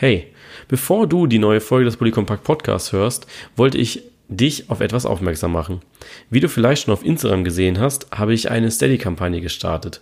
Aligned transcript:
Hey, 0.00 0.28
bevor 0.68 1.08
du 1.08 1.26
die 1.26 1.40
neue 1.40 1.60
Folge 1.60 1.86
des 1.86 1.96
Polycompact 1.96 2.44
Podcasts 2.44 2.92
hörst, 2.92 3.26
wollte 3.56 3.78
ich 3.78 4.04
dich 4.28 4.70
auf 4.70 4.78
etwas 4.78 5.04
aufmerksam 5.04 5.50
machen. 5.50 5.80
Wie 6.30 6.38
du 6.38 6.48
vielleicht 6.48 6.84
schon 6.84 6.94
auf 6.94 7.04
Instagram 7.04 7.42
gesehen 7.42 7.80
hast, 7.80 8.06
habe 8.12 8.32
ich 8.32 8.48
eine 8.48 8.70
Steady-Kampagne 8.70 9.40
gestartet. 9.40 10.00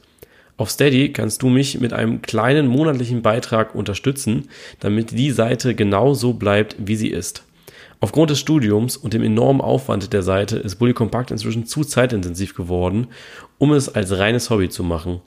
Auf 0.59 0.69
Steady 0.69 1.15
kannst 1.15 1.41
du 1.41 1.49
mich 1.49 1.81
mit 1.81 1.95
einem 1.95 2.21
kleinen 2.21 2.67
monatlichen 2.67 3.23
Beitrag 3.23 3.75
unterstützen, 3.75 4.51
damit 4.81 5.13
die 5.13 5.31
Seite 5.31 5.75
genau 5.75 6.13
so 6.13 6.35
bleibt, 6.35 6.77
wie 6.79 6.97
sie 6.97 7.09
ist. 7.09 7.45
Aufgrund 7.99 8.29
des 8.29 8.39
Studiums 8.39 8.99
und 8.99 9.15
dem 9.15 9.23
enormen 9.23 9.63
Aufwand 9.63 10.13
der 10.13 10.23
Seite 10.23 10.59
ist 10.59 10.77
Bully 10.77 10.93
Compact 10.93 11.31
inzwischen 11.31 11.65
zu 11.65 11.85
zeitintensiv 11.85 12.55
geworden, 12.55 13.07
um 13.57 13.73
es 13.73 13.89
als 13.89 14.19
reines 14.19 14.51
Hobby 14.51 14.69
zu 14.69 14.85
machen. 14.85 15.23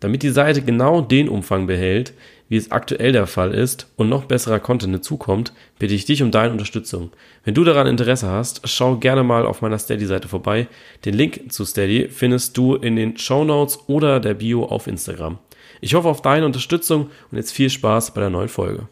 Damit 0.00 0.24
die 0.24 0.30
Seite 0.30 0.62
genau 0.62 1.00
den 1.00 1.28
Umfang 1.28 1.68
behält, 1.68 2.12
wie 2.52 2.58
es 2.58 2.70
aktuell 2.70 3.12
der 3.12 3.26
Fall 3.26 3.54
ist 3.54 3.86
und 3.96 4.10
noch 4.10 4.26
besserer 4.26 4.60
Content 4.60 4.92
hinzukommt, 4.92 5.54
bitte 5.78 5.94
ich 5.94 6.04
dich 6.04 6.22
um 6.22 6.30
deine 6.30 6.52
Unterstützung. 6.52 7.10
Wenn 7.44 7.54
du 7.54 7.64
daran 7.64 7.86
Interesse 7.86 8.28
hast, 8.28 8.68
schau 8.68 8.96
gerne 8.96 9.22
mal 9.22 9.46
auf 9.46 9.62
meiner 9.62 9.78
Steady-Seite 9.78 10.28
vorbei. 10.28 10.68
Den 11.06 11.14
Link 11.14 11.50
zu 11.50 11.64
Steady 11.64 12.10
findest 12.10 12.58
du 12.58 12.74
in 12.74 12.96
den 12.96 13.16
Show 13.16 13.44
Notes 13.44 13.78
oder 13.86 14.20
der 14.20 14.34
Bio 14.34 14.66
auf 14.66 14.86
Instagram. 14.86 15.38
Ich 15.80 15.94
hoffe 15.94 16.10
auf 16.10 16.20
deine 16.20 16.44
Unterstützung 16.44 17.08
und 17.30 17.38
jetzt 17.38 17.52
viel 17.52 17.70
Spaß 17.70 18.12
bei 18.12 18.20
der 18.20 18.28
neuen 18.28 18.50
Folge. 18.50 18.86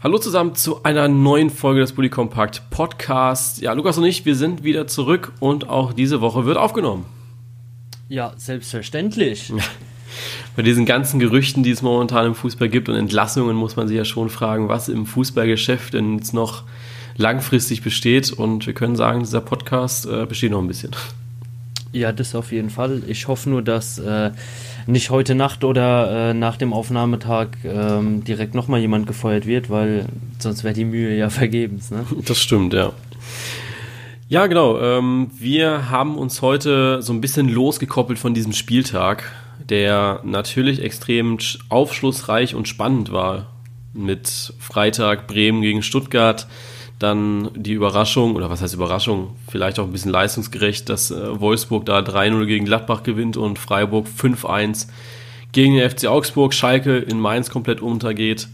Hallo 0.00 0.18
zusammen 0.18 0.54
zu 0.54 0.84
einer 0.84 1.08
neuen 1.08 1.50
Folge 1.50 1.80
des 1.80 1.90
Bully 1.90 2.10
Compact 2.10 2.70
Podcasts. 2.70 3.60
Ja, 3.60 3.72
Lukas 3.72 3.98
und 3.98 4.04
ich, 4.04 4.24
wir 4.24 4.36
sind 4.36 4.62
wieder 4.62 4.86
zurück 4.86 5.32
und 5.40 5.68
auch 5.68 5.92
diese 5.92 6.20
Woche 6.20 6.46
wird 6.46 6.58
aufgenommen. 6.58 7.06
Ja, 8.08 8.34
selbstverständlich. 8.36 9.52
bei 10.56 10.62
diesen 10.62 10.86
ganzen 10.86 11.20
Gerüchten, 11.20 11.62
die 11.62 11.70
es 11.70 11.82
momentan 11.82 12.26
im 12.26 12.34
Fußball 12.34 12.68
gibt 12.68 12.88
und 12.88 12.94
Entlassungen, 12.94 13.56
muss 13.56 13.76
man 13.76 13.88
sich 13.88 13.96
ja 13.96 14.04
schon 14.04 14.28
fragen, 14.28 14.68
was 14.68 14.88
im 14.88 15.06
Fußballgeschäft 15.06 15.94
denn 15.94 16.18
jetzt 16.18 16.34
noch 16.34 16.64
langfristig 17.16 17.82
besteht. 17.82 18.32
Und 18.32 18.66
wir 18.66 18.74
können 18.74 18.96
sagen, 18.96 19.20
dieser 19.20 19.40
Podcast 19.40 20.06
äh, 20.06 20.26
besteht 20.26 20.50
noch 20.50 20.60
ein 20.60 20.68
bisschen. 20.68 20.90
Ja, 21.92 22.10
das 22.10 22.34
auf 22.34 22.52
jeden 22.52 22.70
Fall. 22.70 23.02
Ich 23.06 23.28
hoffe 23.28 23.50
nur, 23.50 23.60
dass 23.60 23.98
äh, 23.98 24.30
nicht 24.86 25.10
heute 25.10 25.34
Nacht 25.34 25.62
oder 25.62 26.30
äh, 26.30 26.34
nach 26.34 26.56
dem 26.56 26.72
Aufnahmetag 26.72 27.48
ähm, 27.64 28.24
direkt 28.24 28.54
nochmal 28.54 28.80
jemand 28.80 29.06
gefeuert 29.06 29.46
wird, 29.46 29.68
weil 29.68 30.06
sonst 30.38 30.64
wäre 30.64 30.74
die 30.74 30.86
Mühe 30.86 31.16
ja 31.16 31.28
vergebens. 31.30 31.90
Ne? 31.90 32.04
Das 32.26 32.38
stimmt, 32.38 32.72
ja. 32.72 32.92
Ja, 34.28 34.46
genau. 34.46 34.80
Ähm, 34.80 35.30
wir 35.38 35.90
haben 35.90 36.16
uns 36.16 36.40
heute 36.40 37.02
so 37.02 37.12
ein 37.12 37.20
bisschen 37.20 37.50
losgekoppelt 37.50 38.18
von 38.18 38.32
diesem 38.32 38.54
Spieltag 38.54 39.24
der 39.58 40.20
natürlich 40.24 40.82
extrem 40.82 41.38
aufschlussreich 41.68 42.54
und 42.54 42.68
spannend 42.68 43.12
war. 43.12 43.48
Mit 43.94 44.54
Freitag 44.58 45.26
Bremen 45.26 45.60
gegen 45.60 45.82
Stuttgart, 45.82 46.46
dann 46.98 47.50
die 47.54 47.72
Überraschung, 47.72 48.36
oder 48.36 48.48
was 48.48 48.62
heißt 48.62 48.74
Überraschung, 48.74 49.36
vielleicht 49.48 49.78
auch 49.78 49.84
ein 49.84 49.92
bisschen 49.92 50.12
leistungsgerecht, 50.12 50.88
dass 50.88 51.10
äh, 51.10 51.40
Wolfsburg 51.40 51.84
da 51.84 51.98
3-0 51.98 52.46
gegen 52.46 52.64
Gladbach 52.64 53.02
gewinnt 53.02 53.36
und 53.36 53.58
Freiburg 53.58 54.06
5-1 54.06 54.88
gegen 55.52 55.76
den 55.76 55.88
FC 55.88 56.06
Augsburg, 56.06 56.54
Schalke 56.54 56.96
in 56.96 57.20
Mainz 57.20 57.50
komplett 57.50 57.80
untergeht. 57.80 58.48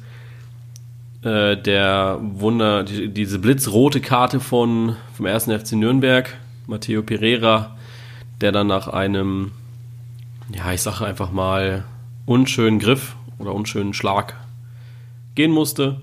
Äh, 1.22 1.56
der 1.56 2.18
Wunder, 2.20 2.84
die, 2.84 3.08
diese 3.08 3.38
blitzrote 3.38 4.00
Karte 4.00 4.40
von, 4.40 4.96
vom 5.14 5.26
ersten 5.26 5.56
FC 5.56 5.72
Nürnberg, 5.72 6.34
Matteo 6.66 7.02
Pereira, 7.02 7.76
der 8.40 8.52
dann 8.52 8.66
nach 8.66 8.88
einem 8.88 9.52
ja, 10.54 10.72
ich 10.72 10.82
sage 10.82 11.04
einfach 11.04 11.30
mal, 11.30 11.84
unschönen 12.26 12.78
Griff 12.78 13.16
oder 13.38 13.54
unschönen 13.54 13.94
Schlag 13.94 14.34
gehen 15.34 15.50
musste. 15.50 16.00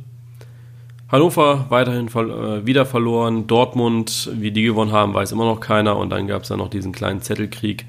Hannover 1.09 1.67
weiterhin 1.69 2.07
äh, 2.07 2.65
wieder 2.65 2.85
verloren. 2.85 3.47
Dortmund, 3.47 4.31
wie 4.33 4.51
die 4.51 4.63
gewonnen 4.63 4.91
haben, 4.91 5.13
weiß 5.13 5.31
immer 5.31 5.45
noch 5.45 5.59
keiner. 5.59 5.97
Und 5.97 6.09
dann 6.09 6.27
gab 6.27 6.43
es 6.43 6.49
ja 6.49 6.57
noch 6.57 6.69
diesen 6.69 6.91
kleinen 6.91 7.21
Zettelkrieg 7.21 7.85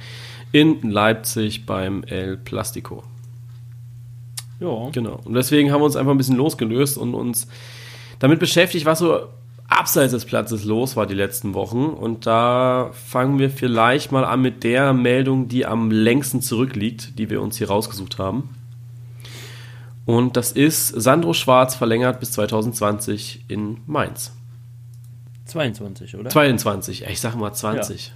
in 0.52 0.90
Leipzig 0.90 1.66
beim 1.66 2.04
El 2.04 2.36
Plastico. 2.36 3.04
Ja. 4.60 4.90
Genau. 4.92 5.20
Und 5.24 5.34
deswegen 5.34 5.72
haben 5.72 5.80
wir 5.80 5.86
uns 5.86 5.96
einfach 5.96 6.12
ein 6.12 6.18
bisschen 6.18 6.36
losgelöst 6.36 6.98
und 6.98 7.14
uns 7.14 7.48
damit 8.18 8.38
beschäftigt, 8.38 8.86
was 8.86 8.98
so 8.98 9.28
abseits 9.68 10.12
des 10.12 10.24
Platzes 10.24 10.64
los 10.64 10.96
war 10.96 11.06
die 11.06 11.14
letzten 11.14 11.54
Wochen. 11.54 11.86
Und 11.86 12.26
da 12.26 12.90
fangen 12.92 13.38
wir 13.38 13.50
vielleicht 13.50 14.12
mal 14.12 14.24
an 14.24 14.42
mit 14.42 14.64
der 14.64 14.92
Meldung, 14.92 15.48
die 15.48 15.66
am 15.66 15.90
längsten 15.90 16.40
zurückliegt, 16.40 17.18
die 17.18 17.30
wir 17.30 17.42
uns 17.42 17.58
hier 17.58 17.68
rausgesucht 17.68 18.18
haben. 18.18 18.50
Und 20.04 20.36
das 20.36 20.52
ist, 20.52 20.88
Sandro 20.88 21.32
Schwarz 21.34 21.74
verlängert 21.74 22.20
bis 22.20 22.30
2020 22.32 23.44
in 23.48 23.78
Mainz. 23.86 24.32
22, 25.46 26.16
oder? 26.16 26.30
22, 26.30 27.04
ich 27.08 27.20
sage 27.20 27.36
mal 27.36 27.52
20. 27.52 28.12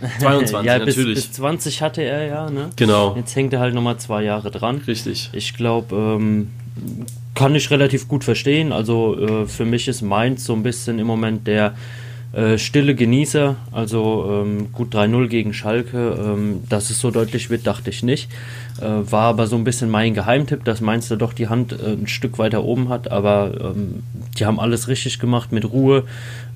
Ja. 0.00 0.08
22, 0.20 0.66
ja, 0.66 0.78
bis, 0.78 0.96
natürlich. 0.96 1.14
Bis 1.16 1.32
20 1.32 1.82
hatte 1.82 2.02
er 2.02 2.26
ja, 2.26 2.50
ne? 2.50 2.70
Genau. 2.76 3.16
Jetzt 3.16 3.34
hängt 3.34 3.52
er 3.52 3.60
halt 3.60 3.74
nochmal 3.74 3.98
zwei 3.98 4.22
Jahre 4.22 4.50
dran. 4.50 4.78
Richtig. 4.86 5.30
Ich 5.32 5.54
glaube, 5.54 5.96
ähm, 5.96 6.50
kann 7.34 7.54
ich 7.54 7.70
relativ 7.70 8.08
gut 8.08 8.24
verstehen. 8.24 8.72
Also 8.72 9.18
äh, 9.18 9.46
für 9.46 9.64
mich 9.64 9.88
ist 9.88 10.02
Mainz 10.02 10.44
so 10.44 10.54
ein 10.54 10.62
bisschen 10.62 10.98
im 10.98 11.06
Moment 11.06 11.46
der 11.46 11.74
äh, 12.32 12.58
stille 12.58 12.94
Genießer. 12.94 13.56
Also 13.72 14.42
ähm, 14.44 14.72
gut 14.72 14.94
3-0 14.94 15.28
gegen 15.28 15.54
Schalke. 15.54 16.18
Ähm, 16.18 16.64
dass 16.68 16.90
es 16.90 17.00
so 17.00 17.10
deutlich 17.10 17.50
wird, 17.50 17.66
dachte 17.66 17.90
ich 17.90 18.02
nicht. 18.02 18.28
Äh, 18.80 19.10
war 19.10 19.24
aber 19.24 19.46
so 19.46 19.56
ein 19.56 19.64
bisschen 19.64 19.90
mein 19.90 20.14
Geheimtipp, 20.14 20.64
dass 20.64 20.80
Mainz 20.80 21.08
da 21.08 21.16
doch 21.16 21.32
die 21.32 21.48
Hand 21.48 21.72
äh, 21.72 21.92
ein 21.92 22.06
Stück 22.06 22.38
weiter 22.38 22.64
oben 22.64 22.88
hat. 22.88 23.10
Aber 23.10 23.52
ähm, 23.60 24.02
die 24.38 24.46
haben 24.46 24.58
alles 24.58 24.88
richtig 24.88 25.18
gemacht 25.20 25.52
mit 25.52 25.70
Ruhe 25.70 26.04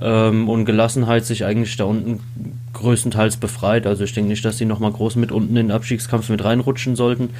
ähm, 0.00 0.48
und 0.48 0.64
Gelassenheit 0.64 1.24
sich 1.24 1.44
eigentlich 1.44 1.76
da 1.76 1.84
unten 1.84 2.20
größtenteils 2.72 3.36
befreit. 3.36 3.86
Also 3.86 4.04
ich 4.04 4.12
denke 4.12 4.30
nicht, 4.30 4.44
dass 4.44 4.58
sie 4.58 4.64
nochmal 4.64 4.92
groß 4.92 5.16
mit 5.16 5.30
unten 5.30 5.56
in 5.56 5.66
den 5.66 5.70
Abstiegskampf 5.70 6.28
mit 6.28 6.42
reinrutschen 6.42 6.96
sollten. 6.96 7.30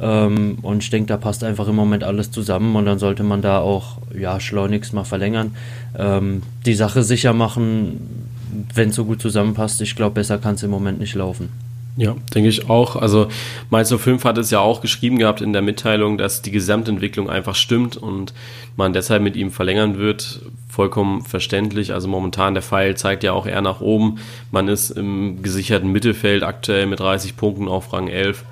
Ähm, 0.00 0.58
und 0.62 0.82
ich 0.82 0.90
denke, 0.90 1.06
da 1.08 1.16
passt 1.16 1.44
einfach 1.44 1.68
im 1.68 1.76
Moment 1.76 2.02
alles 2.02 2.30
zusammen 2.30 2.74
und 2.74 2.86
dann 2.86 2.98
sollte 2.98 3.22
man 3.22 3.40
da 3.40 3.58
auch 3.58 3.98
ja, 4.18 4.40
schleunigst 4.40 4.92
mal 4.94 5.04
verlängern. 5.04 5.54
Ähm, 5.96 6.42
die 6.66 6.74
Sache 6.74 7.04
sicher 7.04 7.32
machen, 7.32 8.00
wenn 8.74 8.88
es 8.88 8.96
so 8.96 9.04
gut 9.04 9.20
zusammenpasst. 9.20 9.80
Ich 9.80 9.94
glaube, 9.94 10.14
besser 10.14 10.38
kann 10.38 10.54
es 10.54 10.62
im 10.62 10.70
Moment 10.70 10.98
nicht 10.98 11.14
laufen. 11.14 11.50
Ja, 11.96 12.16
denke 12.34 12.48
ich 12.48 12.68
auch. 12.68 12.96
Also 12.96 13.28
Mainz 13.70 13.94
05 13.94 14.24
hat 14.24 14.36
es 14.36 14.50
ja 14.50 14.58
auch 14.58 14.80
geschrieben 14.80 15.18
gehabt 15.18 15.40
in 15.40 15.52
der 15.52 15.62
Mitteilung, 15.62 16.18
dass 16.18 16.42
die 16.42 16.50
Gesamtentwicklung 16.50 17.30
einfach 17.30 17.54
stimmt 17.54 17.96
und 17.96 18.34
man 18.76 18.92
deshalb 18.92 19.22
mit 19.22 19.36
ihm 19.36 19.52
verlängern 19.52 19.96
wird. 19.96 20.42
Vollkommen 20.68 21.22
verständlich. 21.22 21.92
Also 21.92 22.08
momentan 22.08 22.54
der 22.54 22.64
Pfeil 22.64 22.96
zeigt 22.96 23.22
ja 23.22 23.32
auch 23.32 23.46
eher 23.46 23.62
nach 23.62 23.80
oben. 23.80 24.18
Man 24.50 24.66
ist 24.66 24.90
im 24.90 25.42
gesicherten 25.42 25.92
Mittelfeld 25.92 26.42
aktuell 26.42 26.86
mit 26.86 26.98
30 26.98 27.36
Punkten 27.36 27.68
auf 27.68 27.92
Rang 27.92 28.08
11. 28.08 28.44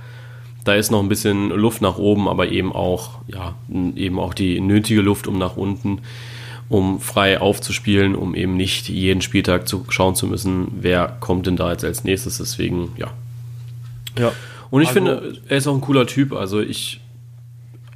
Da 0.65 0.75
ist 0.75 0.93
noch 0.93 1.03
ein 1.03 1.09
bisschen 1.09 1.49
Luft 1.49 1.83
nach 1.83 1.99
oben, 1.99 2.29
aber 2.29 2.49
eben 2.49 2.73
auch, 2.73 3.19
ja, 3.27 3.57
eben 3.69 4.21
auch 4.21 4.35
die 4.35 4.61
nötige 4.61 5.01
Luft, 5.01 5.27
um 5.27 5.37
nach 5.37 5.57
unten 5.57 6.01
um 6.69 7.01
frei 7.01 7.39
aufzuspielen, 7.39 8.15
um 8.15 8.35
eben 8.35 8.57
nicht 8.57 8.89
jeden 8.89 9.21
Spieltag 9.21 9.69
zu 9.69 9.85
schauen 9.91 10.15
zu 10.15 10.27
müssen, 10.27 10.69
wer 10.81 11.17
kommt 11.21 11.47
denn 11.47 11.57
da 11.57 11.71
jetzt 11.71 11.85
als 11.85 12.05
nächstes. 12.05 12.39
Deswegen, 12.39 12.93
ja, 12.97 13.09
ja. 14.19 14.33
Und 14.71 14.83
ich 14.83 14.89
also, 14.89 15.01
finde, 15.01 15.39
er 15.49 15.57
ist 15.59 15.67
auch 15.67 15.75
ein 15.75 15.81
cooler 15.81 16.07
Typ. 16.07 16.33
Also 16.33 16.61
ich, 16.61 17.01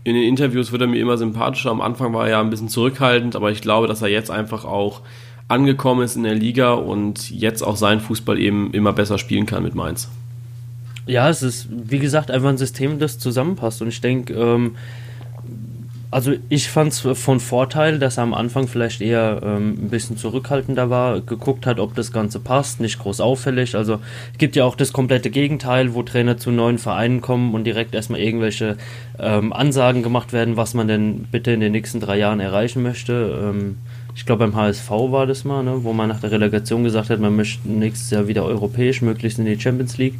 in 0.04 0.15
den 0.15 0.25
Interviews 0.25 0.72
wird 0.72 0.82
er 0.82 0.88
mir 0.88 1.00
immer 1.00 1.16
sympathischer. 1.16 1.71
Am 1.71 1.81
Anfang 1.81 2.12
war 2.12 2.25
er 2.25 2.32
ja 2.32 2.41
ein 2.41 2.50
bisschen 2.50 2.69
zurückhaltend, 2.69 3.34
aber 3.34 3.50
ich 3.50 3.62
glaube, 3.62 3.87
dass 3.87 4.03
er 4.03 4.09
jetzt 4.09 4.31
einfach 4.31 4.65
auch 4.65 5.00
angekommen 5.49 6.03
ist 6.03 6.16
in 6.16 6.25
der 6.25 6.34
Liga 6.34 6.75
und 6.75 7.31
jetzt 7.31 7.62
auch 7.62 7.77
seinen 7.77 8.00
Fußball 8.00 8.38
eben 8.38 8.72
immer 8.72 8.93
besser 8.93 9.16
spielen 9.19 9.47
kann 9.47 9.62
mit 9.62 9.75
Mainz. 9.75 10.10
Ja, 11.06 11.28
es 11.28 11.43
ist, 11.43 11.69
wie 11.71 12.00
gesagt, 12.00 12.31
einfach 12.31 12.48
ein 12.48 12.59
System, 12.59 12.98
das 12.98 13.19
zusammenpasst. 13.19 13.81
Und 13.81 13.88
ich 13.88 14.00
denke, 14.00 14.34
ähm, 14.34 14.75
also 16.16 16.32
ich 16.49 16.71
fand 16.71 16.94
es 16.94 17.00
von 17.00 17.41
Vorteil, 17.41 17.98
dass 17.98 18.16
er 18.16 18.22
am 18.22 18.33
Anfang 18.33 18.68
vielleicht 18.68 19.03
eher 19.03 19.42
ähm, 19.45 19.74
ein 19.78 19.91
bisschen 19.91 20.16
zurückhaltender 20.16 20.89
war, 20.89 21.21
geguckt 21.21 21.66
hat, 21.66 21.78
ob 21.78 21.95
das 21.95 22.10
Ganze 22.10 22.41
passt, 22.41 22.80
nicht 22.80 22.98
groß 23.01 23.21
auffällig. 23.21 23.74
Also 23.74 24.01
es 24.33 24.39
gibt 24.39 24.57
ja 24.57 24.65
auch 24.65 24.77
das 24.77 24.95
komplette 24.95 25.28
Gegenteil, 25.28 25.92
wo 25.92 26.03
Trainer 26.03 26.39
zu 26.39 26.51
neuen 26.51 26.78
Vereinen 26.78 27.21
kommen 27.21 27.53
und 27.53 27.65
direkt 27.65 27.95
erstmal 27.95 28.21
irgendwelche 28.21 28.78
ähm, 29.18 29.53
Ansagen 29.53 30.03
gemacht 30.03 30.33
werden, 30.33 30.57
was 30.57 30.72
man 30.72 30.89
denn 30.89 31.27
bitte 31.30 31.51
in 31.51 31.60
den 31.60 31.72
nächsten 31.72 32.01
drei 32.01 32.16
Jahren 32.16 32.41
erreichen 32.41 32.83
möchte. 32.83 33.39
Ähm, 33.39 33.77
ich 34.15 34.24
glaube 34.24 34.47
beim 34.47 34.57
HSV 34.57 34.89
war 34.89 35.27
das 35.27 35.45
mal, 35.45 35.62
ne, 35.62 35.84
wo 35.84 35.92
man 35.92 36.09
nach 36.09 36.21
der 36.21 36.30
Relegation 36.30 36.83
gesagt 36.83 37.10
hat, 37.10 37.21
man 37.21 37.36
möchte 37.36 37.69
nächstes 37.69 38.09
Jahr 38.09 38.27
wieder 38.27 38.47
europäisch, 38.47 39.03
möglichst 39.03 39.39
in 39.39 39.45
die 39.45 39.60
Champions 39.60 39.98
League. 39.98 40.15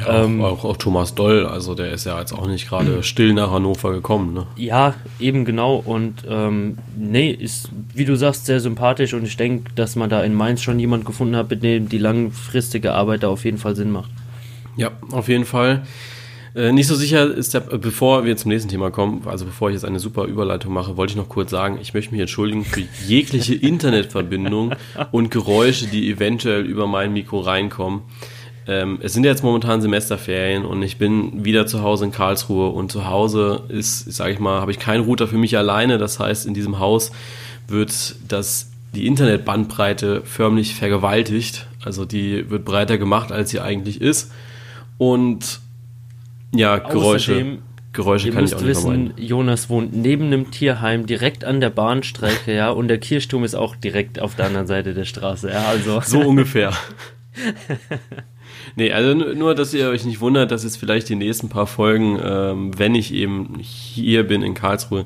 Ja, 0.00 0.24
ähm, 0.24 0.42
auch, 0.42 0.64
auch, 0.64 0.76
Thomas 0.76 1.14
Doll, 1.14 1.46
also 1.46 1.74
der 1.74 1.92
ist 1.92 2.04
ja 2.04 2.18
jetzt 2.18 2.32
auch 2.32 2.46
nicht 2.46 2.68
gerade 2.68 3.02
still 3.02 3.34
nach 3.34 3.50
Hannover 3.50 3.92
gekommen. 3.92 4.34
Ne? 4.34 4.46
Ja, 4.56 4.94
eben 5.20 5.44
genau. 5.44 5.76
Und 5.76 6.24
ähm, 6.28 6.78
nee, 6.96 7.30
ist, 7.30 7.70
wie 7.94 8.04
du 8.04 8.16
sagst, 8.16 8.46
sehr 8.46 8.60
sympathisch 8.60 9.14
und 9.14 9.24
ich 9.24 9.36
denke, 9.36 9.72
dass 9.74 9.96
man 9.96 10.10
da 10.10 10.22
in 10.22 10.34
Mainz 10.34 10.62
schon 10.62 10.78
jemand 10.78 11.04
gefunden 11.04 11.36
hat, 11.36 11.50
mit 11.50 11.62
dem 11.62 11.88
die 11.88 11.98
langfristige 11.98 12.92
Arbeit 12.92 13.22
da 13.22 13.28
auf 13.28 13.44
jeden 13.44 13.58
Fall 13.58 13.76
Sinn 13.76 13.90
macht. 13.90 14.10
Ja, 14.76 14.90
auf 15.10 15.28
jeden 15.28 15.44
Fall. 15.44 15.82
Äh, 16.54 16.72
nicht 16.72 16.86
so 16.86 16.94
sicher 16.94 17.34
ist 17.34 17.52
der, 17.54 17.60
bevor 17.60 18.24
wir 18.24 18.36
zum 18.36 18.50
nächsten 18.50 18.68
Thema 18.70 18.90
kommen, 18.90 19.22
also 19.26 19.44
bevor 19.44 19.70
ich 19.70 19.74
jetzt 19.74 19.84
eine 19.84 19.98
super 19.98 20.24
Überleitung 20.24 20.72
mache, 20.72 20.96
wollte 20.96 21.12
ich 21.12 21.16
noch 21.16 21.28
kurz 21.28 21.50
sagen, 21.50 21.78
ich 21.82 21.94
möchte 21.94 22.12
mich 22.12 22.20
entschuldigen 22.20 22.64
für 22.64 22.82
jegliche 23.06 23.54
Internetverbindung 23.60 24.74
und 25.10 25.30
Geräusche, 25.32 25.86
die 25.86 26.08
eventuell 26.08 26.64
über 26.64 26.86
mein 26.86 27.12
Mikro 27.12 27.40
reinkommen. 27.40 28.02
Ähm, 28.66 28.98
es 29.02 29.12
sind 29.12 29.24
jetzt 29.24 29.42
momentan 29.42 29.82
Semesterferien 29.82 30.64
und 30.64 30.82
ich 30.82 30.96
bin 30.96 31.44
wieder 31.44 31.66
zu 31.66 31.82
Hause 31.82 32.06
in 32.06 32.12
Karlsruhe 32.12 32.70
und 32.70 32.90
zu 32.90 33.06
Hause 33.06 33.64
ist, 33.68 34.12
sage 34.12 34.32
ich 34.32 34.38
mal, 34.38 34.60
habe 34.60 34.70
ich 34.70 34.78
keinen 34.78 35.04
Router 35.04 35.28
für 35.28 35.36
mich 35.36 35.56
alleine. 35.58 35.98
Das 35.98 36.18
heißt, 36.18 36.46
in 36.46 36.54
diesem 36.54 36.78
Haus 36.78 37.12
wird 37.68 38.16
das, 38.26 38.70
die 38.94 39.06
Internetbandbreite 39.06 40.22
förmlich 40.24 40.74
vergewaltigt. 40.74 41.66
Also 41.84 42.06
die 42.06 42.48
wird 42.48 42.64
breiter 42.64 42.96
gemacht, 42.96 43.32
als 43.32 43.50
sie 43.50 43.60
eigentlich 43.60 44.00
ist. 44.00 44.32
Und 44.96 45.60
ja, 46.54 46.78
Geräusche. 46.78 47.32
Außerdem, 47.32 47.58
Geräusche 47.92 48.30
kann 48.30 48.44
ich 48.44 48.54
auch 48.54 48.60
nicht 48.60 48.68
wissen, 48.68 48.82
vermeiden. 48.82 49.12
Jonas 49.18 49.68
wohnt 49.70 49.94
neben 49.94 50.24
einem 50.24 50.50
Tierheim 50.50 51.06
direkt 51.06 51.44
an 51.44 51.60
der 51.60 51.70
Bahnstrecke, 51.70 52.52
ja, 52.54 52.70
und 52.70 52.88
der 52.88 52.98
Kirchturm 52.98 53.44
ist 53.44 53.54
auch 53.54 53.76
direkt 53.76 54.20
auf 54.20 54.34
der 54.34 54.46
anderen 54.46 54.66
Seite 54.66 54.94
der 54.94 55.04
Straße, 55.04 55.50
ja, 55.50 55.66
also. 55.66 56.00
So 56.00 56.20
ungefähr. 56.20 56.72
nee, 58.76 58.92
also 58.92 59.14
nur, 59.14 59.54
dass 59.54 59.74
ihr 59.74 59.88
euch 59.88 60.04
nicht 60.04 60.20
wundert, 60.20 60.50
dass 60.50 60.64
jetzt 60.64 60.76
vielleicht 60.76 61.08
die 61.08 61.16
nächsten 61.16 61.48
paar 61.48 61.66
Folgen, 61.66 62.18
ähm, 62.22 62.78
wenn 62.78 62.94
ich 62.94 63.12
eben 63.12 63.58
hier 63.60 64.24
bin 64.24 64.42
in 64.42 64.54
Karlsruhe, 64.54 65.04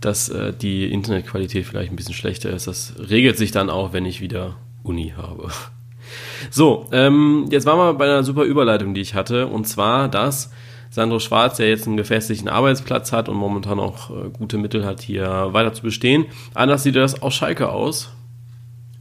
dass 0.00 0.28
äh, 0.28 0.52
die 0.52 0.90
Internetqualität 0.90 1.66
vielleicht 1.66 1.90
ein 1.90 1.96
bisschen 1.96 2.14
schlechter 2.14 2.50
ist. 2.50 2.66
Das 2.66 2.94
regelt 3.08 3.36
sich 3.36 3.50
dann 3.50 3.70
auch, 3.70 3.92
wenn 3.92 4.06
ich 4.06 4.20
wieder 4.20 4.56
Uni 4.82 5.14
habe. 5.16 5.50
So, 6.50 6.86
ähm, 6.90 7.48
jetzt 7.50 7.66
waren 7.66 7.76
wir 7.76 7.92
bei 7.92 8.06
einer 8.06 8.22
super 8.22 8.44
Überleitung, 8.44 8.94
die 8.94 9.02
ich 9.02 9.14
hatte, 9.14 9.46
und 9.46 9.66
zwar, 9.66 10.08
dass 10.08 10.50
Sandro 10.90 11.18
Schwarz, 11.18 11.58
der 11.58 11.68
jetzt 11.68 11.86
einen 11.86 11.96
gefestigten 11.96 12.48
Arbeitsplatz 12.48 13.12
hat 13.12 13.28
und 13.28 13.36
momentan 13.36 13.78
auch 13.78 14.10
äh, 14.10 14.30
gute 14.30 14.56
Mittel 14.56 14.86
hat, 14.86 15.02
hier 15.02 15.48
weiter 15.52 15.74
zu 15.74 15.82
bestehen. 15.82 16.26
Anders 16.54 16.82
sieht 16.82 16.96
das 16.96 17.20
auch 17.20 17.32
Schalke 17.32 17.68
aus. 17.68 18.10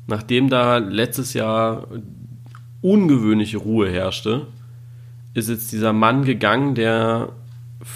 Nachdem 0.06 0.50
da 0.50 0.78
letztes 0.78 1.34
Jahr 1.34 1.88
ungewöhnliche 2.88 3.58
Ruhe 3.58 3.90
herrschte, 3.90 4.48
ist 5.34 5.50
jetzt 5.50 5.72
dieser 5.72 5.94
Mann 5.94 6.24
gegangen, 6.24 6.74
der 6.74 7.30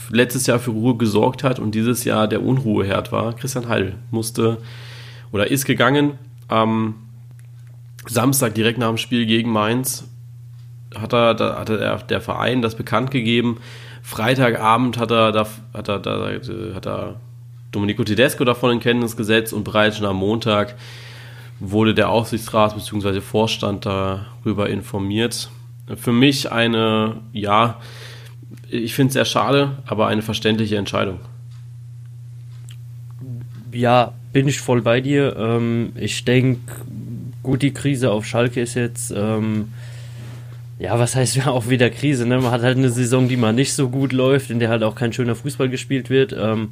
letztes 0.09 0.47
Jahr 0.47 0.59
für 0.59 0.71
Ruhe 0.71 0.95
gesorgt 0.95 1.43
hat 1.43 1.59
und 1.59 1.73
dieses 1.73 2.03
Jahr 2.03 2.27
der 2.27 2.43
Unruheherd 2.43 3.11
war. 3.11 3.33
Christian 3.33 3.67
Heil 3.67 3.95
musste 4.11 4.57
oder 5.31 5.49
ist 5.49 5.65
gegangen. 5.65 6.11
Am 6.47 6.95
Samstag 8.07 8.53
direkt 8.53 8.77
nach 8.77 8.89
dem 8.89 8.97
Spiel 8.97 9.25
gegen 9.25 9.51
Mainz 9.51 10.07
hat 10.95 11.13
er, 11.13 11.33
da 11.33 11.57
hatte 11.57 11.77
der, 11.77 11.97
der 11.97 12.21
Verein 12.21 12.61
das 12.61 12.75
bekannt 12.75 13.11
gegeben. 13.11 13.57
Freitagabend 14.03 14.97
hat 14.97 15.11
er, 15.11 15.31
da, 15.31 15.47
hat 15.73 15.87
er, 15.87 15.99
da, 15.99 16.31
hat 16.75 16.85
er 16.85 17.15
Domenico 17.71 18.03
Tedesco 18.03 18.43
davon 18.43 18.71
in 18.71 18.79
Kenntnis 18.81 19.15
gesetzt 19.15 19.53
und 19.53 19.63
bereits 19.63 19.97
schon 19.97 20.05
am 20.05 20.17
Montag 20.17 20.75
wurde 21.61 21.93
der 21.93 22.09
Aufsichtsrat 22.09 22.75
bzw. 22.75 23.21
Vorstand 23.21 23.85
darüber 23.85 24.69
informiert. 24.69 25.49
Für 25.95 26.11
mich 26.11 26.51
eine, 26.51 27.17
ja, 27.31 27.79
ich 28.69 28.95
finde 28.95 29.09
es 29.09 29.13
sehr 29.13 29.25
schade, 29.25 29.77
aber 29.85 30.07
eine 30.07 30.23
verständliche 30.23 30.77
Entscheidung. 30.77 31.19
Ja, 33.71 34.13
bin 34.33 34.47
ich 34.47 34.59
voll 34.59 34.81
bei 34.81 35.01
dir. 35.01 35.35
Ähm, 35.37 35.93
ich 35.95 36.25
denke, 36.25 36.59
gut, 37.43 37.61
die 37.61 37.73
Krise 37.73 38.11
auf 38.11 38.25
Schalke 38.25 38.59
ist 38.59 38.73
jetzt, 38.73 39.13
ähm, 39.15 39.71
ja, 40.79 40.97
was 40.97 41.15
heißt 41.15 41.35
ja 41.37 41.47
auch 41.47 41.69
wieder 41.69 41.91
Krise, 41.91 42.25
ne? 42.25 42.39
Man 42.39 42.51
hat 42.51 42.63
halt 42.63 42.77
eine 42.77 42.89
Saison, 42.89 43.27
die 43.27 43.37
mal 43.37 43.53
nicht 43.53 43.73
so 43.73 43.89
gut 43.89 44.13
läuft, 44.13 44.49
in 44.49 44.59
der 44.59 44.69
halt 44.69 44.81
auch 44.81 44.95
kein 44.95 45.13
schöner 45.13 45.35
Fußball 45.35 45.69
gespielt 45.69 46.09
wird. 46.09 46.35
Ähm, 46.37 46.69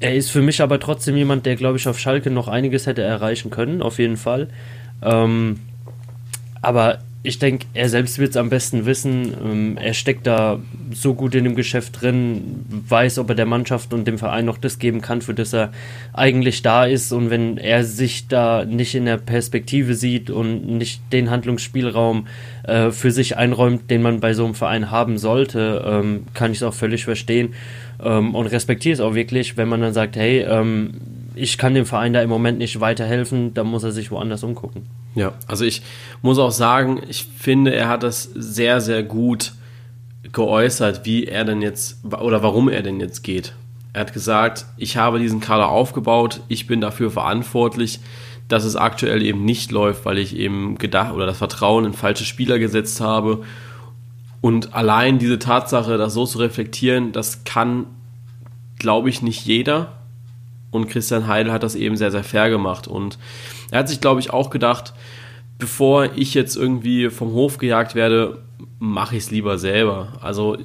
er 0.00 0.14
ist 0.14 0.30
für 0.30 0.42
mich 0.42 0.60
aber 0.60 0.78
trotzdem 0.78 1.16
jemand, 1.16 1.46
der, 1.46 1.56
glaube 1.56 1.78
ich, 1.78 1.88
auf 1.88 1.98
Schalke 1.98 2.30
noch 2.30 2.48
einiges 2.48 2.86
hätte 2.86 3.02
erreichen 3.02 3.50
können, 3.50 3.82
auf 3.82 3.98
jeden 3.98 4.16
Fall. 4.16 4.48
Ähm, 5.02 5.60
aber 6.60 6.98
ich 7.26 7.40
denke, 7.40 7.66
er 7.74 7.88
selbst 7.88 8.18
wird 8.18 8.30
es 8.30 8.36
am 8.36 8.50
besten 8.50 8.86
wissen. 8.86 9.34
Ähm, 9.44 9.78
er 9.78 9.94
steckt 9.94 10.26
da 10.26 10.60
so 10.92 11.14
gut 11.14 11.34
in 11.34 11.44
dem 11.44 11.56
Geschäft 11.56 12.00
drin, 12.00 12.64
weiß, 12.68 13.18
ob 13.18 13.30
er 13.30 13.34
der 13.34 13.46
Mannschaft 13.46 13.92
und 13.92 14.06
dem 14.06 14.18
Verein 14.18 14.44
noch 14.44 14.58
das 14.58 14.78
geben 14.78 15.00
kann, 15.00 15.22
für 15.22 15.34
das 15.34 15.52
er 15.52 15.72
eigentlich 16.12 16.62
da 16.62 16.84
ist. 16.84 17.12
Und 17.12 17.30
wenn 17.30 17.58
er 17.58 17.84
sich 17.84 18.28
da 18.28 18.64
nicht 18.64 18.94
in 18.94 19.06
der 19.06 19.16
Perspektive 19.16 19.94
sieht 19.94 20.30
und 20.30 20.66
nicht 20.66 21.00
den 21.12 21.30
Handlungsspielraum 21.30 22.28
äh, 22.62 22.90
für 22.90 23.10
sich 23.10 23.36
einräumt, 23.36 23.90
den 23.90 24.02
man 24.02 24.20
bei 24.20 24.32
so 24.32 24.44
einem 24.44 24.54
Verein 24.54 24.90
haben 24.90 25.18
sollte, 25.18 25.84
ähm, 25.84 26.26
kann 26.32 26.52
ich 26.52 26.58
es 26.58 26.62
auch 26.62 26.74
völlig 26.74 27.04
verstehen 27.04 27.54
ähm, 28.02 28.34
und 28.34 28.46
respektiere 28.46 28.94
es 28.94 29.00
auch 29.00 29.14
wirklich, 29.14 29.56
wenn 29.56 29.68
man 29.68 29.80
dann 29.80 29.92
sagt, 29.92 30.16
hey, 30.16 30.40
ähm, 30.40 30.94
ich 31.34 31.58
kann 31.58 31.74
dem 31.74 31.86
Verein 31.86 32.12
da 32.12 32.22
im 32.22 32.30
Moment 32.30 32.58
nicht 32.58 32.80
weiterhelfen, 32.80 33.54
dann 33.54 33.66
muss 33.66 33.84
er 33.84 33.92
sich 33.92 34.10
woanders 34.10 34.42
umgucken. 34.42 34.86
Ja, 35.14 35.32
also 35.46 35.64
ich 35.64 35.82
muss 36.22 36.38
auch 36.38 36.50
sagen, 36.50 37.00
ich 37.08 37.26
finde, 37.38 37.74
er 37.74 37.88
hat 37.88 38.02
das 38.02 38.24
sehr, 38.34 38.80
sehr 38.80 39.02
gut 39.02 39.52
geäußert, 40.32 41.04
wie 41.04 41.24
er 41.24 41.44
denn 41.44 41.62
jetzt 41.62 42.04
oder 42.04 42.42
warum 42.42 42.68
er 42.68 42.82
denn 42.82 43.00
jetzt 43.00 43.22
geht. 43.22 43.54
Er 43.92 44.00
hat 44.00 44.12
gesagt, 44.12 44.66
ich 44.76 44.96
habe 44.96 45.18
diesen 45.18 45.40
Kader 45.40 45.68
aufgebaut, 45.68 46.40
ich 46.48 46.66
bin 46.66 46.80
dafür 46.80 47.10
verantwortlich, 47.10 48.00
dass 48.48 48.64
es 48.64 48.76
aktuell 48.76 49.22
eben 49.22 49.44
nicht 49.44 49.72
läuft, 49.72 50.04
weil 50.04 50.18
ich 50.18 50.36
eben 50.36 50.76
gedacht 50.78 51.12
oder 51.12 51.26
das 51.26 51.38
Vertrauen 51.38 51.84
in 51.84 51.92
falsche 51.92 52.24
Spieler 52.24 52.58
gesetzt 52.58 53.00
habe. 53.00 53.42
Und 54.46 54.74
allein 54.74 55.18
diese 55.18 55.40
Tatsache, 55.40 55.98
das 55.98 56.14
so 56.14 56.24
zu 56.24 56.38
reflektieren, 56.38 57.10
das 57.10 57.42
kann, 57.42 57.86
glaube 58.78 59.08
ich, 59.08 59.20
nicht 59.20 59.44
jeder. 59.44 59.94
Und 60.70 60.86
Christian 60.88 61.26
Heidel 61.26 61.50
hat 61.50 61.64
das 61.64 61.74
eben 61.74 61.96
sehr, 61.96 62.12
sehr 62.12 62.22
fair 62.22 62.48
gemacht. 62.48 62.86
Und 62.86 63.18
er 63.72 63.80
hat 63.80 63.88
sich, 63.88 64.00
glaube 64.00 64.20
ich, 64.20 64.30
auch 64.30 64.50
gedacht, 64.50 64.94
bevor 65.58 66.10
ich 66.14 66.32
jetzt 66.34 66.54
irgendwie 66.54 67.10
vom 67.10 67.32
Hof 67.32 67.58
gejagt 67.58 67.96
werde, 67.96 68.38
mache 68.78 69.16
ich 69.16 69.24
es 69.24 69.30
lieber 69.32 69.58
selber. 69.58 70.12
Also 70.20 70.56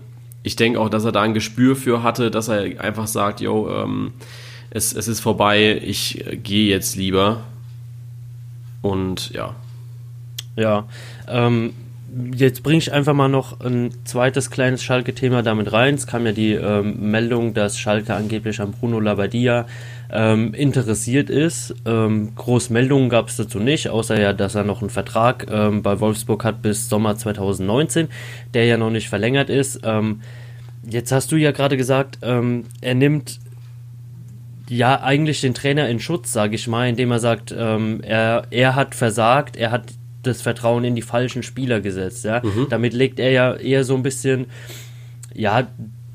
ich 0.43 0.55
denke 0.55 0.79
auch, 0.79 0.89
dass 0.89 1.03
er 1.03 1.11
da 1.11 1.23
ein 1.23 1.33
Gespür 1.33 1.75
für 1.75 2.03
hatte, 2.03 2.29
dass 2.29 2.49
er 2.49 2.83
einfach 2.83 3.07
sagt, 3.07 3.41
yo, 3.41 3.67
ähm, 3.67 4.13
es, 4.69 4.93
es 4.93 5.07
ist 5.07 5.21
vorbei, 5.21 5.81
ich 5.83 6.23
äh, 6.27 6.37
gehe 6.37 6.69
jetzt 6.69 6.97
lieber. 6.97 7.45
Und 8.83 9.31
ja. 9.31 9.55
Ja, 10.55 10.85
ähm, 11.27 11.73
jetzt 12.33 12.63
bringe 12.63 12.79
ich 12.79 12.91
einfach 12.91 13.13
mal 13.13 13.29
noch 13.29 13.59
ein 13.61 13.91
zweites 14.03 14.51
kleines 14.51 14.83
Schalke-Thema 14.83 15.43
damit 15.43 15.71
rein. 15.71 15.95
Es 15.95 16.07
kam 16.07 16.25
ja 16.25 16.31
die 16.31 16.53
ähm, 16.53 17.11
Meldung, 17.11 17.53
dass 17.53 17.79
Schalke 17.79 18.13
angeblich 18.13 18.59
an 18.59 18.71
Bruno 18.71 18.99
Labbadia 18.99 19.65
ähm, 20.11 20.53
interessiert 20.53 21.29
ist. 21.29 21.73
Ähm, 21.85 22.33
Großmeldungen 22.35 23.09
gab 23.09 23.29
es 23.29 23.37
dazu 23.37 23.59
nicht, 23.59 23.89
außer 23.89 24.19
ja, 24.19 24.33
dass 24.33 24.55
er 24.55 24.63
noch 24.63 24.81
einen 24.81 24.89
Vertrag 24.89 25.47
ähm, 25.49 25.81
bei 25.81 25.99
Wolfsburg 25.99 26.43
hat 26.43 26.61
bis 26.61 26.89
Sommer 26.89 27.15
2019, 27.15 28.09
der 28.53 28.65
ja 28.65 28.77
noch 28.77 28.91
nicht 28.91 29.07
verlängert 29.07 29.49
ist. 29.49 29.79
Ähm, 29.83 30.21
jetzt 30.83 31.11
hast 31.11 31.31
du 31.31 31.37
ja 31.37 31.51
gerade 31.51 31.77
gesagt, 31.77 32.19
ähm, 32.23 32.65
er 32.81 32.95
nimmt 32.95 33.39
ja 34.67 35.01
eigentlich 35.01 35.41
den 35.41 35.53
Trainer 35.53 35.89
in 35.89 35.99
Schutz, 35.99 36.31
sage 36.31 36.55
ich 36.55 36.67
mal, 36.67 36.87
indem 36.87 37.11
er 37.11 37.19
sagt, 37.19 37.53
ähm, 37.57 38.01
er, 38.03 38.47
er 38.51 38.75
hat 38.75 38.95
versagt, 38.95 39.55
er 39.55 39.71
hat 39.71 39.93
das 40.23 40.41
Vertrauen 40.41 40.83
in 40.83 40.95
die 40.95 41.01
falschen 41.01 41.43
Spieler 41.43 41.81
gesetzt. 41.81 42.25
Ja? 42.25 42.41
Mhm. 42.43 42.67
Damit 42.69 42.93
legt 42.93 43.19
er 43.19 43.31
ja 43.31 43.55
eher 43.55 43.83
so 43.83 43.95
ein 43.95 44.03
bisschen 44.03 44.47
ja, 45.33 45.67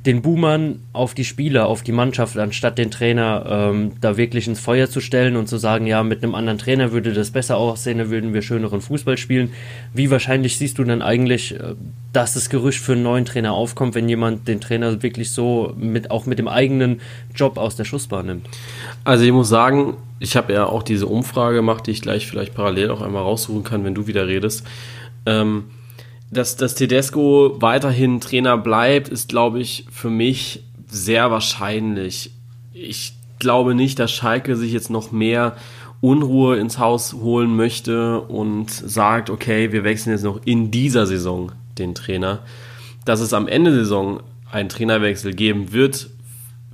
den 0.06 0.22
Boomern 0.22 0.80
auf 0.92 1.14
die 1.14 1.24
Spieler, 1.24 1.66
auf 1.66 1.82
die 1.82 1.92
Mannschaft, 1.92 2.38
anstatt 2.38 2.78
den 2.78 2.92
Trainer 2.92 3.70
ähm, 3.72 3.92
da 4.00 4.16
wirklich 4.16 4.46
ins 4.46 4.60
Feuer 4.60 4.88
zu 4.88 5.00
stellen 5.00 5.34
und 5.34 5.48
zu 5.48 5.56
sagen, 5.56 5.86
ja, 5.86 6.04
mit 6.04 6.22
einem 6.22 6.36
anderen 6.36 6.58
Trainer 6.58 6.92
würde 6.92 7.12
das 7.12 7.32
besser 7.32 7.56
aussehen, 7.56 7.98
dann 7.98 8.10
würden 8.10 8.32
wir 8.32 8.42
schöneren 8.42 8.80
Fußball 8.80 9.18
spielen. 9.18 9.52
Wie 9.92 10.10
wahrscheinlich 10.10 10.58
siehst 10.58 10.78
du 10.78 10.84
dann 10.84 11.02
eigentlich, 11.02 11.54
äh, 11.54 11.74
dass 12.12 12.34
das 12.34 12.48
Gerücht 12.48 12.80
für 12.80 12.92
einen 12.92 13.02
neuen 13.02 13.24
Trainer 13.24 13.52
aufkommt, 13.52 13.96
wenn 13.96 14.08
jemand 14.08 14.46
den 14.46 14.60
Trainer 14.60 15.02
wirklich 15.02 15.32
so 15.32 15.74
mit 15.76 16.10
auch 16.10 16.24
mit 16.24 16.38
dem 16.38 16.48
eigenen 16.48 17.00
Job 17.34 17.58
aus 17.58 17.74
der 17.74 17.84
Schussbahn 17.84 18.26
nimmt? 18.26 18.46
Also 19.02 19.24
ich 19.24 19.32
muss 19.32 19.48
sagen, 19.48 19.96
ich 20.20 20.36
habe 20.36 20.52
ja 20.52 20.66
auch 20.66 20.84
diese 20.84 21.08
Umfrage 21.08 21.56
gemacht, 21.56 21.86
die 21.86 21.90
ich 21.90 22.00
gleich 22.00 22.26
vielleicht 22.26 22.54
parallel 22.54 22.90
auch 22.90 23.02
einmal 23.02 23.22
raussuchen 23.22 23.64
kann, 23.64 23.84
wenn 23.84 23.94
du 23.94 24.06
wieder 24.06 24.28
redest. 24.28 24.64
Ähm, 25.26 25.64
dass, 26.30 26.56
dass 26.56 26.74
Tedesco 26.74 27.56
weiterhin 27.60 28.20
Trainer 28.20 28.58
bleibt, 28.58 29.08
ist, 29.08 29.28
glaube 29.28 29.60
ich, 29.60 29.86
für 29.90 30.10
mich 30.10 30.64
sehr 30.86 31.30
wahrscheinlich. 31.30 32.30
Ich 32.72 33.14
glaube 33.38 33.74
nicht, 33.74 33.98
dass 33.98 34.12
Schalke 34.12 34.56
sich 34.56 34.72
jetzt 34.72 34.90
noch 34.90 35.12
mehr 35.12 35.56
Unruhe 36.00 36.56
ins 36.56 36.78
Haus 36.78 37.14
holen 37.14 37.56
möchte 37.56 38.20
und 38.20 38.70
sagt, 38.70 39.30
okay, 39.30 39.72
wir 39.72 39.84
wechseln 39.84 40.12
jetzt 40.12 40.24
noch 40.24 40.40
in 40.44 40.70
dieser 40.70 41.06
Saison 41.06 41.52
den 41.78 41.94
Trainer. 41.94 42.40
Dass 43.04 43.20
es 43.20 43.32
am 43.32 43.48
Ende 43.48 43.70
der 43.70 43.80
Saison 43.80 44.20
einen 44.50 44.68
Trainerwechsel 44.68 45.34
geben 45.34 45.72
wird, 45.72 46.10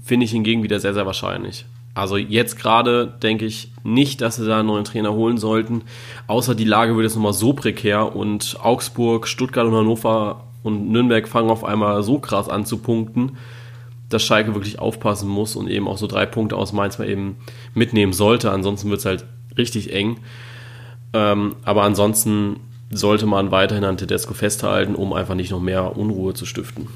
finde 0.03 0.25
ich 0.25 0.33
hingegen 0.33 0.63
wieder 0.63 0.81
sehr, 0.81 0.95
sehr 0.95 1.07
wahrscheinlich. 1.07 1.65
Also 1.95 2.17
jetzt 2.17 2.59
gerade 2.59 3.07
denke 3.23 3.45
ich 3.45 3.71
nicht, 3.85 4.23
dass 4.23 4.37
sie 4.37 4.47
da 4.47 4.61
einen 4.61 4.69
neuen 4.69 4.85
Trainer 4.85 5.13
holen 5.13 5.37
sollten. 5.37 5.83
Außer 6.27 6.55
die 6.55 6.65
Lage 6.65 6.97
wird 6.97 7.05
jetzt 7.05 7.17
nochmal 7.17 7.35
so 7.35 7.53
prekär 7.53 8.17
und 8.17 8.57
Augsburg, 8.63 9.29
Stuttgart 9.29 9.67
und 9.67 9.75
Hannover 9.75 10.45
und 10.63 10.91
Nürnberg 10.91 11.29
fangen 11.29 11.51
auf 11.51 11.65
einmal 11.65 12.03
so 12.03 12.19
krass 12.19 12.49
an 12.49 12.65
zu 12.65 12.79
punkten, 12.79 13.37
dass 14.09 14.23
Schalke 14.23 14.55
wirklich 14.55 14.79
aufpassen 14.79 15.29
muss 15.29 15.55
und 15.57 15.69
eben 15.69 15.89
auch 15.89 15.99
so 15.99 16.07
drei 16.07 16.25
Punkte 16.25 16.57
aus 16.57 16.73
Mainz 16.73 16.99
mal 16.99 17.09
eben 17.09 17.37
mitnehmen 17.75 18.13
sollte. 18.13 18.51
Ansonsten 18.51 18.89
wird 18.89 19.01
es 19.01 19.07
halt 19.07 19.27
richtig 19.59 19.93
eng. 19.93 20.19
Ähm, 21.13 21.57
aber 21.65 21.83
ansonsten 21.83 22.61
sollte 22.91 23.27
man 23.27 23.51
weiterhin 23.51 23.85
an 23.85 23.99
Tedesco 23.99 24.33
festhalten, 24.35 24.95
um 24.95 25.13
einfach 25.13 25.35
nicht 25.35 25.51
noch 25.51 25.61
mehr 25.61 25.97
Unruhe 25.97 26.33
zu 26.33 26.47
stiften. 26.47 26.89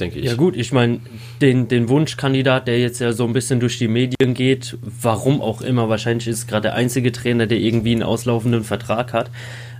Denke 0.00 0.18
ich. 0.18 0.26
Ja 0.26 0.34
gut, 0.34 0.56
ich 0.56 0.72
meine, 0.72 1.00
den, 1.40 1.68
den 1.68 1.88
Wunschkandidat, 1.88 2.68
der 2.68 2.78
jetzt 2.78 2.98
ja 2.98 3.12
so 3.12 3.24
ein 3.24 3.32
bisschen 3.32 3.60
durch 3.60 3.78
die 3.78 3.88
Medien 3.88 4.34
geht, 4.34 4.76
warum 4.82 5.40
auch 5.40 5.62
immer, 5.62 5.88
wahrscheinlich 5.88 6.28
ist 6.28 6.46
gerade 6.48 6.62
der 6.62 6.74
einzige 6.74 7.12
Trainer, 7.12 7.46
der 7.46 7.58
irgendwie 7.58 7.92
einen 7.92 8.02
auslaufenden 8.02 8.62
Vertrag 8.62 9.14
hat. 9.14 9.30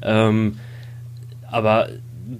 Ähm, 0.02 0.58
aber 1.50 1.90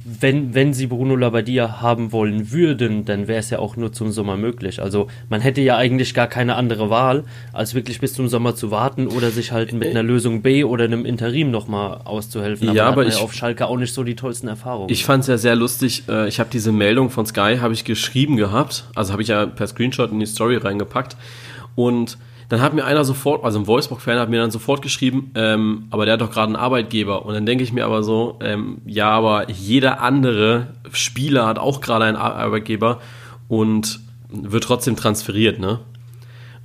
wenn, 0.04 0.54
wenn 0.54 0.72
sie 0.72 0.86
Bruno 0.86 1.16
Labbadia 1.16 1.80
haben 1.80 2.12
wollen 2.12 2.52
würden, 2.52 3.04
dann 3.04 3.28
wäre 3.28 3.38
es 3.38 3.50
ja 3.50 3.58
auch 3.58 3.76
nur 3.76 3.92
zum 3.92 4.10
Sommer 4.10 4.36
möglich. 4.36 4.82
Also 4.82 5.08
man 5.28 5.40
hätte 5.40 5.60
ja 5.60 5.76
eigentlich 5.76 6.14
gar 6.14 6.26
keine 6.26 6.56
andere 6.56 6.90
Wahl, 6.90 7.24
als 7.52 7.74
wirklich 7.74 8.00
bis 8.00 8.14
zum 8.14 8.28
Sommer 8.28 8.54
zu 8.54 8.70
warten 8.70 9.06
oder 9.06 9.30
sich 9.30 9.52
halt 9.52 9.72
mit 9.72 9.88
einer 9.88 10.02
Lösung 10.02 10.42
B 10.42 10.64
oder 10.64 10.84
einem 10.84 11.04
Interim 11.04 11.50
nochmal 11.50 12.00
auszuhelfen. 12.04 12.68
Aber 12.68 12.76
ja, 12.76 12.86
aber 12.86 13.06
ich, 13.06 13.16
ja 13.16 13.20
auf 13.20 13.32
Schalke 13.32 13.66
auch 13.66 13.76
nicht 13.76 13.94
so 13.94 14.04
die 14.04 14.16
tollsten 14.16 14.48
Erfahrungen. 14.48 14.90
Ich 14.90 15.04
fand 15.04 15.22
es 15.22 15.28
ja 15.28 15.38
sehr 15.38 15.56
lustig. 15.56 16.04
Äh, 16.08 16.28
ich 16.28 16.40
habe 16.40 16.50
diese 16.52 16.72
Meldung 16.72 17.10
von 17.10 17.26
Sky 17.26 17.58
habe 17.60 17.74
ich 17.74 17.84
geschrieben 17.84 18.36
gehabt, 18.36 18.84
also 18.94 19.12
habe 19.12 19.22
ich 19.22 19.28
ja 19.28 19.46
per 19.46 19.66
Screenshot 19.66 20.10
in 20.12 20.20
die 20.20 20.26
Story 20.26 20.56
reingepackt 20.56 21.16
und 21.74 22.18
dann 22.48 22.60
hat 22.60 22.74
mir 22.74 22.84
einer 22.84 23.04
sofort, 23.04 23.44
also 23.44 23.58
ein 23.58 23.66
Wolfsburg-Fan 23.66 24.18
hat 24.18 24.30
mir 24.30 24.40
dann 24.40 24.50
sofort 24.50 24.82
geschrieben, 24.82 25.30
ähm, 25.34 25.86
aber 25.90 26.04
der 26.04 26.14
hat 26.14 26.20
doch 26.20 26.30
gerade 26.30 26.46
einen 26.46 26.56
Arbeitgeber. 26.56 27.26
Und 27.26 27.34
dann 27.34 27.46
denke 27.46 27.64
ich 27.64 27.72
mir 27.72 27.84
aber 27.84 28.02
so, 28.02 28.38
ähm, 28.40 28.78
ja, 28.86 29.10
aber 29.10 29.50
jeder 29.50 30.00
andere 30.00 30.68
Spieler 30.92 31.46
hat 31.46 31.58
auch 31.58 31.80
gerade 31.80 32.04
einen 32.04 32.16
Arbeitgeber 32.16 33.00
und 33.48 34.00
wird 34.30 34.64
trotzdem 34.64 34.96
transferiert, 34.96 35.58
ne? 35.58 35.80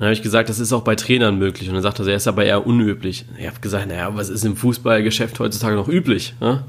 dann 0.01 0.07
habe 0.07 0.13
ich 0.13 0.23
gesagt, 0.23 0.49
das 0.49 0.57
ist 0.57 0.73
auch 0.73 0.81
bei 0.81 0.95
Trainern 0.95 1.37
möglich. 1.37 1.69
Und 1.69 1.75
dann 1.75 1.83
sagt 1.83 1.99
er, 1.99 2.07
er 2.07 2.15
ist 2.15 2.27
aber 2.27 2.43
eher 2.43 2.65
unüblich. 2.65 3.25
Ich 3.37 3.45
habe 3.45 3.59
gesagt, 3.59 3.87
naja, 3.87 4.15
was 4.15 4.29
ist 4.29 4.43
im 4.43 4.55
Fußballgeschäft 4.55 5.39
heutzutage 5.39 5.75
noch 5.75 5.87
üblich? 5.87 6.33
Ne? 6.41 6.63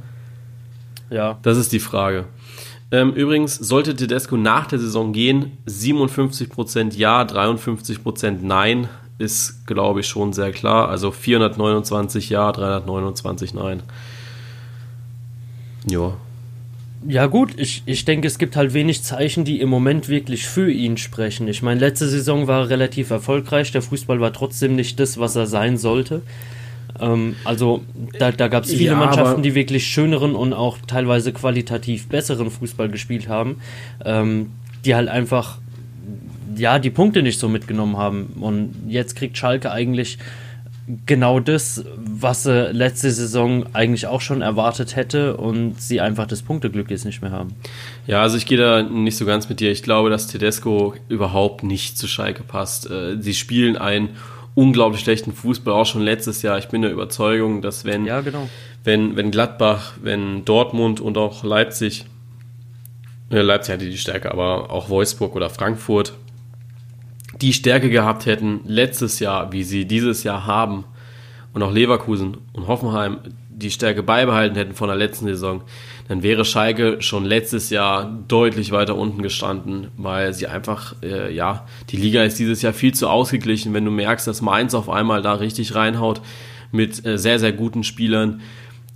Ja. 1.08 1.38
Das 1.40 1.56
ist 1.56 1.72
die 1.72 1.80
Frage. 1.80 2.26
Ähm, 2.90 3.14
übrigens, 3.14 3.56
sollte 3.56 3.96
Tedesco 3.96 4.36
nach 4.36 4.66
der 4.66 4.78
Saison 4.78 5.14
gehen, 5.14 5.52
57% 5.66 6.94
Ja, 6.94 7.22
53% 7.22 8.40
Nein 8.42 8.90
ist, 9.22 9.66
glaube 9.66 10.00
ich, 10.00 10.06
schon 10.06 10.32
sehr 10.32 10.52
klar. 10.52 10.88
Also 10.88 11.10
429 11.12 12.28
Ja, 12.28 12.50
329 12.52 13.54
Nein. 13.54 13.82
Ja. 15.86 16.14
Ja 17.08 17.26
gut, 17.26 17.54
ich, 17.56 17.82
ich 17.86 18.04
denke, 18.04 18.28
es 18.28 18.38
gibt 18.38 18.54
halt 18.54 18.74
wenig 18.74 19.02
Zeichen, 19.02 19.44
die 19.44 19.60
im 19.60 19.68
Moment 19.68 20.08
wirklich 20.08 20.46
für 20.46 20.70
ihn 20.70 20.96
sprechen. 20.96 21.48
Ich 21.48 21.62
meine, 21.62 21.80
letzte 21.80 22.08
Saison 22.08 22.46
war 22.46 22.68
relativ 22.68 23.10
erfolgreich, 23.10 23.72
der 23.72 23.82
Fußball 23.82 24.20
war 24.20 24.32
trotzdem 24.32 24.76
nicht 24.76 25.00
das, 25.00 25.18
was 25.18 25.34
er 25.34 25.46
sein 25.46 25.78
sollte. 25.78 26.22
Ähm, 27.00 27.34
also 27.44 27.82
da, 28.18 28.30
da 28.30 28.46
gab 28.46 28.64
es 28.64 28.70
viele 28.70 28.92
ja, 28.92 28.96
Mannschaften, 28.96 29.42
die 29.42 29.56
wirklich 29.56 29.86
schöneren 29.86 30.36
und 30.36 30.52
auch 30.52 30.78
teilweise 30.86 31.32
qualitativ 31.32 32.06
besseren 32.08 32.50
Fußball 32.50 32.88
gespielt 32.88 33.28
haben, 33.28 33.56
ähm, 34.04 34.50
die 34.84 34.94
halt 34.94 35.08
einfach 35.08 35.58
ja 36.56 36.78
die 36.78 36.90
Punkte 36.90 37.22
nicht 37.22 37.38
so 37.38 37.48
mitgenommen 37.48 37.96
haben. 37.96 38.34
Und 38.40 38.74
jetzt 38.88 39.16
kriegt 39.16 39.36
Schalke 39.36 39.70
eigentlich 39.70 40.18
genau 41.06 41.40
das, 41.40 41.84
was 41.96 42.42
sie 42.42 42.72
letzte 42.72 43.10
Saison 43.10 43.66
eigentlich 43.72 44.06
auch 44.06 44.20
schon 44.20 44.42
erwartet 44.42 44.96
hätte 44.96 45.36
und 45.36 45.80
sie 45.80 46.00
einfach 46.00 46.26
das 46.26 46.42
Punkteglück 46.42 46.90
jetzt 46.90 47.04
nicht 47.04 47.22
mehr 47.22 47.30
haben. 47.30 47.54
Ja, 48.06 48.22
also 48.22 48.36
ich 48.36 48.46
gehe 48.46 48.58
da 48.58 48.82
nicht 48.82 49.16
so 49.16 49.24
ganz 49.24 49.48
mit 49.48 49.60
dir. 49.60 49.70
Ich 49.70 49.82
glaube, 49.82 50.10
dass 50.10 50.26
Tedesco 50.26 50.94
überhaupt 51.08 51.62
nicht 51.62 51.98
zu 51.98 52.08
Schalke 52.08 52.42
passt. 52.42 52.90
Äh, 52.90 53.16
sie 53.20 53.34
spielen 53.34 53.76
ein 53.76 54.10
unglaublich 54.54 55.00
schlechten 55.00 55.32
Fußball, 55.32 55.72
auch 55.72 55.86
schon 55.86 56.02
letztes 56.02 56.42
Jahr. 56.42 56.58
Ich 56.58 56.68
bin 56.68 56.82
der 56.82 56.90
Überzeugung, 56.90 57.62
dass 57.62 57.84
wenn, 57.84 58.04
ja, 58.04 58.20
genau. 58.20 58.48
wenn, 58.84 59.16
wenn 59.16 59.30
Gladbach, 59.30 59.94
wenn 60.02 60.44
Dortmund 60.44 61.00
und 61.00 61.16
auch 61.16 61.44
Leipzig, 61.44 62.06
äh, 63.30 63.40
Leipzig 63.40 63.74
hatte 63.74 63.88
die 63.88 63.96
Stärke, 63.96 64.32
aber 64.32 64.70
auch 64.70 64.88
Wolfsburg 64.88 65.36
oder 65.36 65.48
Frankfurt, 65.48 66.14
die 67.42 67.52
Stärke 67.52 67.90
gehabt 67.90 68.26
hätten 68.26 68.60
letztes 68.64 69.18
Jahr, 69.18 69.52
wie 69.52 69.64
sie 69.64 69.84
dieses 69.84 70.22
Jahr 70.22 70.46
haben, 70.46 70.84
und 71.52 71.62
auch 71.62 71.72
Leverkusen 71.72 72.38
und 72.54 72.66
Hoffenheim 72.66 73.18
die 73.50 73.70
Stärke 73.70 74.02
beibehalten 74.02 74.56
hätten 74.56 74.74
von 74.74 74.88
der 74.88 74.96
letzten 74.96 75.26
Saison, 75.26 75.62
dann 76.08 76.22
wäre 76.22 76.44
Schalke 76.44 77.00
schon 77.00 77.24
letztes 77.24 77.70
Jahr 77.70 78.10
deutlich 78.26 78.72
weiter 78.72 78.96
unten 78.96 79.22
gestanden, 79.22 79.88
weil 79.96 80.32
sie 80.32 80.46
einfach, 80.46 80.94
äh, 81.02 81.32
ja, 81.32 81.66
die 81.90 81.96
Liga 81.96 82.22
ist 82.24 82.38
dieses 82.38 82.62
Jahr 82.62 82.72
viel 82.72 82.94
zu 82.94 83.08
ausgeglichen. 83.08 83.74
Wenn 83.74 83.84
du 83.84 83.90
merkst, 83.90 84.26
dass 84.26 84.42
Mainz 84.42 84.74
auf 84.74 84.88
einmal 84.88 85.22
da 85.22 85.34
richtig 85.34 85.74
reinhaut 85.74 86.22
mit 86.70 87.04
äh, 87.04 87.18
sehr, 87.18 87.38
sehr 87.38 87.52
guten 87.52 87.84
Spielern. 87.84 88.40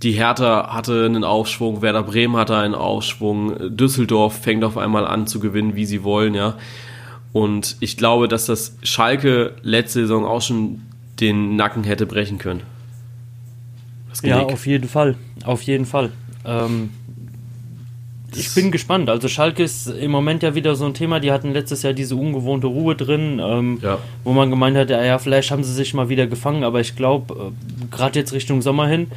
Die 0.03 0.11
Hertha 0.11 0.73
hatte 0.73 1.05
einen 1.05 1.23
Aufschwung, 1.23 1.81
Werder 1.81 2.03
Bremen 2.03 2.35
hatte 2.35 2.57
einen 2.57 2.75
Aufschwung, 2.75 3.75
Düsseldorf 3.75 4.41
fängt 4.41 4.63
auf 4.63 4.77
einmal 4.77 5.07
an 5.07 5.27
zu 5.27 5.39
gewinnen, 5.39 5.75
wie 5.75 5.85
sie 5.85 6.03
wollen, 6.03 6.33
ja. 6.33 6.55
Und 7.33 7.77
ich 7.79 7.97
glaube, 7.97 8.27
dass 8.27 8.45
das 8.45 8.75
Schalke 8.83 9.55
letzte 9.61 10.01
Saison 10.01 10.25
auch 10.25 10.41
schon 10.41 10.81
den 11.19 11.55
Nacken 11.55 11.83
hätte 11.83 12.05
brechen 12.05 12.37
können. 12.37 12.61
Ja, 14.23 14.41
auf 14.41 14.65
jeden 14.65 14.89
Fall. 14.89 15.15
Auf 15.45 15.61
jeden 15.61 15.85
Fall. 15.85 16.11
Ähm, 16.45 16.89
ich 18.35 18.53
bin 18.53 18.71
gespannt. 18.71 19.09
Also 19.09 19.27
Schalke 19.27 19.63
ist 19.63 19.87
im 19.87 20.11
Moment 20.11 20.43
ja 20.43 20.55
wieder 20.55 20.75
so 20.75 20.85
ein 20.85 20.93
Thema. 20.93 21.19
Die 21.19 21.31
hatten 21.31 21.53
letztes 21.53 21.83
Jahr 21.83 21.93
diese 21.93 22.15
ungewohnte 22.15 22.67
Ruhe 22.67 22.95
drin, 22.95 23.39
ähm, 23.43 23.79
ja. 23.81 23.99
wo 24.23 24.33
man 24.33 24.49
gemeint 24.49 24.77
hat, 24.77 24.89
ja, 24.89 25.17
vielleicht 25.19 25.51
haben 25.51 25.63
sie 25.63 25.73
sich 25.73 25.93
mal 25.93 26.09
wieder 26.09 26.27
gefangen. 26.27 26.63
Aber 26.63 26.79
ich 26.79 26.95
glaube, 26.95 27.51
äh, 27.51 27.85
gerade 27.91 28.19
jetzt 28.19 28.33
Richtung 28.33 28.61
Sommer 28.61 28.87
hin, 28.87 29.07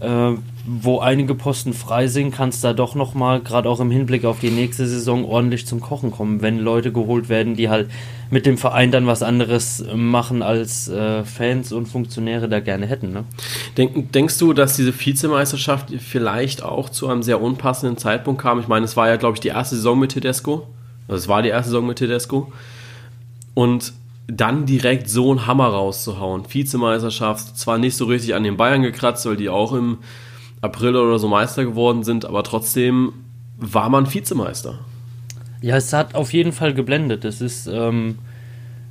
äh, 0.00 0.32
wo 0.66 1.00
einige 1.00 1.34
Posten 1.34 1.72
frei 1.72 2.06
sind, 2.08 2.34
kann 2.34 2.50
es 2.50 2.60
da 2.60 2.72
doch 2.72 2.94
nochmal, 2.94 3.40
gerade 3.40 3.68
auch 3.68 3.80
im 3.80 3.90
Hinblick 3.90 4.24
auf 4.24 4.38
die 4.38 4.50
nächste 4.50 4.86
Saison, 4.86 5.24
ordentlich 5.24 5.66
zum 5.66 5.80
Kochen 5.80 6.10
kommen, 6.10 6.42
wenn 6.42 6.58
Leute 6.58 6.92
geholt 6.92 7.28
werden, 7.28 7.56
die 7.56 7.68
halt 7.68 7.90
mit 8.30 8.46
dem 8.46 8.58
Verein 8.58 8.90
dann 8.90 9.06
was 9.06 9.22
anderes 9.22 9.84
machen, 9.94 10.42
als 10.42 10.88
äh, 10.88 11.24
Fans 11.24 11.72
und 11.72 11.86
Funktionäre 11.86 12.48
da 12.48 12.60
gerne 12.60 12.86
hätten. 12.86 13.12
Ne? 13.12 13.24
Denk, 13.76 14.12
denkst 14.12 14.38
du, 14.38 14.52
dass 14.52 14.76
diese 14.76 14.92
Vizemeisterschaft 14.98 15.90
vielleicht 15.98 16.62
auch 16.62 16.90
zu 16.90 17.08
einem 17.08 17.22
sehr 17.22 17.40
unpassenden 17.40 17.96
Zeitpunkt 17.96 18.42
kam? 18.42 18.60
Ich 18.60 18.68
meine, 18.68 18.84
es 18.84 18.96
war 18.96 19.08
ja, 19.08 19.16
glaube 19.16 19.36
ich, 19.36 19.40
die 19.40 19.48
erste 19.48 19.76
Saison 19.76 19.98
mit 19.98 20.12
Tedesco. 20.12 20.66
Also 21.08 21.22
es 21.22 21.28
war 21.28 21.42
die 21.42 21.48
erste 21.48 21.70
Saison 21.70 21.86
mit 21.86 21.98
Tedesco. 21.98 22.52
Und 23.54 23.94
dann 24.28 24.66
direkt 24.66 25.08
so 25.08 25.30
einen 25.30 25.46
Hammer 25.46 25.68
rauszuhauen. 25.68 26.44
Vizemeisterschaft, 26.48 27.56
zwar 27.56 27.78
nicht 27.78 27.96
so 27.96 28.04
richtig 28.04 28.34
an 28.34 28.44
den 28.44 28.56
Bayern 28.56 28.82
gekratzt, 28.82 29.26
weil 29.26 29.36
die 29.36 29.48
auch 29.48 29.72
im 29.72 29.98
April 30.60 30.96
oder 30.96 31.18
so 31.18 31.28
Meister 31.28 31.64
geworden 31.64 32.04
sind, 32.04 32.24
aber 32.24 32.42
trotzdem 32.42 33.14
war 33.56 33.88
man 33.88 34.12
Vizemeister. 34.12 34.78
Ja, 35.60 35.76
es 35.76 35.92
hat 35.92 36.14
auf 36.14 36.32
jeden 36.32 36.52
Fall 36.52 36.74
geblendet. 36.74 37.24
Es 37.24 37.40
ist, 37.40 37.66
ähm, 37.66 38.18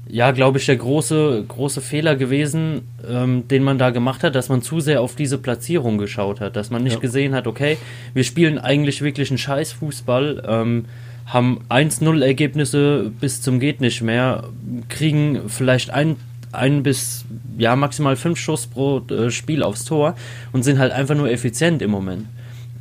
ja, 0.09 0.31
glaube 0.31 0.57
ich, 0.57 0.65
der 0.65 0.75
große, 0.75 1.45
große 1.47 1.81
Fehler 1.81 2.15
gewesen, 2.15 2.81
ähm, 3.07 3.47
den 3.47 3.63
man 3.63 3.77
da 3.77 3.91
gemacht 3.91 4.23
hat, 4.23 4.35
dass 4.35 4.49
man 4.49 4.61
zu 4.61 4.79
sehr 4.79 5.01
auf 5.01 5.15
diese 5.15 5.37
Platzierung 5.37 5.97
geschaut 5.97 6.41
hat, 6.41 6.55
dass 6.55 6.71
man 6.71 6.83
nicht 6.83 6.93
ja. 6.93 6.99
gesehen 6.99 7.35
hat, 7.35 7.47
okay, 7.47 7.77
wir 8.13 8.23
spielen 8.23 8.57
eigentlich 8.57 9.01
wirklich 9.01 9.29
einen 9.29 9.37
Scheißfußball, 9.37 10.43
ähm, 10.47 10.85
haben 11.27 11.59
1-0 11.69 12.23
Ergebnisse 12.23 13.11
bis 13.19 13.41
zum 13.41 13.59
geht 13.59 13.81
nicht 13.81 14.01
mehr, 14.01 14.45
kriegen 14.87 15.49
vielleicht 15.49 15.89
ein, 15.89 16.15
ein 16.53 16.83
bis 16.83 17.25
ja 17.57 17.75
maximal 17.75 18.15
fünf 18.15 18.39
Schuss 18.39 18.65
pro 18.67 18.99
äh, 19.09 19.29
Spiel 19.29 19.61
aufs 19.61 19.83
Tor 19.83 20.15
und 20.53 20.63
sind 20.63 20.79
halt 20.79 20.93
einfach 20.93 21.15
nur 21.15 21.29
effizient 21.29 21.81
im 21.81 21.91
Moment. 21.91 22.25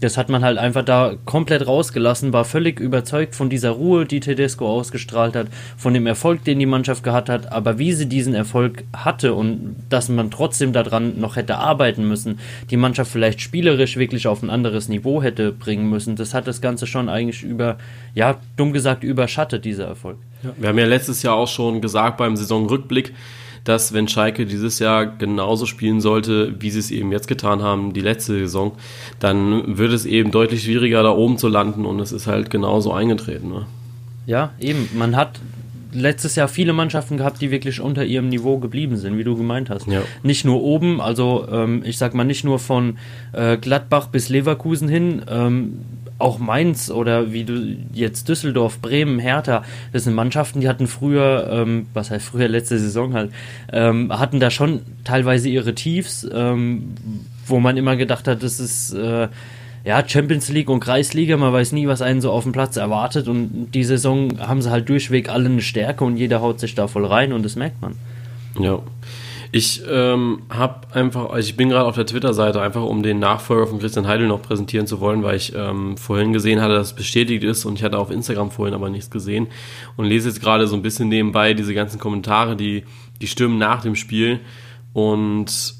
Das 0.01 0.17
hat 0.17 0.29
man 0.29 0.45
halt 0.45 0.59
einfach 0.59 0.85
da 0.85 1.15
komplett 1.25 1.67
rausgelassen, 1.67 2.33
war 2.33 2.45
völlig 2.45 2.81
überzeugt 2.81 3.35
von 3.35 3.49
dieser 3.49 3.71
Ruhe, 3.71 4.05
die 4.05 4.21
Tedesco 4.21 4.69
ausgestrahlt 4.69 5.37
hat, 5.37 5.49
von 5.77 5.95
dem 5.95 6.07
Erfolg, 6.07 6.45
den 6.45 6.59
die 6.59 6.67
Mannschaft 6.67 7.03
gehabt 7.03 7.29
hat, 7.29 7.53
aber 7.53 7.79
wie 7.79 7.93
sie 7.93 8.07
diesen 8.07 8.35
Erfolg 8.35 8.85
hatte 8.95 9.35
und 9.35 9.77
dass 9.89 10.09
man 10.09 10.31
trotzdem 10.31 10.73
daran 10.73 11.19
noch 11.21 11.37
hätte 11.37 11.59
arbeiten 11.59 12.07
müssen, 12.07 12.39
die 12.71 12.77
Mannschaft 12.77 13.11
vielleicht 13.11 13.41
spielerisch 13.41 13.97
wirklich 13.97 14.27
auf 14.27 14.43
ein 14.43 14.51
anderes 14.51 14.89
Niveau 14.89 15.23
hätte 15.23 15.53
bringen 15.53 15.89
müssen, 15.89 16.17
das 16.17 16.35
hat 16.35 16.47
das 16.47 16.61
Ganze 16.61 16.87
schon 16.87 17.09
eigentlich 17.09 17.43
über, 17.43 17.79
ja, 18.15 18.37
dumm 18.57 18.73
gesagt, 18.73 19.05
überschattet, 19.05 19.65
dieser 19.65 19.87
Erfolg. 19.87 20.19
Ja, 20.43 20.51
wir 20.59 20.69
haben 20.69 20.79
ja 20.79 20.87
letztes 20.87 21.23
Jahr 21.23 21.35
auch 21.35 21.49
schon 21.49 21.81
gesagt 21.81 22.19
beim 22.19 22.37
Saisonrückblick, 22.37 23.13
dass 23.67 23.93
wenn 23.93 24.07
Schalke 24.07 24.47
dieses 24.47 24.79
Jahr 24.79 25.07
genauso 25.07 25.67
spielen 25.67 26.01
sollte, 26.01 26.55
wie 26.61 26.71
sie 26.71 26.79
es 26.79 26.91
eben 26.91 27.11
jetzt 27.11 27.27
getan 27.27 27.63
haben, 27.63 27.93
die 27.93 28.01
letzte 28.01 28.35
Saison, 28.39 28.73
dann 29.19 29.77
wird 29.77 29.93
es 29.93 30.07
eben 30.07 30.31
deutlich 30.31 30.63
schwieriger, 30.63 31.03
da 31.03 31.11
oben 31.11 31.37
zu 31.37 31.49
landen 31.49 31.85
und 31.85 31.99
es 31.99 32.13
ist 32.13 32.29
halt 32.29 32.49
genauso 32.49 32.93
eingetreten. 32.93 33.49
Ne? 33.49 33.67
Ja, 34.25 34.51
eben. 34.61 34.89
Man 34.95 35.17
hat 35.17 35.41
letztes 35.97 36.37
Jahr 36.37 36.49
viele 36.49 36.73
Mannschaften 36.73 37.17
gehabt, 37.17 37.41
die 37.41 37.51
wirklich 37.51 37.81
unter 37.81 38.05
ihrem 38.05 38.29
Niveau 38.29 38.59
geblieben 38.59 38.97
sind, 38.97 39.19
wie 39.19 39.25
du 39.25 39.37
gemeint 39.37 39.71
hast. 39.71 39.87
Ja. 39.87 40.03
Nicht 40.23 40.45
nur 40.45 40.63
oben, 40.63 41.01
also 41.01 41.47
ähm, 41.51 41.83
ich 41.85 41.99
sag 41.99 42.15
mal 42.15 42.25
nicht 42.25 42.45
nur 42.45 42.59
von 42.59 42.99
äh, 43.33 43.57
Gladbach 43.57 44.09
bis 44.09 44.29
Leverkusen 44.29 44.89
hin, 44.89 45.23
ähm, 45.29 45.81
auch 46.19 46.39
Mainz 46.39 46.91
oder 46.91 47.33
wie 47.33 47.45
du 47.45 47.77
jetzt 47.93 48.29
Düsseldorf, 48.29 48.81
Bremen, 48.81 49.19
Hertha, 49.19 49.65
das 49.93 50.05
sind 50.05 50.15
Mannschaften, 50.15 50.61
die 50.61 50.69
hatten 50.69 50.87
früher, 50.87 51.49
ähm, 51.51 51.87
was 51.93 52.11
heißt 52.11 52.27
früher, 52.27 52.49
letzte 52.49 52.79
Saison 52.79 53.15
halt, 53.15 53.33
ähm, 53.73 54.11
hatten 54.17 54.41
da 54.41 54.51
schon 54.51 54.81
teilweise 55.05 55.49
ihre 55.49 55.75
Tiefs, 55.75 56.27
ähm, 56.33 56.95
wo 57.47 57.61
man 57.61 57.77
immer 57.77 57.97
gedacht 57.97 58.29
hat, 58.29 58.43
das 58.43 58.61
ist 58.61 58.93
äh, 58.95 59.29
ja 59.87 60.07
Champions 60.07 60.49
League 60.49 60.69
und 60.69 60.81
Kreisliga, 60.81 61.37
man 61.37 61.53
weiß 61.53 61.71
nie, 61.71 61.87
was 61.87 62.03
einen 62.03 62.21
so 62.21 62.33
auf 62.33 62.43
dem 62.43 62.51
Platz 62.51 62.77
erwartet 62.77 63.29
und 63.29 63.71
die 63.71 63.85
Saison 63.85 64.41
haben 64.41 64.61
sie 64.61 64.71
halt 64.71 64.89
durchweg 64.89 65.29
alle 65.29 65.47
eine 65.47 65.63
Stärke 65.63 66.05
und 66.05 66.17
jeder 66.17 66.41
haut 66.41 66.59
sich 66.59 66.75
da 66.75 66.89
voll 66.89 67.07
rein 67.07 67.33
und 67.33 67.45
das 67.45 67.55
merkt 67.55 67.81
man. 67.81 67.95
Ja. 68.59 68.81
Ich 69.53 69.83
ähm, 69.89 70.43
habe 70.51 70.93
einfach, 70.93 71.31
also 71.31 71.49
ich 71.49 71.57
bin 71.57 71.69
gerade 71.69 71.87
auf 71.87 71.95
der 71.95 72.05
Twitter-Seite, 72.05 72.61
einfach 72.61 72.83
um 72.83 73.05
den 73.05 73.21
Nachfolger 73.21 73.69
von 73.69 73.79
Christian 73.79 74.09
Heidel 74.09 74.27
noch 74.27 74.43
präsentieren 74.43 74.89
zu 74.89 74.99
wollen, 74.99 75.23
weil 75.23 75.37
ich 75.37 75.55
ähm, 75.55 75.97
vorhin 75.97 76.33
gesehen 76.33 76.61
hatte, 76.61 76.75
dass 76.75 76.89
es 76.89 76.93
bestätigt 76.95 77.45
ist 77.45 77.65
und 77.65 77.79
ich 77.79 77.85
hatte 77.85 77.97
auf 77.97 78.11
Instagram 78.11 78.51
vorhin 78.51 78.75
aber 78.75 78.91
nichts 78.91 79.09
gesehen 79.09 79.47
und 79.97 80.07
lese 80.07 80.29
jetzt 80.29 80.41
gerade 80.41 80.67
so 80.67 80.75
ein 80.75 80.83
bisschen 80.83 81.09
nebenbei 81.09 81.55
diese 81.55 81.75
ganzen 81.75 82.01
Kommentare, 82.01 82.57
die, 82.57 82.83
die 83.21 83.29
stürmen 83.29 83.57
nach 83.57 83.83
dem 83.83 83.95
Spiel 83.95 84.41
und 84.93 85.77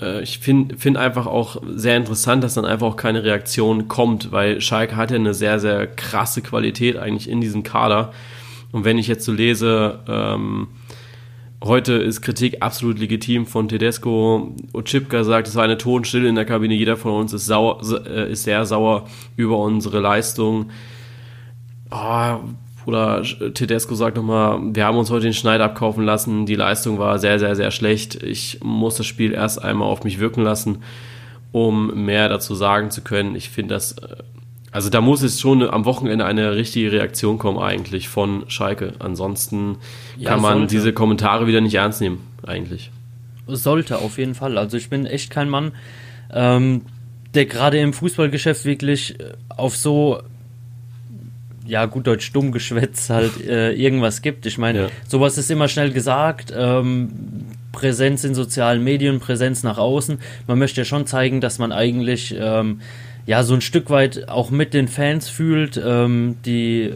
äh, 0.00 0.22
ich 0.22 0.38
finde 0.38 0.76
find 0.76 0.96
einfach 0.96 1.26
auch 1.26 1.62
sehr 1.74 1.96
interessant, 1.96 2.44
dass 2.44 2.54
dann 2.54 2.64
einfach 2.64 2.86
auch 2.86 2.96
keine 2.96 3.24
Reaktion 3.24 3.88
kommt, 3.88 4.32
weil 4.32 4.60
Schalke 4.60 4.96
hat 4.96 5.10
ja 5.10 5.16
eine 5.16 5.34
sehr, 5.34 5.60
sehr 5.60 5.86
krasse 5.86 6.42
Qualität 6.42 6.96
eigentlich 6.96 7.28
in 7.28 7.40
diesem 7.40 7.62
Kader 7.62 8.12
und 8.72 8.84
wenn 8.84 8.98
ich 8.98 9.08
jetzt 9.08 9.24
so 9.24 9.32
lese, 9.32 10.00
ähm, 10.08 10.68
Heute 11.62 11.92
ist 11.92 12.22
Kritik 12.22 12.62
absolut 12.62 12.98
legitim 12.98 13.44
von 13.44 13.68
Tedesco. 13.68 14.56
Ochipka 14.72 15.24
sagt, 15.24 15.46
es 15.46 15.56
war 15.56 15.64
eine 15.64 15.76
Tonstille 15.76 16.26
in 16.26 16.34
der 16.34 16.46
Kabine. 16.46 16.72
Jeder 16.72 16.96
von 16.96 17.12
uns 17.12 17.34
ist, 17.34 17.44
sauer, 17.44 17.82
äh, 18.06 18.32
ist 18.32 18.44
sehr 18.44 18.64
sauer 18.64 19.06
über 19.36 19.58
unsere 19.58 20.00
Leistung. 20.00 20.70
Oh, 21.90 22.38
oder 22.86 23.22
Tedesco 23.22 23.94
sagt 23.94 24.16
nochmal, 24.16 24.58
wir 24.74 24.84
haben 24.84 24.98
uns 24.98 25.10
heute 25.10 25.24
den 25.24 25.34
Schneid 25.34 25.60
abkaufen 25.60 26.04
lassen. 26.04 26.46
Die 26.46 26.54
Leistung 26.54 26.98
war 26.98 27.18
sehr, 27.18 27.38
sehr, 27.38 27.56
sehr 27.56 27.70
schlecht. 27.70 28.22
Ich 28.22 28.58
muss 28.62 28.96
das 28.96 29.06
Spiel 29.06 29.32
erst 29.32 29.62
einmal 29.62 29.88
auf 29.88 30.04
mich 30.04 30.18
wirken 30.18 30.42
lassen, 30.42 30.78
um 31.52 32.04
mehr 32.04 32.28
dazu 32.28 32.54
sagen 32.54 32.90
zu 32.90 33.02
können. 33.02 33.34
Ich 33.34 33.50
finde 33.50 33.74
das 33.74 33.92
äh, 33.92 34.16
also 34.72 34.88
da 34.88 35.00
muss 35.00 35.22
es 35.22 35.40
schon 35.40 35.68
am 35.68 35.84
Wochenende 35.84 36.24
eine 36.24 36.54
richtige 36.54 36.92
Reaktion 36.92 37.38
kommen 37.38 37.58
eigentlich 37.58 38.08
von 38.08 38.48
Schalke. 38.48 38.94
Ansonsten 39.00 39.78
ja, 40.16 40.30
kann 40.30 40.40
man 40.40 40.58
sollte. 40.58 40.74
diese 40.74 40.92
Kommentare 40.92 41.46
wieder 41.46 41.60
nicht 41.60 41.74
ernst 41.74 42.00
nehmen 42.00 42.20
eigentlich. 42.46 42.90
Sollte 43.48 43.98
auf 43.98 44.18
jeden 44.18 44.34
Fall. 44.36 44.58
Also 44.58 44.76
ich 44.76 44.88
bin 44.88 45.06
echt 45.06 45.30
kein 45.30 45.48
Mann, 45.48 45.72
ähm, 46.32 46.82
der 47.34 47.46
gerade 47.46 47.78
im 47.78 47.92
Fußballgeschäft 47.92 48.64
wirklich 48.64 49.16
auf 49.48 49.76
so 49.76 50.22
ja, 51.70 51.86
gut 51.86 52.06
Deutsch, 52.06 52.32
dumm 52.32 52.50
Geschwätz 52.50 53.08
halt 53.10 53.40
äh, 53.46 53.72
irgendwas 53.72 54.22
gibt. 54.22 54.44
Ich 54.44 54.58
meine, 54.58 54.78
ja. 54.78 54.88
sowas 55.06 55.38
ist 55.38 55.50
immer 55.50 55.68
schnell 55.68 55.92
gesagt. 55.92 56.52
Ähm, 56.54 57.10
Präsenz 57.72 58.24
in 58.24 58.34
sozialen 58.34 58.82
Medien, 58.82 59.20
Präsenz 59.20 59.62
nach 59.62 59.78
außen. 59.78 60.18
Man 60.48 60.58
möchte 60.58 60.80
ja 60.80 60.84
schon 60.84 61.06
zeigen, 61.06 61.40
dass 61.40 61.58
man 61.58 61.70
eigentlich 61.70 62.34
ähm, 62.36 62.80
ja 63.24 63.44
so 63.44 63.54
ein 63.54 63.60
Stück 63.60 63.88
weit 63.88 64.28
auch 64.28 64.50
mit 64.50 64.74
den 64.74 64.88
Fans 64.88 65.28
fühlt, 65.28 65.80
ähm, 65.82 66.36
die 66.44 66.94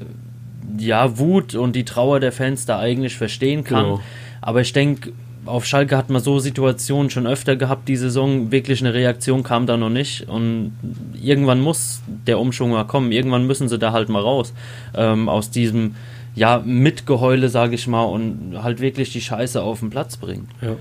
ja 0.76 1.19
Wut 1.19 1.54
und 1.54 1.76
die 1.76 1.85
Trauer 1.85 2.19
der 2.19 2.33
Fans 2.33 2.66
da 2.66 2.81
eigentlich 2.81 3.16
verstehen 3.16 3.62
kann. 3.62 3.85
Genau. 3.85 4.00
Aber 4.40 4.61
ich 4.61 4.73
denke, 4.73 5.12
auf 5.46 5.66
Schalke 5.66 5.96
hat 5.96 6.10
man 6.10 6.22
so 6.22 6.38
Situationen 6.38 7.10
schon 7.10 7.26
öfter 7.26 7.56
gehabt, 7.56 7.88
die 7.88 7.96
Saison. 7.96 8.50
Wirklich 8.50 8.80
eine 8.80 8.94
Reaktion 8.94 9.42
kam 9.42 9.66
da 9.66 9.76
noch 9.76 9.90
nicht. 9.90 10.28
Und 10.28 10.72
irgendwann 11.20 11.60
muss 11.60 12.02
der 12.06 12.38
Umschwung 12.38 12.70
mal 12.70 12.84
kommen. 12.84 13.12
Irgendwann 13.12 13.46
müssen 13.46 13.68
sie 13.68 13.78
da 13.78 13.92
halt 13.92 14.08
mal 14.08 14.22
raus. 14.22 14.52
Ähm, 14.94 15.28
aus 15.28 15.50
diesem, 15.50 15.94
ja, 16.34 16.62
Mitgeheule, 16.64 17.48
sage 17.48 17.74
ich 17.74 17.86
mal, 17.86 18.04
und 18.04 18.62
halt 18.62 18.80
wirklich 18.80 19.12
die 19.12 19.20
Scheiße 19.20 19.62
auf 19.62 19.80
den 19.80 19.90
Platz 19.90 20.16
bringen. 20.16 20.48
Ja. 20.60 20.76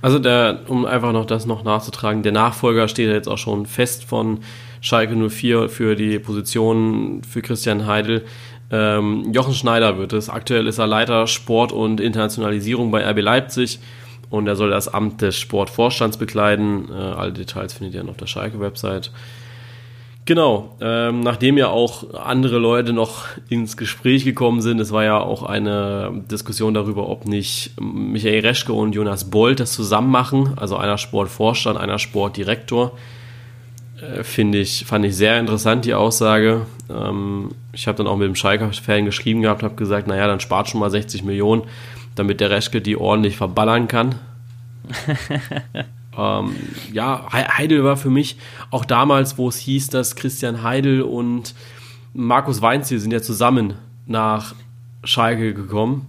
Also, 0.00 0.18
der, 0.18 0.60
um 0.68 0.84
einfach 0.84 1.12
noch 1.12 1.26
das 1.26 1.46
noch 1.46 1.64
nachzutragen, 1.64 2.22
der 2.22 2.32
Nachfolger 2.32 2.88
steht 2.88 3.10
jetzt 3.10 3.28
auch 3.28 3.38
schon 3.38 3.66
fest 3.66 4.04
von 4.04 4.38
Schalke 4.80 5.14
04 5.16 5.68
für 5.68 5.96
die 5.96 6.18
Position 6.18 7.22
für 7.28 7.42
Christian 7.42 7.86
Heidel. 7.86 8.24
Ähm, 8.70 9.32
Jochen 9.32 9.54
Schneider 9.54 9.98
wird 9.98 10.12
es. 10.12 10.28
Aktuell 10.28 10.66
ist 10.66 10.78
er 10.78 10.86
Leiter 10.86 11.26
Sport 11.26 11.72
und 11.72 12.00
Internationalisierung 12.00 12.90
bei 12.90 13.08
RB 13.08 13.20
Leipzig 13.20 13.78
und 14.30 14.46
er 14.46 14.56
soll 14.56 14.70
das 14.70 14.92
Amt 14.92 15.22
des 15.22 15.38
Sportvorstands 15.38 16.18
bekleiden. 16.18 16.88
Äh, 16.90 16.94
alle 16.94 17.32
Details 17.32 17.72
findet 17.72 17.94
ihr 17.94 18.00
dann 18.00 18.10
auf 18.10 18.16
der 18.16 18.26
Schalke-Website. 18.26 19.10
Genau, 20.28 20.76
ähm, 20.82 21.20
nachdem 21.20 21.56
ja 21.56 21.68
auch 21.68 22.12
andere 22.12 22.58
Leute 22.58 22.92
noch 22.92 23.24
ins 23.48 23.78
Gespräch 23.78 24.26
gekommen 24.26 24.60
sind, 24.60 24.78
es 24.78 24.92
war 24.92 25.02
ja 25.02 25.18
auch 25.18 25.42
eine 25.42 26.22
Diskussion 26.30 26.74
darüber, 26.74 27.08
ob 27.08 27.26
nicht 27.26 27.72
Michael 27.80 28.40
Reschke 28.40 28.74
und 28.74 28.94
Jonas 28.94 29.30
Bolt 29.30 29.58
das 29.58 29.72
zusammen 29.72 30.10
machen, 30.10 30.52
also 30.56 30.76
einer 30.76 30.98
Sportvorstand, 30.98 31.78
einer 31.78 31.98
Sportdirektor. 31.98 32.92
Äh, 34.00 34.22
finde 34.22 34.58
ich, 34.58 34.84
fand 34.86 35.04
ich 35.04 35.16
sehr 35.16 35.38
interessant, 35.38 35.84
die 35.84 35.94
Aussage. 35.94 36.66
Ähm, 36.90 37.50
ich 37.72 37.86
habe 37.86 37.98
dann 37.98 38.06
auch 38.06 38.16
mit 38.16 38.26
dem 38.26 38.34
Schalke-Fan 38.34 39.04
geschrieben 39.04 39.42
gehabt, 39.42 39.62
habe 39.62 39.74
gesagt, 39.74 40.06
naja, 40.06 40.26
dann 40.26 40.40
spart 40.40 40.68
schon 40.68 40.80
mal 40.80 40.90
60 40.90 41.24
Millionen, 41.24 41.62
damit 42.14 42.40
der 42.40 42.50
Reschke 42.50 42.80
die 42.80 42.96
ordentlich 42.96 43.36
verballern 43.36 43.88
kann. 43.88 44.14
ähm, 46.18 46.56
ja, 46.92 47.26
Heidel 47.32 47.84
war 47.84 47.96
für 47.96 48.10
mich 48.10 48.36
auch 48.70 48.84
damals, 48.84 49.36
wo 49.36 49.48
es 49.48 49.58
hieß, 49.58 49.88
dass 49.88 50.16
Christian 50.16 50.62
Heidel 50.62 51.02
und 51.02 51.54
Markus 52.14 52.62
Weinziel 52.62 52.98
sind 52.98 53.12
ja 53.12 53.20
zusammen 53.20 53.74
nach 54.06 54.54
Schalke 55.04 55.54
gekommen. 55.54 56.06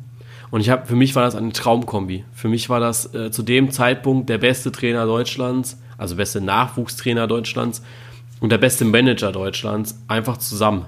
Und 0.51 0.61
ich 0.61 0.69
habe, 0.69 0.87
für 0.87 0.95
mich 0.95 1.15
war 1.15 1.23
das 1.23 1.35
eine 1.35 1.51
Traumkombi. 1.51 2.23
Für 2.33 2.47
mich 2.47 2.69
war 2.69 2.79
das 2.79 3.13
äh, 3.13 3.29
zu 3.29 3.43
dem 3.43 3.71
Zeitpunkt 3.71 4.29
der 4.29 4.39
beste 4.39 4.71
Trainer 4.71 5.05
Deutschlands 5.05 5.79
also 5.99 6.15
beste 6.15 6.41
Nachwuchstrainer 6.41 7.27
Deutschlands 7.27 7.83
und 8.39 8.51
der 8.51 8.57
beste 8.57 8.85
Manager 8.85 9.31
Deutschlands, 9.31 10.01
einfach 10.07 10.37
zusammen. 10.37 10.85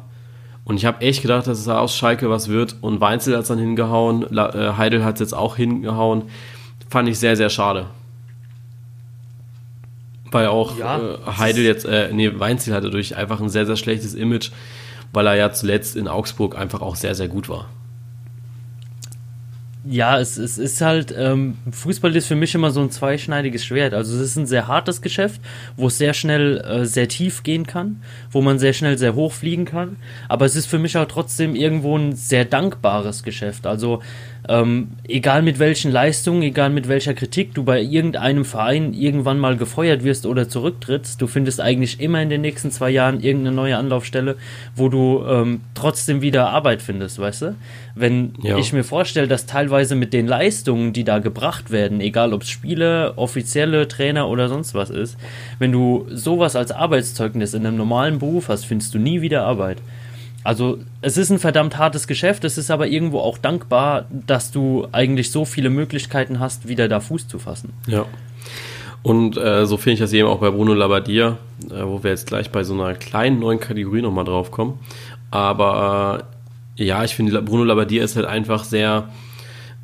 Und 0.63 0.78
ich 0.78 0.86
habe 0.86 1.02
echt 1.02 1.21
gedacht, 1.21 1.47
dass 1.47 1.60
es 1.60 1.67
aus 1.67 1.95
Schalke 1.95 2.30
was 2.30 2.47
wird. 2.47 2.76
Und 2.82 3.02
Weinzel 3.02 3.36
hat 3.36 3.43
es 3.43 3.47
dann 3.50 3.60
hingehauen, 3.60 4.26
äh, 4.38 4.74
Heidel 4.78 5.04
hat 5.04 5.15
es 5.15 5.19
jetzt 5.19 5.34
auch 5.34 5.56
hingehauen. 5.56 6.24
Fand 6.89 7.10
ich 7.10 7.19
sehr, 7.19 7.36
sehr 7.36 7.50
schade. 7.50 7.88
Weil 10.32 10.47
auch 10.47 10.78
ja, 10.78 10.97
äh, 10.97 11.17
Heidel 11.38 11.65
jetzt, 11.65 11.86
äh, 11.86 12.13
nee, 12.13 12.39
Weinzel 12.39 12.74
hatte 12.74 12.89
durch 12.89 13.17
einfach 13.17 13.41
ein 13.41 13.50
sehr, 13.50 13.65
sehr 13.65 13.76
schlechtes 13.76 14.13
Image, 14.13 14.52
weil 15.12 15.28
er 15.28 15.36
ja 15.36 15.52
zuletzt 15.52 15.95
in 15.95 16.08
Augsburg 16.08 16.58
einfach 16.58 16.82
auch 16.82 16.95
sehr, 16.95 17.15
sehr 17.15 17.28
gut 17.28 17.50
war 17.50 17.67
ja, 19.84 20.20
es, 20.20 20.38
es 20.38 20.60
ist 20.60 20.80
halt, 20.82 21.13
ähm, 21.17 21.58
Fußball 21.72 22.15
ist 22.15 22.28
für 22.28 22.36
mich 22.36 22.54
immer 22.54 22.70
so 22.70 22.82
ein 22.82 22.91
zweischneidiges 22.91 23.65
Schwert. 23.65 23.94
Also 23.96 24.15
es 24.15 24.22
ist 24.22 24.36
ein 24.36 24.46
sehr 24.46 24.67
hartes 24.67 25.02
Geschäft, 25.02 25.41
wo 25.76 25.88
es 25.88 25.98
sehr 25.98 26.13
schnell 26.13 26.60
äh, 26.60 26.86
sehr 26.86 27.08
tief 27.08 27.41
gehen 27.41 27.65
kann, 27.65 28.04
wo 28.30 28.41
man 28.41 28.60
sehr 28.60 28.74
schnell 28.74 29.00
sehr 29.00 29.15
hoch 29.15 29.34
fliegen 29.34 29.65
kann. 29.65 29.98
Aber 30.30 30.46
es 30.46 30.56
ist 30.56 30.67
für 30.67 30.78
mich 30.78 30.98
auch 30.98 31.08
trotzdem 31.08 31.56
irgendwo 31.56 31.98
ein 31.98 32.15
sehr 32.15 32.46
dankbares 32.46 33.24
Geschäft. 33.24 33.65
Also 33.65 34.02
ähm, 34.52 34.90
egal 35.08 35.44
mit 35.44 35.60
welchen 35.60 35.92
Leistungen, 35.92 36.42
egal 36.42 36.72
mit 36.72 36.90
welcher 36.90 37.14
Kritik 37.14 37.54
du 37.54 37.64
bei 37.64 37.82
irgendeinem 37.82 38.44
Verein 38.44 38.94
irgendwann 38.94 39.40
mal 39.40 39.56
gefeuert 39.56 40.04
wirst 40.04 40.26
oder 40.26 40.50
zurücktrittst, 40.50 41.22
du 41.22 41.28
findest 41.28 41.62
eigentlich 41.62 42.02
immer 42.02 42.22
in 42.22 42.30
den 42.30 42.42
nächsten 42.42 42.70
zwei 42.70 42.90
Jahren 42.90 43.22
irgendeine 43.22 43.56
neue 43.56 43.78
Anlaufstelle, 43.78 44.36
wo 44.76 44.90
du 44.90 45.24
ähm, 45.26 45.62
trotzdem 45.74 46.22
wieder 46.22 46.50
Arbeit 46.50 46.82
findest, 46.82 47.18
weißt 47.18 47.42
du? 47.44 47.56
Wenn 47.96 48.34
ja. 48.44 48.58
ich 48.58 48.74
mir 48.74 48.84
vorstelle, 48.84 49.30
dass 49.30 49.46
teilweise 49.46 49.96
mit 49.96 50.12
den 50.12 50.28
Leistungen, 50.28 50.92
die 50.92 51.06
da 51.06 51.20
gebracht 51.20 51.72
werden, 51.72 52.02
egal 52.02 52.34
ob 52.34 52.42
es 52.42 52.50
Spiele, 52.50 53.14
offizielle 53.18 53.88
Trainer 53.88 54.28
oder 54.28 54.50
sonst 54.50 54.74
was 54.74 54.90
ist, 54.90 55.18
wenn 55.60 55.72
du 55.72 56.08
sowas 56.10 56.58
als 56.58 56.72
Arbeitszeugnis 56.74 57.54
in 57.54 57.66
einem 57.66 57.78
normalen 57.78 58.20
Beruf 58.20 58.50
hast, 58.50 58.66
findest 58.66 58.94
du 58.94 59.00
nie 59.00 59.22
wieder 59.22 59.44
Arbeit. 59.46 59.78
Also 60.43 60.80
es 61.01 61.17
ist 61.17 61.30
ein 61.30 61.39
verdammt 61.39 61.77
hartes 61.77 62.08
Geschäft, 62.08 62.43
es 62.43 62.58
ist 62.58 62.71
aber 62.71 62.88
irgendwo 62.88 63.19
auch 63.19 63.38
dankbar, 63.38 64.06
dass 64.10 64.51
du 64.51 64.88
eigentlich 64.91 65.32
so 65.32 65.45
viele 65.45 65.69
Möglichkeiten 65.69 66.39
hast, 66.39 66.67
wieder 66.67 66.88
da 66.88 66.99
Fuß 66.99 67.27
zu 67.27 67.38
fassen. 67.38 67.73
Ja. 67.88 68.06
Und 69.04 69.38
äh, 69.38 69.65
so 69.65 69.77
finde 69.77 69.93
ich 69.95 69.99
das 69.99 70.13
eben 70.13 70.27
auch 70.27 70.39
bei 70.39 70.51
Bruno 70.51 70.73
Labbadia, 70.73 71.38
äh, 71.69 71.84
wo 71.84 72.04
wir 72.04 72.12
jetzt 72.12 72.27
gleich 72.27 72.51
bei 72.51 72.63
so 72.63 72.73
einer 72.73 72.93
kleinen 72.93 73.39
neuen 73.39 73.60
Kategorie 73.60 74.01
nochmal 74.01 74.25
drauf 74.25 74.51
kommen. 74.51 74.80
Aber 75.32 76.25
äh, 76.77 76.84
ja, 76.84 77.04
ich 77.04 77.15
finde, 77.15 77.41
Bruno 77.41 77.63
Labbadia 77.63 78.04
ist 78.04 78.15
halt 78.15 78.25
einfach 78.25 78.63
sehr 78.63 79.10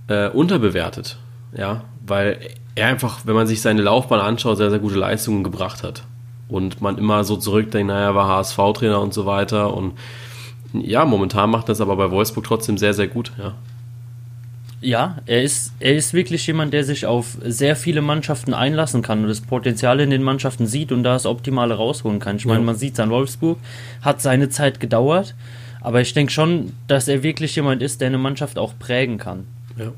äh, 0.08 0.30
unterbewertet. 0.30 1.18
Ja, 1.56 1.84
weil 2.06 2.40
er 2.76 2.88
einfach, 2.88 3.22
wenn 3.26 3.36
man 3.36 3.48
sich 3.48 3.62
seine 3.62 3.82
Laufbahn 3.82 4.20
anschaut, 4.20 4.58
sehr, 4.58 4.70
sehr 4.70 4.80
gute 4.80 4.96
Leistungen 4.96 5.44
gebracht 5.44 5.84
hat. 5.84 6.04
Und 6.48 6.82
man 6.82 6.98
immer 6.98 7.24
so 7.24 7.38
zurückdenkt, 7.38 7.88
naja, 7.88 8.08
er 8.08 8.16
war 8.16 8.28
HSV-Trainer 8.28 9.02
und 9.02 9.14
so 9.14 9.26
weiter 9.26 9.74
und 9.74 9.94
ja, 10.82 11.06
momentan 11.06 11.50
macht 11.50 11.70
das 11.70 11.82
aber 11.82 11.96
bei 11.96 12.12
Wolfsburg 12.12 12.46
trotzdem 12.46 12.78
sehr, 12.78 12.94
sehr 12.94 13.08
gut, 13.08 13.32
ja. 13.38 13.54
Ja, 14.80 15.18
er 15.26 15.42
ist, 15.42 15.74
er 15.80 15.96
ist 15.96 16.14
wirklich 16.14 16.46
jemand, 16.46 16.72
der 16.72 16.84
sich 16.84 17.08
auf 17.08 17.38
sehr 17.44 17.76
viele 17.76 18.04
Mannschaften 18.04 18.54
einlassen 18.54 19.02
kann 19.02 19.22
und 19.24 19.28
das 19.28 19.42
Potenzial 19.42 20.00
in 20.00 20.12
den 20.12 20.22
Mannschaften 20.22 20.68
sieht 20.68 20.92
und 20.92 21.02
da 21.02 21.14
das 21.14 21.26
Optimale 21.26 21.74
rausholen 21.74 22.20
kann. 22.20 22.36
Ich 22.36 22.46
meine, 22.46 22.64
man 22.64 22.76
sieht 22.76 22.94
es 22.94 23.00
an 23.00 23.10
Wolfsburg, 23.10 23.58
hat 24.02 24.22
seine 24.22 24.50
Zeit 24.50 24.80
gedauert, 24.80 25.34
aber 25.82 26.02
ich 26.02 26.14
denke 26.14 26.32
schon, 26.32 26.74
dass 26.88 27.08
er 27.08 27.24
wirklich 27.24 27.56
jemand 27.56 27.82
ist, 27.82 28.02
der 28.02 28.08
eine 28.08 28.20
Mannschaft 28.20 28.60
auch 28.60 28.74
prägen 28.78 29.18
kann. 29.18 29.48
Ja. 29.78 29.94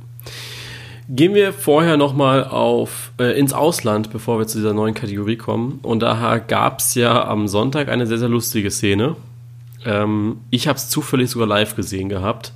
Gehen 1.10 1.34
wir 1.34 1.52
vorher 1.54 1.98
nochmal 1.98 2.46
auf 2.46 3.12
äh, 3.20 3.38
ins 3.38 3.52
Ausland, 3.52 4.12
bevor 4.12 4.39
wir 4.39 4.48
zu 4.48 4.60
dieser 4.60 4.74
neuen 4.74 4.94
Kategorie 4.94 5.38
kommen. 5.38 5.80
Und 5.82 6.02
da 6.02 6.38
gab 6.38 6.80
es 6.80 6.94
ja 6.94 7.26
am 7.26 7.48
Sonntag 7.48 7.89
eine 7.89 8.06
sehr, 8.06 8.20
sehr 8.20 8.30
lustige 8.30 8.70
Szene. 8.70 9.15
Ähm, 9.86 10.38
ich 10.50 10.68
habe 10.68 10.78
es 10.78 10.89
zufällig 10.89 11.30
sogar 11.30 11.48
live 11.48 11.76
gesehen 11.76 12.10
gehabt. 12.10 12.54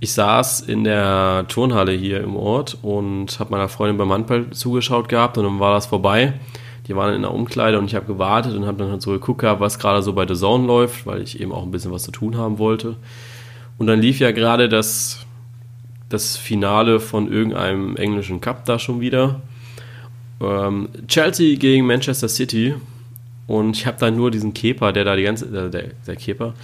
Ich 0.00 0.12
saß 0.12 0.60
in 0.62 0.84
der 0.84 1.46
Turnhalle 1.48 1.92
hier 1.92 2.20
im 2.22 2.36
Ort 2.36 2.78
und 2.82 3.38
habe 3.38 3.52
meiner 3.52 3.68
Freundin 3.68 3.96
beim 3.96 4.12
Handball 4.12 4.50
zugeschaut 4.50 5.08
gehabt 5.08 5.38
und 5.38 5.44
dann 5.44 5.60
war 5.60 5.72
das 5.72 5.86
vorbei. 5.86 6.34
Die 6.86 6.94
waren 6.94 7.14
in 7.14 7.22
der 7.22 7.32
Umkleide 7.32 7.78
und 7.78 7.86
ich 7.86 7.94
habe 7.94 8.06
gewartet 8.06 8.54
und 8.54 8.66
habe 8.66 8.78
dann 8.78 8.90
halt 8.90 9.00
so 9.00 9.12
geguckt 9.12 9.42
was 9.42 9.78
gerade 9.78 10.02
so 10.02 10.12
bei 10.12 10.26
The 10.26 10.34
Zone 10.34 10.66
läuft, 10.66 11.06
weil 11.06 11.22
ich 11.22 11.40
eben 11.40 11.52
auch 11.52 11.62
ein 11.62 11.70
bisschen 11.70 11.92
was 11.92 12.02
zu 12.02 12.10
tun 12.10 12.36
haben 12.36 12.58
wollte. 12.58 12.96
Und 13.78 13.86
dann 13.86 14.00
lief 14.00 14.18
ja 14.18 14.32
gerade 14.32 14.68
das 14.68 15.24
das 16.08 16.36
Finale 16.36 17.00
von 17.00 17.30
irgendeinem 17.30 17.96
englischen 17.96 18.40
Cup 18.40 18.64
da 18.66 18.78
schon 18.78 19.00
wieder. 19.00 19.40
Ähm, 20.40 20.88
Chelsea 21.08 21.56
gegen 21.56 21.86
Manchester 21.86 22.28
City. 22.28 22.74
Und 23.46 23.76
ich 23.76 23.86
habe 23.86 23.98
da 23.98 24.10
nur 24.10 24.30
diesen 24.30 24.54
Keeper, 24.54 24.92
der 24.92 25.04
da 25.04 25.16
die 25.16 25.22
ganze, 25.22 25.46
äh, 25.46 25.70
der, 25.70 25.84
der 26.06 26.16
Keeper, 26.16 26.54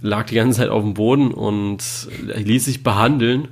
lag 0.00 0.26
die 0.26 0.34
ganze 0.34 0.60
Zeit 0.60 0.68
auf 0.68 0.82
dem 0.82 0.94
Boden 0.94 1.32
und 1.32 1.82
ließ 2.34 2.64
sich 2.64 2.82
behandeln. 2.82 3.48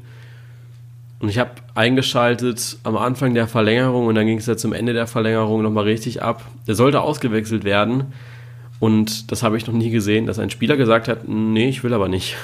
Und 1.20 1.28
ich 1.28 1.38
habe 1.38 1.52
eingeschaltet 1.74 2.78
am 2.82 2.96
Anfang 2.96 3.34
der 3.34 3.48
Verlängerung 3.48 4.06
und 4.06 4.14
dann 4.14 4.26
ging 4.26 4.38
es 4.38 4.46
ja 4.46 4.56
zum 4.56 4.72
Ende 4.72 4.92
der 4.92 5.06
Verlängerung 5.06 5.62
nochmal 5.62 5.84
richtig 5.84 6.22
ab. 6.22 6.44
Der 6.66 6.74
sollte 6.74 7.00
ausgewechselt 7.00 7.64
werden. 7.64 8.12
Und 8.80 9.30
das 9.32 9.42
habe 9.42 9.56
ich 9.56 9.66
noch 9.66 9.74
nie 9.74 9.90
gesehen, 9.90 10.26
dass 10.26 10.38
ein 10.38 10.50
Spieler 10.50 10.76
gesagt 10.76 11.08
hat, 11.08 11.26
nee, 11.26 11.68
ich 11.68 11.82
will 11.84 11.94
aber 11.94 12.08
nicht. 12.08 12.36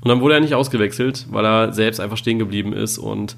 Und 0.00 0.08
dann 0.08 0.20
wurde 0.20 0.34
er 0.34 0.40
nicht 0.40 0.54
ausgewechselt, 0.54 1.26
weil 1.30 1.44
er 1.44 1.72
selbst 1.72 2.00
einfach 2.00 2.16
stehen 2.16 2.38
geblieben 2.38 2.72
ist. 2.72 2.98
Und 2.98 3.36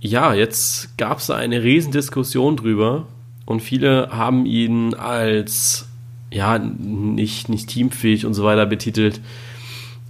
ja, 0.00 0.34
jetzt 0.34 0.96
gab 0.98 1.18
es 1.18 1.26
da 1.26 1.36
eine 1.36 1.62
Riesendiskussion 1.62 2.56
drüber. 2.56 3.06
Und 3.44 3.60
viele 3.60 4.08
haben 4.10 4.46
ihn 4.46 4.94
als 4.94 5.88
ja, 6.30 6.58
nicht, 6.58 7.48
nicht 7.48 7.68
teamfähig 7.68 8.24
und 8.24 8.34
so 8.34 8.44
weiter 8.44 8.66
betitelt. 8.66 9.20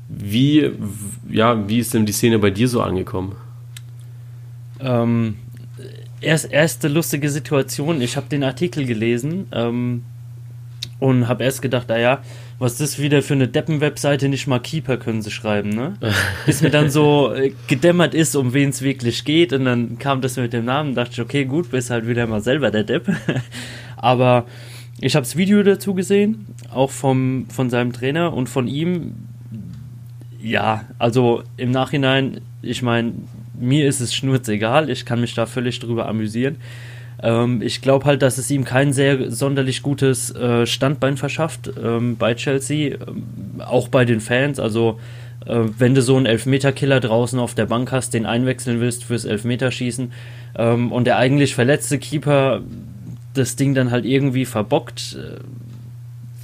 Wie, 0.09 0.71
ja, 1.31 1.69
wie 1.69 1.79
ist 1.79 1.95
denn 1.95 2.07
die 2.07 2.13
Szene 2.13 2.39
bei 2.39 2.51
dir 2.51 2.69
so 2.69 2.83
angekommen? 2.83 3.35
Ähm, 4.81 5.37
erst, 6.21 6.53
erste 6.53 6.89
lustige 6.89 7.31
Situation. 7.31 8.01
Ich 8.01 8.17
habe 8.17 8.29
den 8.29 8.45
Artikel 8.45 8.85
gelesen 8.85 9.47
ähm, 9.53 10.05
und 10.99 11.29
habe 11.29 11.45
erst 11.45 11.63
gedacht, 11.63 11.89
naja, 11.89 12.21
ah 12.21 12.25
was 12.63 12.77
das 12.77 13.01
wieder 13.01 13.23
für 13.23 13.35
eine 13.35 13.49
Deppen-Webseite, 13.49 14.29
nicht 14.29 14.47
mal 14.47 14.61
Keeper 14.61 14.97
können 14.97 15.21
sie 15.21 15.33
schreiben, 15.33 15.71
ne? 15.71 15.95
Bis 16.47 16.63
mir 16.63 16.71
dann 16.71 16.91
so 16.91 17.35
äh, 17.35 17.53
gedämmert 17.67 18.15
ist, 18.15 18.37
um 18.37 18.55
wen 18.55 18.69
es 18.69 18.83
wirklich 18.83 19.25
geht 19.25 19.53
und 19.53 19.65
dann 19.65 19.99
kam 19.99 20.21
das 20.21 20.37
mit 20.37 20.53
dem 20.53 20.65
Namen, 20.65 20.95
dachte 20.95 21.11
ich, 21.15 21.21
okay, 21.21 21.45
gut, 21.45 21.73
bist 21.73 21.91
halt 21.91 22.07
wieder 22.07 22.25
mal 22.29 22.41
selber 22.41 22.71
der 22.71 22.85
Depp. 22.85 23.11
Aber 23.97 24.47
ich 25.01 25.17
habe 25.17 25.25
das 25.25 25.37
Video 25.37 25.65
dazu 25.65 25.93
gesehen, 25.93 26.47
auch 26.73 26.93
vom, 26.93 27.47
von 27.49 27.69
seinem 27.69 27.93
Trainer 27.93 28.33
und 28.33 28.49
von 28.49 28.69
ihm. 28.69 29.15
Ja, 30.41 30.85
also 31.01 31.43
im 31.57 31.73
Nachhinein, 31.73 32.43
ich 32.63 32.81
meine, 32.81 33.13
mir 33.59 33.89
ist 33.89 33.99
es 33.99 34.15
schnurzegal, 34.15 34.89
ich 34.89 35.05
kann 35.05 35.21
mich 35.21 35.35
da 35.35 35.47
völlig 35.47 35.81
drüber 35.81 36.09
amüsieren. 36.09 36.59
Ähm, 37.23 37.63
ich 37.63 37.81
glaube 37.81 38.05
halt, 38.05 38.23
dass 38.23 38.39
es 38.39 38.51
ihm 38.51 38.65
kein 38.65 38.93
sehr 38.93 39.31
sonderlich 39.31 39.83
gutes 39.83 40.35
äh, 40.35 40.67
Standbein 40.67 41.17
verschafft 41.17 41.71
ähm, 41.83 42.17
bei 42.17 42.35
Chelsea, 42.35 42.95
ähm, 42.95 43.61
auch 43.61 43.89
bei 43.89 44.05
den 44.05 44.21
Fans. 44.21 44.59
Also 44.59 44.99
äh, 45.47 45.61
wenn 45.79 45.95
du 45.95 46.03
so 46.03 46.17
einen 46.17 46.27
Elfmeterkiller 46.27 47.01
draußen 47.01 47.39
auf 47.39 47.55
der 47.55 47.67
Bank 47.67 47.93
hast, 47.93 48.15
den 48.15 48.27
einwechseln 48.27 48.81
willst 48.81 49.05
fürs 49.05 49.25
Elfmeterschießen 49.25 50.13
ähm, 50.59 50.93
und 50.93 51.05
der 51.05 51.17
eigentlich 51.19 51.55
verletzte 51.55 51.99
Keeper 51.99 52.61
das 53.35 53.57
Ding 53.57 53.75
dann 53.75 53.91
halt 53.91 54.05
irgendwie 54.05 54.45
verbockt. 54.45 55.17
Äh, 55.17 55.41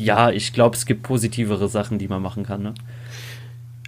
ja, 0.03 0.31
ich 0.31 0.53
glaube, 0.53 0.77
es 0.77 0.87
gibt 0.87 1.03
positivere 1.03 1.69
Sachen, 1.69 1.99
die 1.99 2.07
man 2.07 2.23
machen 2.23 2.45
kann. 2.45 2.63
Ne? 2.63 2.75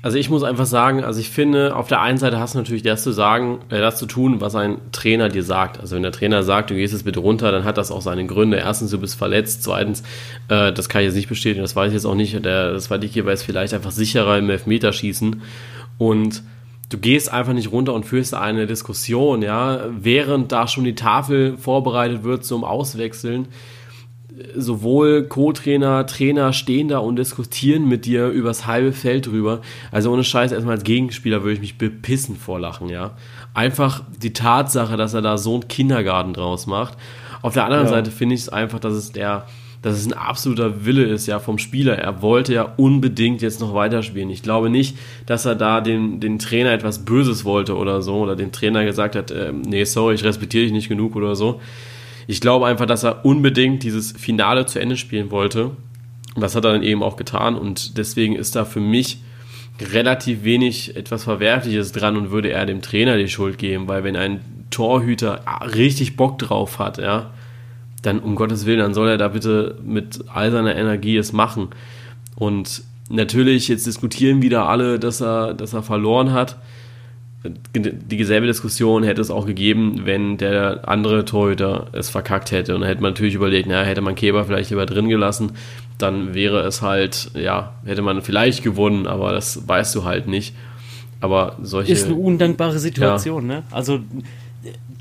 Also 0.03 0.17
ich 0.17 0.31
muss 0.31 0.43
einfach 0.43 0.65
sagen, 0.65 1.05
also 1.05 1.21
ich 1.21 1.29
finde, 1.29 1.77
auf 1.77 1.89
der 1.89 2.01
einen 2.01 2.17
Seite 2.17 2.39
hast 2.41 2.55
du 2.55 2.59
natürlich 2.59 2.83
das 2.83 3.03
zu 3.03 3.13
sagen, 3.13 3.59
äh, 3.69 3.81
das 3.81 3.97
zu 3.97 4.07
tun, 4.07 4.41
was 4.41 4.55
ein 4.55 4.79
Trainer 4.93 5.29
dir 5.29 5.43
sagt. 5.43 5.79
Also 5.79 5.97
wenn 5.97 6.03
der 6.03 6.13
Trainer 6.13 6.43
sagt, 6.43 6.71
du 6.71 6.75
gehst 6.75 6.95
jetzt 6.95 7.05
bitte 7.05 7.21
runter, 7.21 7.53
dann 7.53 7.65
hat 7.65 7.77
das 7.77 7.91
auch 7.91 8.01
seine 8.01 8.25
Gründe. 8.27 8.57
Erstens, 8.57 8.91
du 8.91 8.99
bist 8.99 9.17
verletzt. 9.17 9.63
Zweitens, 9.63 10.03
äh, 10.49 10.73
das 10.73 10.89
kann 10.89 11.03
ich 11.03 11.07
jetzt 11.09 11.17
nicht 11.17 11.29
bestätigen, 11.29 11.61
das 11.61 11.77
weiß 11.77 11.89
ich 11.89 11.95
jetzt 11.95 12.07
auch 12.07 12.15
nicht. 12.15 12.45
Der, 12.45 12.73
das 12.73 12.85
zweite 12.85 13.09
Geber 13.09 13.33
ist 13.33 13.43
vielleicht 13.43 13.75
einfach 13.75 13.91
sicherer 13.91 14.39
im 14.39 14.49
Elfmeterschießen. 14.49 15.43
Und 15.99 16.43
du 16.89 16.97
gehst 16.97 17.31
einfach 17.31 17.53
nicht 17.53 17.71
runter 17.71 17.93
und 17.93 18.07
führst 18.07 18.35
eine 18.35 18.67
Diskussion, 18.67 19.43
ja, 19.43 19.85
während 19.91 20.51
da 20.51 20.67
schon 20.67 20.85
die 20.85 20.95
Tafel 20.95 21.59
vorbereitet 21.59 22.25
wird 22.25 22.47
zum 22.47 22.65
Auswechseln 22.65 23.49
sowohl 24.57 25.25
Co-Trainer, 25.25 26.07
Trainer 26.07 26.53
stehen 26.53 26.89
da 26.89 26.99
und 26.99 27.17
diskutieren 27.17 27.89
mit 27.89 28.07
dir 28.07 28.29
übers 28.29 28.67
halbe 28.67 28.93
Feld 28.93 29.27
drüber. 29.27 29.61
Also 29.91 30.13
ohne 30.13 30.25
Scheiß, 30.25 30.53
erstmal 30.53 30.77
als 30.77 30.85
Gegenspieler 30.85 31.43
würde 31.43 31.55
ich 31.55 31.61
mich 31.61 31.79
bepissen 31.79 32.37
vor 32.37 32.61
Lachen, 32.61 32.89
ja. 32.89 33.13
Einfach 33.55 34.03
die 34.23 34.33
Tatsache, 34.33 34.97
dass 34.97 35.15
er 35.15 35.23
da 35.23 35.39
so 35.39 35.55
einen 35.55 35.69
Kindergarten 35.69 36.33
draus 36.33 36.67
macht. 36.67 36.97
Auf 37.43 37.55
der 37.55 37.65
anderen 37.65 37.85
ja. 37.85 37.91
Seite 37.91 38.11
finde 38.11 38.35
ich 38.35 38.43
es 38.43 38.49
einfach, 38.49 38.79
dass 38.79 38.95
es 38.95 39.13
der, 39.13 39.47
dass 39.83 39.97
es 39.97 40.07
ein 40.07 40.13
absoluter 40.13 40.85
Wille 40.85 41.05
ist, 41.05 41.27
ja, 41.27 41.39
vom 41.39 41.59
Spieler. 41.59 41.99
Er 41.99 42.23
wollte 42.23 42.55
ja 42.55 42.75
unbedingt 42.77 43.43
jetzt 43.43 43.61
noch 43.61 43.75
weiterspielen. 43.75 44.31
Ich 44.31 44.43
glaube 44.43 44.71
nicht, 44.71 44.97
dass 45.27 45.47
er 45.47 45.55
da 45.55 45.81
den, 45.81 46.21
den 46.21 46.39
Trainer 46.39 46.73
etwas 46.73 47.05
Böses 47.05 47.45
wollte 47.45 47.77
oder 47.77 48.03
so, 48.03 48.17
oder 48.17 48.37
dem 48.37 48.53
Trainer 48.53 48.85
gesagt 48.85 49.17
hat, 49.17 49.31
äh, 49.31 49.53
nee, 49.53 49.85
sorry, 49.85 50.15
ich 50.15 50.25
respektiere 50.25 50.65
dich 50.65 50.73
nicht 50.73 50.89
genug 50.89 51.17
oder 51.17 51.35
so 51.35 51.61
ich 52.31 52.41
glaube 52.41 52.67
einfach, 52.67 52.87
dass 52.87 53.03
er 53.03 53.25
unbedingt 53.25 53.83
dieses 53.83 54.13
Finale 54.13 54.65
zu 54.65 54.79
Ende 54.79 54.97
spielen 54.97 55.33
wollte. 55.33 55.73
Und 56.37 56.41
das 56.41 56.55
hat 56.55 56.65
er 56.65 56.73
dann 56.73 56.85
eben 56.85 57.03
auch 57.03 57.17
getan. 57.17 57.57
Und 57.57 57.99
deswegen 57.99 58.37
ist 58.37 58.55
da 58.55 58.65
für 58.65 58.79
mich 58.79 59.19
relativ 59.81 60.45
wenig 60.45 60.95
etwas 60.95 61.25
Verwerfliches 61.25 61.91
dran 61.91 62.17
und 62.17 62.31
würde 62.31 62.53
er 62.53 62.67
dem 62.67 62.83
Trainer 62.83 63.17
die 63.17 63.27
Schuld 63.27 63.59
geben, 63.59 63.89
weil 63.89 64.05
wenn 64.05 64.15
ein 64.15 64.43
Torhüter 64.71 65.41
richtig 65.75 66.17
Bock 66.17 66.39
drauf 66.39 66.79
hat, 66.79 66.99
ja, 66.99 67.31
dann 68.03 68.21
um 68.21 68.37
Gottes 68.37 68.65
Willen, 68.65 68.79
dann 68.79 68.95
soll 68.95 69.09
er 69.09 69.19
da 69.19 69.27
bitte 69.27 69.77
mit 69.85 70.21
all 70.33 70.53
seiner 70.53 70.77
Energie 70.77 71.17
es 71.17 71.33
machen. 71.33 71.71
Und 72.37 72.85
natürlich, 73.09 73.67
jetzt 73.67 73.89
diskutieren 73.89 74.41
wieder 74.41 74.69
alle, 74.69 75.01
dass 75.01 75.21
er, 75.21 75.53
dass 75.55 75.73
er 75.73 75.83
verloren 75.83 76.33
hat 76.33 76.59
die 77.43 78.25
selbe 78.25 78.47
Diskussion 78.47 79.03
hätte 79.03 79.23
es 79.23 79.31
auch 79.31 79.47
gegeben, 79.47 80.03
wenn 80.05 80.37
der 80.37 80.87
andere 80.89 81.25
Torhüter 81.25 81.87
es 81.93 82.11
verkackt 82.11 82.51
hätte. 82.51 82.75
Und 82.75 82.83
dann 82.83 82.89
hätte 82.89 83.01
man 83.01 83.13
natürlich 83.13 83.35
überlegt, 83.35 83.67
naja, 83.67 83.83
hätte 83.83 84.03
man 84.03 84.15
Keber 84.15 84.45
vielleicht 84.45 84.71
lieber 84.71 84.85
drin 84.85 85.09
gelassen, 85.09 85.53
dann 85.97 86.35
wäre 86.35 86.61
es 86.61 86.83
halt, 86.83 87.31
ja, 87.35 87.75
hätte 87.85 88.03
man 88.03 88.21
vielleicht 88.23 88.63
gewonnen, 88.63 89.07
aber 89.07 89.33
das 89.33 89.67
weißt 89.67 89.95
du 89.95 90.05
halt 90.05 90.27
nicht. 90.27 90.55
Aber 91.21 91.57
solche. 91.63 91.93
Ist 91.93 92.07
eine 92.07 92.15
undankbare 92.15 92.79
Situation, 92.79 93.49
ja. 93.49 93.57
ne? 93.57 93.63
Also 93.71 94.01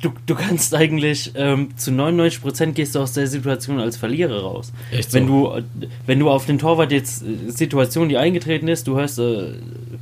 du, 0.02 0.14
du 0.26 0.36
kannst 0.36 0.74
eigentlich 0.76 1.32
ähm, 1.36 1.78
zu 1.78 1.92
99% 1.92 2.72
gehst 2.72 2.96
du 2.96 3.00
aus 3.00 3.14
der 3.14 3.28
Situation 3.28 3.80
als 3.80 3.98
Verlierer 3.98 4.42
raus. 4.42 4.72
Echt 4.92 5.12
so? 5.12 5.18
Wenn 5.18 5.28
du, 5.28 5.62
wenn 6.06 6.20
du 6.20 6.30
auf 6.30 6.46
den 6.46 6.60
Torwart 6.60 6.92
jetzt 6.92 7.24
äh, 7.24 7.52
Situation, 7.52 8.10
die 8.10 8.18
eingetreten 8.18 8.68
ist, 8.68 8.88
du 8.88 8.98
hörst, 8.98 9.20
äh, 9.20 9.54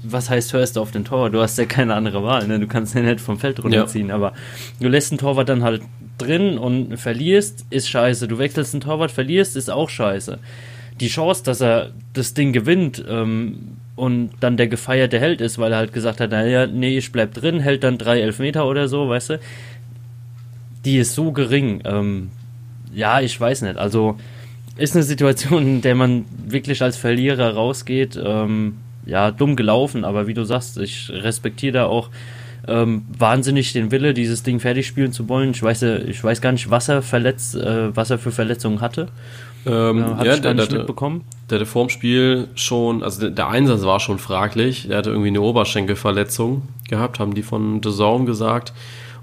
was 0.03 0.29
heißt 0.29 0.53
hörst 0.53 0.75
du 0.75 0.81
auf 0.81 0.91
den 0.91 1.05
Torwart? 1.05 1.33
Du 1.33 1.41
hast 1.41 1.57
ja 1.57 1.65
keine 1.65 1.95
andere 1.95 2.23
Wahl, 2.23 2.47
ne? 2.47 2.60
Du 2.60 2.67
kannst 2.67 2.95
den 2.95 3.05
nicht 3.05 3.21
vom 3.21 3.39
Feld 3.39 3.63
runterziehen, 3.63 4.10
ja. 4.10 4.15
aber 4.15 4.33
du 4.79 4.88
lässt 4.88 5.12
den 5.12 5.17
Torwart 5.17 5.49
dann 5.49 5.63
halt 5.63 5.81
drin 6.17 6.57
und 6.57 6.97
verlierst, 6.97 7.65
ist 7.69 7.89
scheiße. 7.89 8.27
Du 8.27 8.38
wechselst 8.38 8.73
den 8.73 8.81
Torwart, 8.81 9.12
verlierst, 9.12 9.55
ist 9.55 9.69
auch 9.69 9.89
scheiße. 9.89 10.39
Die 10.99 11.07
Chance, 11.07 11.43
dass 11.43 11.62
er 11.62 11.91
das 12.13 12.33
Ding 12.33 12.53
gewinnt, 12.53 13.03
ähm, 13.07 13.77
und 13.97 14.29
dann 14.39 14.57
der 14.57 14.67
gefeierte 14.67 15.19
Held 15.19 15.41
ist, 15.41 15.57
weil 15.57 15.71
er 15.71 15.79
halt 15.79 15.91
gesagt 15.91 16.21
hat, 16.21 16.29
naja, 16.29 16.67
nee, 16.67 16.97
ich 16.97 17.12
bleib 17.12 17.33
drin, 17.33 17.60
hält 17.60 17.83
dann 17.83 17.97
drei 17.97 18.21
Elfmeter 18.21 18.67
oder 18.67 18.88
so, 18.88 19.10
weißt 19.10 19.31
du, 19.31 19.39
die 20.86 20.99
ist 20.99 21.15
so 21.15 21.31
gering. 21.31 21.81
Ähm, 21.83 22.29
ja, 22.93 23.19
ich 23.19 23.39
weiß 23.39 23.63
nicht. 23.63 23.77
Also 23.77 24.17
ist 24.77 24.95
eine 24.95 25.03
Situation, 25.03 25.63
in 25.63 25.81
der 25.81 25.95
man 25.95 26.25
wirklich 26.45 26.81
als 26.83 26.95
Verlierer 26.95 27.55
rausgeht. 27.55 28.19
Ähm, 28.23 28.77
ja, 29.07 29.31
dumm 29.31 29.55
gelaufen, 29.55 30.03
aber 30.05 30.27
wie 30.27 30.33
du 30.33 30.43
sagst, 30.43 30.77
ich 30.77 31.09
respektiere 31.09 31.73
da 31.73 31.85
auch 31.85 32.09
ähm, 32.67 33.05
wahnsinnig 33.17 33.73
den 33.73 33.91
Wille, 33.91 34.13
dieses 34.13 34.43
Ding 34.43 34.59
fertig 34.59 34.85
spielen 34.87 35.13
zu 35.13 35.29
wollen. 35.29 35.51
Ich 35.51 35.63
weiß, 35.63 35.83
ich 35.83 36.23
weiß 36.23 36.41
gar 36.41 36.51
nicht, 36.51 36.69
was 36.69 36.89
er 36.89 37.01
verletzt, 37.01 37.55
äh, 37.55 37.95
was 37.95 38.09
er 38.09 38.19
für 38.19 38.31
Verletzungen 38.31 38.81
hatte. 38.81 39.07
Ähm, 39.65 39.99
Ja, 39.99 40.17
hab 40.17 40.25
ja, 40.25 40.33
ich 40.35 40.41
gar 40.41 40.53
der, 40.53 40.63
nicht 40.63 40.71
der, 40.71 40.79
mitbekommen. 40.79 41.23
der 41.49 41.59
hatte 41.59 41.65
vorm 41.65 41.89
Spiel 41.89 42.47
schon, 42.55 43.03
also 43.03 43.21
der, 43.21 43.29
der 43.29 43.47
Einsatz 43.47 43.83
war 43.83 43.99
schon 43.99 44.19
fraglich. 44.19 44.87
Der 44.87 44.97
hatte 44.97 45.09
irgendwie 45.11 45.29
eine 45.29 45.41
Oberschenkelverletzung 45.41 46.63
gehabt, 46.89 47.19
haben 47.19 47.33
die 47.33 47.43
von 47.43 47.81
The 47.81 47.91
Zone 47.91 48.25
gesagt. 48.25 48.73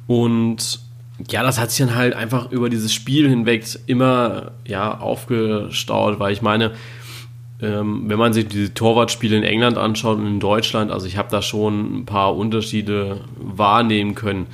Und 0.06 0.80
ja, 1.28 1.42
das 1.42 1.60
hat 1.60 1.70
sich 1.70 1.86
dann 1.86 1.94
halt 1.94 2.14
einfach 2.14 2.50
über 2.50 2.70
dieses 2.70 2.92
Spiel 2.92 3.28
hinweg 3.28 3.64
immer 3.86 4.52
ja, 4.66 4.98
aufgestaut, 4.98 6.18
weil 6.18 6.32
ich 6.32 6.42
meine, 6.42 6.72
ähm, 7.64 8.04
wenn 8.08 8.18
man 8.18 8.32
sich 8.32 8.48
die 8.48 8.68
Torwartspiele 8.68 9.36
in 9.36 9.42
England 9.42 9.78
anschaut 9.78 10.18
und 10.18 10.26
in 10.26 10.40
Deutschland, 10.40 10.90
also 10.90 11.06
ich 11.06 11.16
habe 11.16 11.30
da 11.30 11.40
schon 11.40 12.00
ein 12.00 12.04
paar 12.04 12.36
Unterschiede 12.36 13.20
wahrnehmen 13.38 14.14
können. 14.14 14.48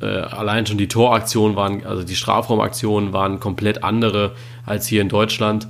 Äh, 0.00 0.06
allein 0.06 0.66
schon 0.66 0.76
die 0.76 0.88
Toraktionen 0.88 1.56
waren, 1.56 1.86
also 1.86 2.02
die 2.02 2.16
Strafraumaktionen 2.16 3.12
waren 3.12 3.40
komplett 3.40 3.82
andere 3.84 4.32
als 4.66 4.86
hier 4.86 5.00
in 5.00 5.08
Deutschland. 5.08 5.66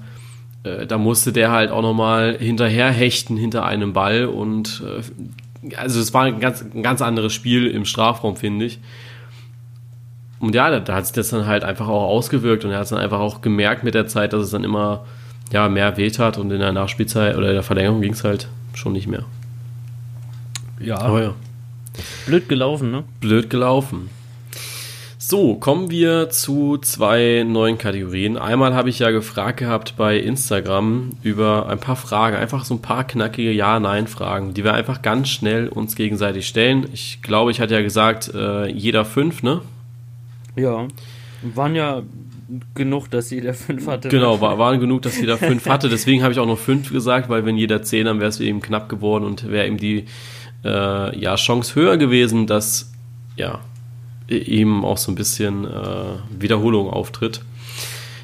Äh, 0.65 0.87
da 0.87 0.99
musste 0.99 1.33
der 1.33 1.53
halt 1.53 1.71
auch 1.71 1.83
nochmal 1.83 2.37
hinterher 2.39 2.91
hechten 2.91 3.37
hinter 3.37 3.65
einem 3.65 3.93
Ball 3.93 4.27
und 4.27 4.83
äh, 4.85 5.77
also 5.77 6.01
es 6.01 6.13
war 6.13 6.25
ein 6.25 6.41
ganz, 6.41 6.63
ein 6.63 6.83
ganz 6.83 7.01
anderes 7.01 7.33
Spiel 7.33 7.69
im 7.69 7.85
Strafraum, 7.85 8.35
finde 8.35 8.65
ich. 8.65 8.81
Und 10.41 10.57
ja, 10.57 10.71
da, 10.71 10.81
da 10.81 10.97
hat 10.97 11.07
sich 11.07 11.15
das 11.15 11.29
dann 11.29 11.47
halt 11.47 11.63
einfach 11.63 11.87
auch 11.87 12.09
ausgewirkt 12.09 12.65
und 12.65 12.73
er 12.73 12.79
hat 12.79 12.85
es 12.85 12.91
dann 12.91 12.99
einfach 12.99 13.21
auch 13.21 13.43
gemerkt 13.43 13.85
mit 13.85 13.95
der 13.95 14.09
Zeit, 14.09 14.33
dass 14.33 14.43
es 14.43 14.51
dann 14.51 14.65
immer 14.65 15.05
ja, 15.53 15.69
mehr 15.69 15.97
weht 15.97 16.19
hat 16.19 16.39
und 16.39 16.51
in 16.51 16.61
der 16.61 16.73
Nachspielzeit 16.73 17.37
oder 17.37 17.49
in 17.49 17.55
der 17.55 17.63
Verlängerung 17.63 18.01
ging 18.01 18.13
es 18.13 18.25
halt 18.25 18.49
schon 18.75 18.93
nicht 18.93 19.07
mehr. 19.07 19.25
Ja, 20.81 20.99
Aber 20.99 21.23
ja, 21.23 21.35
blöd 22.27 22.49
gelaufen, 22.49 22.91
ne? 22.91 23.05
blöd 23.21 23.51
gelaufen. 23.51 24.11
So, 25.19 25.55
kommen 25.55 25.89
wir 25.89 26.31
zu 26.31 26.79
zwei 26.79 27.45
neuen 27.47 27.79
Kategorien. 27.79 28.37
Einmal 28.37 28.75
habe 28.75 28.91
ich 28.91 28.99
ja 28.99 29.11
gefragt 29.13 29.61
gehabt 29.61 29.95
bei 29.97 30.19
Instagram 30.19 31.11
über 31.23 31.69
ein 31.69 31.79
paar 31.79 31.95
Fragen, 31.95 32.37
einfach 32.37 32.65
so 32.65 32.75
ein 32.75 32.83
paar 32.83 33.05
knackige 33.05 33.53
Ja-Nein-Fragen, 33.53 34.53
die 34.53 34.65
wir 34.65 34.75
einfach 34.75 35.01
ganz 35.01 35.29
schnell 35.29 35.69
uns 35.69 35.95
gegenseitig 35.95 36.49
stellen. 36.49 36.89
Ich 36.93 37.23
glaube, 37.23 37.53
ich 37.53 37.61
hatte 37.61 37.75
ja 37.75 37.83
gesagt, 37.83 38.33
äh, 38.35 38.67
jeder 38.67 39.05
fünf, 39.05 39.45
ne? 39.45 39.63
Ja. 40.57 40.89
Waren 41.43 41.77
ja 41.77 42.03
genug, 42.75 43.09
dass 43.11 43.31
jeder 43.31 43.55
fünf 43.55 43.87
hatte. 43.87 44.09
Genau, 44.09 44.41
war, 44.41 44.59
waren 44.59 44.81
genug, 44.81 45.03
dass 45.03 45.19
jeder 45.19 45.39
fünf 45.39 45.67
hatte. 45.67 45.89
Deswegen 45.89 46.23
habe 46.23 46.33
ich 46.33 46.39
auch 46.39 46.47
noch 46.47 46.59
fünf 46.59 46.93
gesagt, 46.93 47.29
weil 47.29 47.45
wenn 47.45 47.57
jeder 47.57 47.83
zehn, 47.83 48.07
dann 48.07 48.21
wäre 48.21 48.29
es 48.29 48.41
eben 48.41 48.61
knapp 48.61 48.89
geworden 48.89 49.25
und 49.25 49.51
wäre 49.51 49.67
eben 49.67 49.79
die 49.79 50.05
äh, 50.65 51.19
ja, 51.19 51.35
Chance 51.37 51.75
höher 51.75 51.97
gewesen, 51.97 52.47
dass 52.47 52.93
ja 53.37 53.61
eben 54.29 54.85
auch 54.85 54.99
so 54.99 55.13
ein 55.13 55.15
bisschen 55.15 55.65
äh, 55.65 55.71
Wiederholung 56.39 56.91
auftritt. 56.91 57.43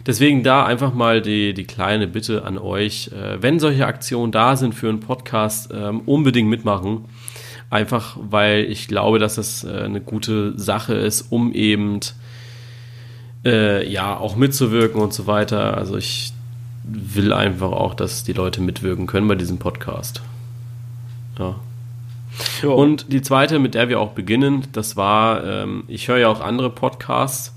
Deswegen 0.06 0.42
da 0.42 0.64
einfach 0.64 0.94
mal 0.94 1.20
die, 1.20 1.52
die 1.52 1.64
kleine 1.64 2.06
Bitte 2.06 2.44
an 2.44 2.56
euch, 2.56 3.10
äh, 3.12 3.42
wenn 3.42 3.58
solche 3.58 3.86
Aktionen 3.86 4.32
da 4.32 4.56
sind 4.56 4.74
für 4.74 4.88
einen 4.88 5.00
Podcast, 5.00 5.70
ähm, 5.74 6.00
unbedingt 6.06 6.48
mitmachen. 6.48 7.04
Einfach 7.70 8.16
weil 8.18 8.64
ich 8.64 8.88
glaube, 8.88 9.18
dass 9.18 9.34
das 9.34 9.64
äh, 9.64 9.82
eine 9.82 10.00
gute 10.00 10.58
Sache 10.58 10.94
ist, 10.94 11.30
um 11.30 11.52
eben 11.52 12.00
äh, 13.48 13.88
ja 13.88 14.16
auch 14.16 14.36
mitzuwirken 14.36 15.00
und 15.00 15.12
so 15.12 15.26
weiter. 15.26 15.76
Also 15.76 15.96
ich 15.96 16.32
will 16.84 17.32
einfach 17.32 17.72
auch, 17.72 17.94
dass 17.94 18.24
die 18.24 18.32
Leute 18.32 18.60
mitwirken 18.60 19.06
können 19.06 19.28
bei 19.28 19.34
diesem 19.34 19.58
Podcast. 19.58 20.22
Ja. 21.38 21.56
Ja. 22.62 22.68
Und 22.68 23.12
die 23.12 23.22
zweite, 23.22 23.58
mit 23.58 23.74
der 23.74 23.88
wir 23.88 24.00
auch 24.00 24.12
beginnen, 24.12 24.66
das 24.72 24.96
war, 24.96 25.44
ähm, 25.44 25.84
ich 25.88 26.08
höre 26.08 26.18
ja 26.18 26.28
auch 26.28 26.40
andere 26.40 26.70
Podcasts 26.70 27.54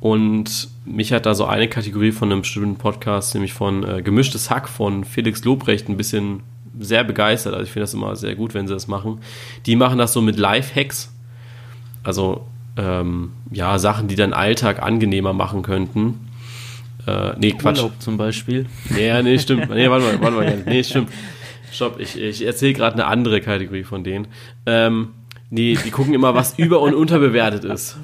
und 0.00 0.68
mich 0.84 1.12
hat 1.12 1.26
da 1.26 1.34
so 1.34 1.46
eine 1.46 1.68
Kategorie 1.68 2.12
von 2.12 2.30
einem 2.30 2.42
bestimmten 2.42 2.76
Podcast, 2.76 3.34
nämlich 3.34 3.52
von 3.52 3.84
äh, 3.84 4.02
Gemischtes 4.02 4.50
Hack 4.50 4.68
von 4.68 5.04
Felix 5.04 5.44
Lobrecht, 5.44 5.88
ein 5.88 5.96
bisschen 5.96 6.42
sehr 6.78 7.04
begeistert. 7.04 7.54
Also 7.54 7.64
ich 7.64 7.70
finde 7.70 7.84
das 7.84 7.94
immer 7.94 8.16
sehr 8.16 8.34
gut, 8.34 8.54
wenn 8.54 8.66
sie 8.66 8.74
das 8.74 8.86
machen. 8.86 9.20
Die 9.66 9.76
machen 9.76 9.98
das 9.98 10.12
so 10.12 10.20
mit 10.20 10.38
Live-Hacks. 10.38 11.12
Also 12.02 12.46
ähm, 12.76 13.32
ja, 13.50 13.78
Sachen, 13.78 14.08
die 14.08 14.16
deinen 14.16 14.32
Alltag 14.34 14.82
angenehmer 14.82 15.32
machen 15.32 15.62
könnten. 15.62 16.28
Äh, 17.06 17.32
nee, 17.38 17.52
Quatsch. 17.52 17.78
Urlaub 17.78 17.92
zum 18.00 18.16
Beispiel. 18.16 18.66
Nee, 18.90 19.06
ja, 19.08 19.22
nee, 19.22 19.38
stimmt. 19.38 19.68
Nee, 19.74 19.88
warte 19.88 20.04
mal, 20.04 20.20
warte 20.20 20.36
mal. 20.36 20.62
Nee, 20.66 20.82
stimmt. 20.82 21.10
Stopp, 21.72 22.00
ich, 22.00 22.18
ich 22.18 22.44
erzähle 22.44 22.72
gerade 22.72 22.94
eine 22.94 23.06
andere 23.06 23.40
Kategorie 23.40 23.84
von 23.84 24.02
denen. 24.04 24.28
Ähm, 24.66 25.08
nee, 25.50 25.76
die 25.84 25.90
gucken 25.90 26.14
immer, 26.14 26.34
was 26.34 26.58
über- 26.58 26.80
und 26.80 26.94
unterbewertet 26.94 27.64
ist. 27.64 27.98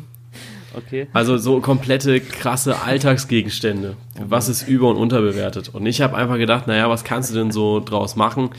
Okay. 0.75 1.07
Also 1.13 1.37
so 1.37 1.61
komplette 1.61 2.21
krasse 2.21 2.81
Alltagsgegenstände. 2.83 3.97
Was 4.19 4.49
ist 4.49 4.67
über- 4.69 4.89
und 4.89 4.97
unterbewertet? 4.97 5.71
Und 5.73 5.85
ich 5.87 6.01
habe 6.01 6.17
einfach 6.17 6.39
gedacht, 6.39 6.67
naja, 6.67 6.89
was 6.89 7.05
kannst 7.05 7.31
du 7.31 7.35
denn 7.35 7.51
so 7.51 7.81
draus 7.81 8.17
machen? 8.17 8.51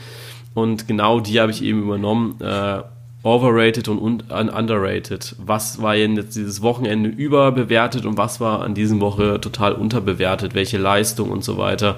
Und 0.54 0.86
genau 0.86 1.20
die 1.20 1.40
habe 1.40 1.50
ich 1.50 1.62
eben 1.62 1.82
übernommen. 1.82 2.36
Äh, 2.40 2.82
overrated 3.24 3.88
und 3.88 3.98
un 3.98 4.22
un 4.30 4.48
underrated. 4.48 5.34
Was 5.38 5.82
war 5.82 5.96
jetzt 5.96 6.36
dieses 6.36 6.62
Wochenende 6.62 7.08
überbewertet 7.08 8.06
und 8.06 8.16
was 8.16 8.38
war 8.38 8.62
an 8.62 8.74
diesem 8.74 9.00
Woche 9.00 9.40
total 9.40 9.72
unterbewertet? 9.72 10.54
Welche 10.54 10.78
Leistung 10.78 11.30
und 11.30 11.42
so 11.42 11.58
weiter? 11.58 11.96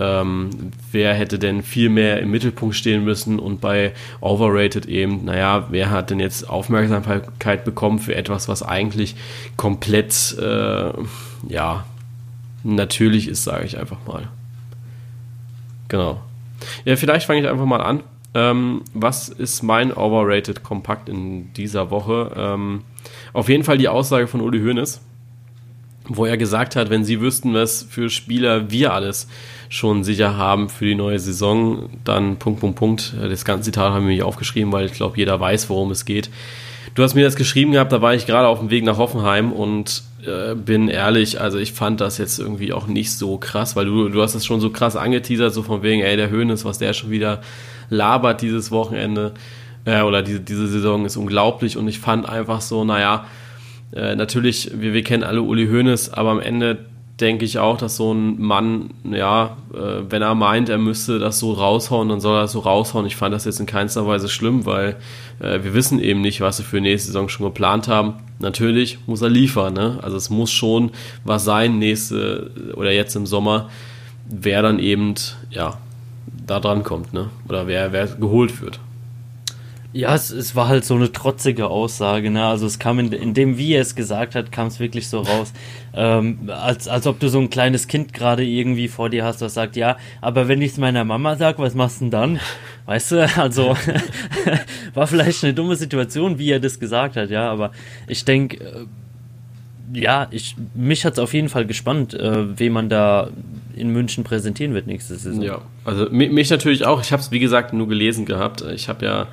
Ähm, 0.00 0.50
wer 0.92 1.14
hätte 1.14 1.38
denn 1.38 1.62
viel 1.62 1.88
mehr 1.88 2.20
im 2.20 2.30
Mittelpunkt 2.30 2.74
stehen 2.76 3.04
müssen 3.04 3.38
und 3.38 3.60
bei 3.60 3.92
Overrated 4.20 4.86
eben, 4.86 5.24
naja, 5.24 5.66
wer 5.70 5.90
hat 5.90 6.10
denn 6.10 6.20
jetzt 6.20 6.48
Aufmerksamkeit 6.48 7.64
bekommen 7.64 7.98
für 7.98 8.14
etwas, 8.14 8.48
was 8.48 8.62
eigentlich 8.62 9.16
komplett, 9.56 10.36
äh, 10.38 10.92
ja, 11.48 11.84
natürlich 12.62 13.26
ist, 13.28 13.44
sage 13.44 13.64
ich 13.64 13.78
einfach 13.78 13.98
mal. 14.06 14.28
Genau. 15.88 16.20
Ja, 16.84 16.96
vielleicht 16.96 17.26
fange 17.26 17.40
ich 17.40 17.48
einfach 17.48 17.64
mal 17.64 17.80
an. 17.80 18.02
Ähm, 18.38 18.82
was 18.94 19.28
ist 19.28 19.62
mein 19.62 19.92
Overrated 19.92 20.62
Kompakt 20.62 21.08
in 21.08 21.52
dieser 21.54 21.90
Woche? 21.90 22.30
Ähm, 22.36 22.82
auf 23.32 23.48
jeden 23.48 23.64
Fall 23.64 23.78
die 23.78 23.88
Aussage 23.88 24.28
von 24.28 24.40
Uli 24.40 24.60
Hoeneß, 24.60 25.00
wo 26.06 26.24
er 26.24 26.36
gesagt 26.36 26.76
hat, 26.76 26.88
wenn 26.88 27.04
sie 27.04 27.20
wüssten, 27.20 27.52
was 27.54 27.82
für 27.82 28.10
Spieler 28.10 28.70
wir 28.70 28.92
alles 28.92 29.28
schon 29.68 30.04
sicher 30.04 30.36
haben 30.36 30.68
für 30.68 30.84
die 30.84 30.94
neue 30.94 31.18
Saison, 31.18 31.90
dann 32.04 32.36
Punkt, 32.36 32.60
Punkt, 32.60 32.78
Punkt. 32.78 33.14
Das 33.20 33.44
ganze 33.44 33.64
Zitat 33.64 33.92
haben 33.92 34.06
wir 34.06 34.14
nicht 34.14 34.22
aufgeschrieben, 34.22 34.72
weil 34.72 34.86
ich 34.86 34.92
glaube, 34.92 35.18
jeder 35.18 35.40
weiß, 35.40 35.68
worum 35.68 35.90
es 35.90 36.04
geht. 36.04 36.30
Du 36.94 37.02
hast 37.02 37.14
mir 37.14 37.24
das 37.24 37.36
geschrieben 37.36 37.72
gehabt, 37.72 37.92
da 37.92 38.00
war 38.02 38.14
ich 38.14 38.26
gerade 38.26 38.48
auf 38.48 38.60
dem 38.60 38.70
Weg 38.70 38.84
nach 38.84 38.98
Hoffenheim 38.98 39.52
und 39.52 40.02
äh, 40.24 40.54
bin 40.54 40.88
ehrlich, 40.88 41.40
also 41.40 41.58
ich 41.58 41.72
fand 41.72 42.00
das 42.00 42.18
jetzt 42.18 42.38
irgendwie 42.38 42.72
auch 42.72 42.86
nicht 42.86 43.12
so 43.12 43.36
krass, 43.36 43.76
weil 43.76 43.86
du, 43.86 44.08
du 44.08 44.22
hast 44.22 44.34
das 44.34 44.46
schon 44.46 44.60
so 44.60 44.70
krass 44.70 44.96
angeteasert, 44.96 45.52
so 45.52 45.62
von 45.62 45.82
wegen, 45.82 46.02
ey, 46.02 46.16
der 46.16 46.30
Höhnes, 46.30 46.64
was 46.64 46.78
der 46.78 46.92
schon 46.92 47.10
wieder 47.10 47.42
labert 47.90 48.42
dieses 48.42 48.70
Wochenende 48.70 49.32
äh, 49.84 50.02
oder 50.02 50.22
diese, 50.22 50.40
diese 50.40 50.68
Saison 50.68 51.04
ist 51.04 51.16
unglaublich 51.16 51.76
und 51.76 51.88
ich 51.88 51.98
fand 51.98 52.28
einfach 52.28 52.60
so, 52.60 52.84
naja, 52.84 53.26
äh, 53.92 54.14
natürlich, 54.14 54.70
wir, 54.74 54.92
wir 54.92 55.02
kennen 55.02 55.24
alle 55.24 55.42
Uli 55.42 55.66
Hoeneß, 55.66 56.12
aber 56.12 56.30
am 56.30 56.40
Ende 56.40 56.78
denke 57.20 57.44
ich 57.44 57.58
auch, 57.58 57.76
dass 57.76 57.96
so 57.96 58.12
ein 58.12 58.40
Mann, 58.40 58.90
ja, 59.10 59.56
äh, 59.74 60.02
wenn 60.08 60.22
er 60.22 60.34
meint, 60.34 60.68
er 60.68 60.78
müsste 60.78 61.18
das 61.18 61.38
so 61.38 61.52
raushauen, 61.52 62.08
dann 62.08 62.20
soll 62.20 62.36
er 62.36 62.42
das 62.42 62.52
so 62.52 62.60
raushauen. 62.60 63.06
Ich 63.06 63.16
fand 63.16 63.34
das 63.34 63.44
jetzt 63.44 63.58
in 63.58 63.66
keinster 63.66 64.06
Weise 64.06 64.28
schlimm, 64.28 64.66
weil 64.66 64.96
äh, 65.40 65.64
wir 65.64 65.74
wissen 65.74 66.00
eben 66.00 66.20
nicht, 66.20 66.40
was 66.40 66.58
sie 66.58 66.62
für 66.62 66.80
nächste 66.80 67.08
Saison 67.08 67.28
schon 67.28 67.46
geplant 67.46 67.88
haben. 67.88 68.14
Natürlich 68.38 68.98
muss 69.06 69.22
er 69.22 69.30
liefern, 69.30 69.74
ne? 69.74 69.98
Also 70.02 70.16
es 70.16 70.30
muss 70.30 70.52
schon 70.52 70.92
was 71.24 71.44
sein, 71.44 71.78
nächste 71.78 72.50
oder 72.76 72.92
jetzt 72.92 73.16
im 73.16 73.26
Sommer, 73.26 73.68
wer 74.28 74.62
dann 74.62 74.78
eben, 74.78 75.14
ja, 75.50 75.78
da 76.48 76.60
dran 76.60 76.82
kommt, 76.82 77.12
ne? 77.12 77.30
Oder 77.48 77.66
wer, 77.66 77.92
wer 77.92 78.06
geholt 78.06 78.60
wird. 78.60 78.80
Ja, 79.94 80.14
es, 80.14 80.30
es 80.30 80.54
war 80.54 80.68
halt 80.68 80.84
so 80.84 80.94
eine 80.94 81.12
trotzige 81.12 81.68
Aussage, 81.68 82.30
ne? 82.30 82.44
Also 82.44 82.66
es 82.66 82.78
kam 82.78 82.98
in, 82.98 83.10
in 83.12 83.32
dem, 83.32 83.56
wie 83.56 83.72
er 83.72 83.80
es 83.80 83.94
gesagt 83.94 84.34
hat, 84.34 84.52
kam 84.52 84.66
es 84.66 84.80
wirklich 84.80 85.08
so 85.08 85.20
raus. 85.20 85.52
ähm, 85.94 86.50
als, 86.52 86.88
als 86.88 87.06
ob 87.06 87.18
du 87.20 87.28
so 87.28 87.38
ein 87.38 87.48
kleines 87.48 87.88
Kind 87.88 88.12
gerade 88.12 88.44
irgendwie 88.44 88.88
vor 88.88 89.08
dir 89.08 89.24
hast, 89.24 89.40
das 89.40 89.54
sagt, 89.54 89.76
ja, 89.76 89.96
aber 90.20 90.46
wenn 90.46 90.60
ich 90.60 90.72
es 90.72 90.78
meiner 90.78 91.04
Mama 91.04 91.36
sag, 91.36 91.58
was 91.58 91.74
machst 91.74 92.00
du 92.00 92.04
denn 92.04 92.10
dann? 92.10 92.40
Weißt 92.84 93.12
du, 93.12 93.28
also 93.36 93.76
war 94.94 95.06
vielleicht 95.06 95.42
eine 95.42 95.54
dumme 95.54 95.76
Situation, 95.76 96.38
wie 96.38 96.50
er 96.50 96.60
das 96.60 96.78
gesagt 96.78 97.16
hat, 97.16 97.30
ja, 97.30 97.50
aber 97.50 97.72
ich 98.08 98.24
denke, 98.24 98.62
äh, 98.62 98.86
ja, 99.92 100.26
ich, 100.30 100.56
mich 100.74 101.04
hat 101.04 101.14
es 101.14 101.18
auf 101.18 101.32
jeden 101.34 101.48
Fall 101.48 101.66
gespannt, 101.66 102.14
äh, 102.14 102.58
wen 102.58 102.72
man 102.72 102.88
da 102.88 103.28
in 103.74 103.90
München 103.90 104.24
präsentieren 104.24 104.74
wird 104.74 104.86
nächste 104.86 105.16
Saison. 105.16 105.42
Ja, 105.42 105.60
also 105.84 106.06
mi- 106.10 106.28
mich 106.30 106.50
natürlich 106.50 106.84
auch. 106.84 107.00
Ich 107.00 107.12
habe 107.12 107.22
es, 107.22 107.30
wie 107.30 107.38
gesagt, 107.38 107.72
nur 107.72 107.88
gelesen 107.88 108.26
gehabt. 108.26 108.62
Ich 108.74 108.88
habe 108.88 109.04
ja 109.04 109.26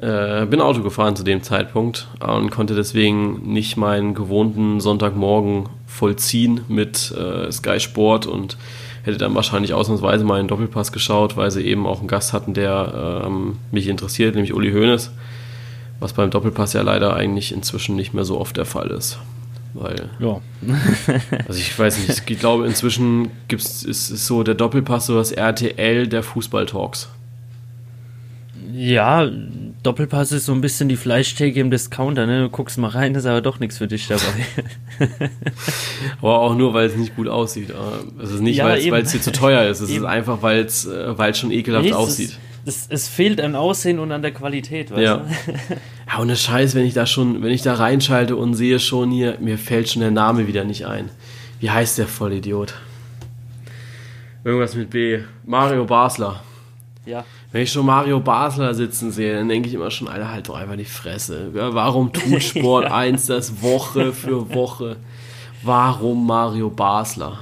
äh, 0.00 0.46
bin 0.46 0.60
Auto 0.60 0.82
gefahren 0.82 1.16
zu 1.16 1.22
dem 1.22 1.42
Zeitpunkt 1.42 2.08
und 2.20 2.50
konnte 2.50 2.74
deswegen 2.74 3.52
nicht 3.52 3.76
meinen 3.76 4.14
gewohnten 4.14 4.80
Sonntagmorgen 4.80 5.68
vollziehen 5.86 6.60
mit 6.68 7.12
äh, 7.12 7.50
Sky 7.52 7.78
Sport 7.80 8.26
und 8.26 8.56
hätte 9.04 9.18
dann 9.18 9.34
wahrscheinlich 9.34 9.74
ausnahmsweise 9.74 10.24
mal 10.24 10.38
einen 10.40 10.48
Doppelpass 10.48 10.90
geschaut, 10.92 11.36
weil 11.36 11.50
sie 11.50 11.62
eben 11.62 11.86
auch 11.86 11.98
einen 12.00 12.08
Gast 12.08 12.32
hatten, 12.32 12.54
der 12.54 13.22
ähm, 13.26 13.56
mich 13.70 13.86
interessiert, 13.88 14.34
nämlich 14.34 14.54
Uli 14.54 14.72
Hoeneß, 14.72 15.10
was 16.00 16.12
beim 16.14 16.30
Doppelpass 16.30 16.72
ja 16.72 16.82
leider 16.82 17.14
eigentlich 17.14 17.52
inzwischen 17.52 17.96
nicht 17.96 18.14
mehr 18.14 18.24
so 18.24 18.40
oft 18.40 18.56
der 18.56 18.64
Fall 18.64 18.90
ist. 18.90 19.18
Weil. 19.74 20.10
Ja. 20.18 20.40
also 21.46 21.60
ich 21.60 21.78
weiß 21.78 21.98
nicht, 21.98 22.30
ich 22.30 22.38
glaube 22.38 22.66
inzwischen 22.66 23.30
gibt's, 23.48 23.82
ist, 23.82 24.10
ist 24.10 24.26
so 24.26 24.42
der 24.42 24.54
Doppelpass 24.54 25.06
so 25.06 25.14
das 25.16 25.32
RTL 25.32 26.06
der 26.06 26.22
Fußballtalks. 26.22 27.08
Ja, 28.72 29.30
Doppelpass 29.84 30.32
ist 30.32 30.46
so 30.46 30.52
ein 30.52 30.60
bisschen 30.60 30.88
die 30.88 30.96
Fleischtheke 30.96 31.60
im 31.60 31.70
Discounter, 31.70 32.26
ne? 32.26 32.42
Du 32.42 32.48
guckst 32.48 32.78
mal 32.78 32.88
rein, 32.88 33.14
ist 33.14 33.26
aber 33.26 33.40
doch 33.40 33.60
nichts 33.60 33.78
für 33.78 33.86
dich 33.86 34.08
dabei. 34.08 34.22
aber 36.20 36.40
auch 36.40 36.56
nur, 36.56 36.74
weil 36.74 36.86
es 36.86 36.96
nicht 36.96 37.14
gut 37.14 37.28
aussieht. 37.28 37.72
Es 38.20 38.32
ist 38.32 38.40
nicht, 38.40 38.56
ja, 38.56 38.66
weil 38.66 39.02
es 39.02 39.12
dir 39.12 39.20
zu 39.20 39.30
teuer 39.30 39.68
ist. 39.70 39.80
Es 39.80 39.90
eben. 39.90 39.98
ist 39.98 40.04
einfach, 40.04 40.42
weil 40.42 40.64
es 40.64 40.86
äh, 40.86 41.34
schon 41.34 41.52
ekelhaft 41.52 41.84
nee, 41.84 41.92
aussieht. 41.92 42.30
Ist, 42.30 42.38
es, 42.66 42.86
es, 42.88 43.08
fehlt 43.08 43.40
an 43.40 43.54
Aussehen 43.54 43.98
und 43.98 44.12
an 44.12 44.22
der 44.22 44.32
Qualität, 44.32 44.90
weißt 44.90 45.02
ja. 45.02 45.16
du? 45.16 45.24
ja, 46.10 46.18
und 46.18 46.28
das 46.28 46.42
Scheiß, 46.42 46.74
wenn 46.74 46.84
ich 46.84 46.94
da 46.94 47.06
schon, 47.06 47.42
wenn 47.42 47.50
ich 47.50 47.62
da 47.62 47.74
reinschalte 47.74 48.36
und 48.36 48.54
sehe 48.54 48.78
schon 48.78 49.10
hier, 49.10 49.38
mir 49.40 49.58
fällt 49.58 49.90
schon 49.90 50.00
der 50.00 50.10
Name 50.10 50.46
wieder 50.46 50.64
nicht 50.64 50.86
ein. 50.86 51.10
Wie 51.60 51.70
heißt 51.70 51.98
der 51.98 52.06
Vollidiot? 52.06 52.74
Irgendwas 54.44 54.74
mit 54.74 54.90
B. 54.90 55.20
Mario 55.44 55.84
Basler. 55.84 56.42
Ja. 57.06 57.24
Wenn 57.52 57.62
ich 57.62 57.72
schon 57.72 57.86
Mario 57.86 58.20
Basler 58.20 58.74
sitzen 58.74 59.12
sehe, 59.12 59.36
dann 59.36 59.48
denke 59.48 59.68
ich 59.68 59.74
immer 59.74 59.90
schon, 59.90 60.08
Alter, 60.08 60.30
halt 60.30 60.48
doch 60.48 60.56
einfach 60.56 60.76
die 60.76 60.84
Fresse. 60.84 61.50
warum 61.52 62.12
tut 62.12 62.42
Sport 62.42 62.86
1 62.86 63.26
das 63.26 63.62
Woche 63.62 64.12
für 64.12 64.52
Woche? 64.54 64.96
Warum 65.62 66.26
Mario 66.26 66.68
Basler? 66.68 67.38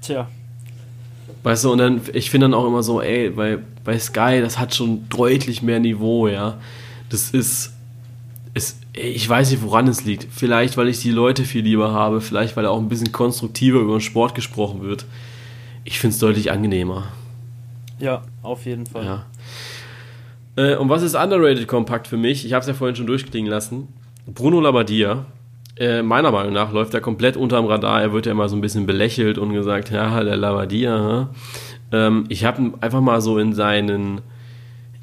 Tja. 0.00 0.28
Weißt 1.44 1.62
du, 1.64 1.72
und 1.72 1.78
dann, 1.78 2.00
ich 2.14 2.30
finde 2.30 2.46
dann 2.46 2.54
auch 2.54 2.66
immer 2.66 2.82
so, 2.82 3.02
ey, 3.02 3.28
bei, 3.28 3.58
bei 3.84 3.98
Sky, 3.98 4.40
das 4.40 4.58
hat 4.58 4.74
schon 4.74 5.08
deutlich 5.10 5.62
mehr 5.62 5.78
Niveau, 5.78 6.26
ja. 6.26 6.58
Das 7.10 7.30
ist, 7.30 7.74
ist, 8.54 8.78
ich 8.94 9.28
weiß 9.28 9.50
nicht, 9.50 9.62
woran 9.62 9.86
es 9.86 10.06
liegt. 10.06 10.26
Vielleicht, 10.32 10.78
weil 10.78 10.88
ich 10.88 11.00
die 11.00 11.10
Leute 11.10 11.44
viel 11.44 11.62
lieber 11.62 11.92
habe, 11.92 12.22
vielleicht, 12.22 12.56
weil 12.56 12.64
auch 12.64 12.78
ein 12.78 12.88
bisschen 12.88 13.12
konstruktiver 13.12 13.80
über 13.80 13.96
den 13.96 14.00
Sport 14.00 14.34
gesprochen 14.34 14.80
wird. 14.80 15.04
Ich 15.84 15.98
finde 15.98 16.14
es 16.14 16.18
deutlich 16.18 16.50
angenehmer. 16.50 17.08
Ja, 17.98 18.22
auf 18.42 18.64
jeden 18.64 18.86
Fall. 18.86 19.04
Ja. 19.04 19.26
Äh, 20.56 20.76
und 20.76 20.88
was 20.88 21.02
ist 21.02 21.14
underrated 21.14 21.68
kompakt 21.68 22.06
für 22.06 22.16
mich? 22.16 22.46
Ich 22.46 22.54
habe 22.54 22.62
es 22.62 22.68
ja 22.68 22.72
vorhin 22.72 22.96
schon 22.96 23.06
durchklingen 23.06 23.50
lassen. 23.50 23.88
Bruno 24.26 24.60
Labbadia, 24.60 25.26
äh, 25.76 26.02
meiner 26.02 26.30
Meinung 26.30 26.52
nach 26.52 26.72
läuft 26.72 26.94
er 26.94 27.00
komplett 27.00 27.36
unterm 27.36 27.66
Radar. 27.66 28.00
Er 28.00 28.12
wird 28.12 28.26
ja 28.26 28.32
immer 28.32 28.48
so 28.48 28.56
ein 28.56 28.60
bisschen 28.60 28.86
belächelt 28.86 29.38
und 29.38 29.52
gesagt, 29.52 29.90
ja, 29.90 30.22
der 30.22 30.36
Labbadia. 30.36 31.30
Ähm, 31.90 32.24
ich 32.28 32.44
habe 32.44 32.72
einfach 32.80 33.00
mal 33.00 33.20
so 33.20 33.38
in 33.38 33.52
seinen, 33.54 34.20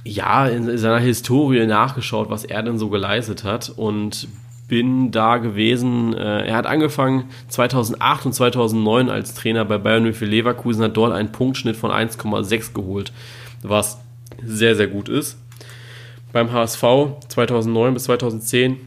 ja, 0.04 0.48
in 0.48 0.78
seiner 0.78 1.00
Historie 1.00 1.66
nachgeschaut, 1.66 2.30
was 2.30 2.46
er 2.46 2.64
denn 2.64 2.78
so 2.78 2.90
geleistet 2.90 3.44
hat 3.44 3.70
und 3.70 4.28
bin 4.70 5.12
da 5.12 5.38
gewesen. 5.38 6.14
Äh, 6.14 6.48
er 6.48 6.56
hat 6.56 6.66
angefangen 6.66 7.26
2008 7.50 8.28
und 8.28 8.34
2009 8.34 9.10
als 9.10 9.34
Trainer 9.34 9.66
bei 9.66 9.78
Bayern 9.78 10.14
für 10.14 10.26
Leverkusen, 10.26 10.84
hat 10.84 10.96
dort 10.96 11.12
einen 11.12 11.34
Punktschnitt 11.34 11.76
von 11.76 11.92
1,6 11.92 12.74
geholt, 12.74 13.12
was 13.62 14.00
sehr, 14.42 14.76
sehr 14.76 14.88
gut 14.88 15.10
ist. 15.10 15.38
Beim 16.32 16.54
HSV 16.54 16.82
2009 17.28 17.94
bis 17.94 18.04
2010 18.06 18.78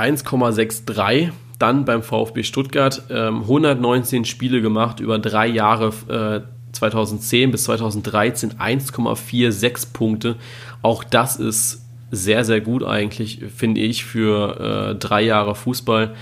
1,63. 0.00 1.30
Dann 1.58 1.84
beim 1.84 2.02
VfB 2.02 2.42
Stuttgart 2.42 3.02
ähm, 3.10 3.42
119 3.42 4.24
Spiele 4.24 4.62
gemacht 4.62 5.00
über 5.00 5.18
drei 5.18 5.46
Jahre. 5.46 5.92
Äh, 6.08 6.60
2010 6.72 7.50
bis 7.50 7.64
2013 7.64 8.52
1,46 8.52 9.92
Punkte. 9.92 10.36
Auch 10.82 11.04
das 11.04 11.36
ist 11.36 11.84
sehr, 12.10 12.44
sehr 12.44 12.60
gut 12.60 12.84
eigentlich, 12.84 13.40
finde 13.54 13.80
ich, 13.80 14.04
für 14.04 14.90
äh, 14.90 14.94
drei 14.94 15.22
Jahre 15.22 15.54
Fußball. 15.54 16.14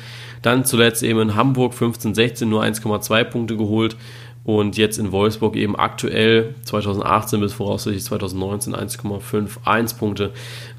Dann 0.42 0.64
zuletzt 0.64 1.02
eben 1.02 1.20
in 1.20 1.34
Hamburg 1.34 1.74
15, 1.74 2.14
16 2.14 2.48
nur 2.48 2.62
1,2 2.62 3.24
Punkte 3.24 3.56
geholt 3.56 3.96
und 4.44 4.76
jetzt 4.76 4.98
in 4.98 5.12
Wolfsburg 5.12 5.56
eben 5.56 5.76
aktuell 5.76 6.54
2018 6.64 7.40
bis 7.40 7.52
voraussichtlich 7.54 8.04
2019 8.04 8.74
1,51 8.74 9.98
Punkte. 9.98 10.30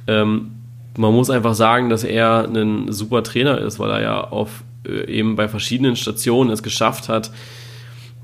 Ähm, 0.07 0.51
man 0.99 1.13
muss 1.13 1.29
einfach 1.29 1.53
sagen, 1.53 1.89
dass 1.89 2.03
er 2.03 2.45
ein 2.45 2.91
super 2.91 3.23
Trainer 3.23 3.57
ist, 3.57 3.79
weil 3.79 3.89
er 3.89 4.01
ja 4.01 4.21
auf 4.21 4.63
äh, 4.85 5.09
eben 5.09 5.37
bei 5.37 5.47
verschiedenen 5.47 5.95
Stationen 5.95 6.51
es 6.51 6.61
geschafft 6.61 7.07
hat, 7.07 7.31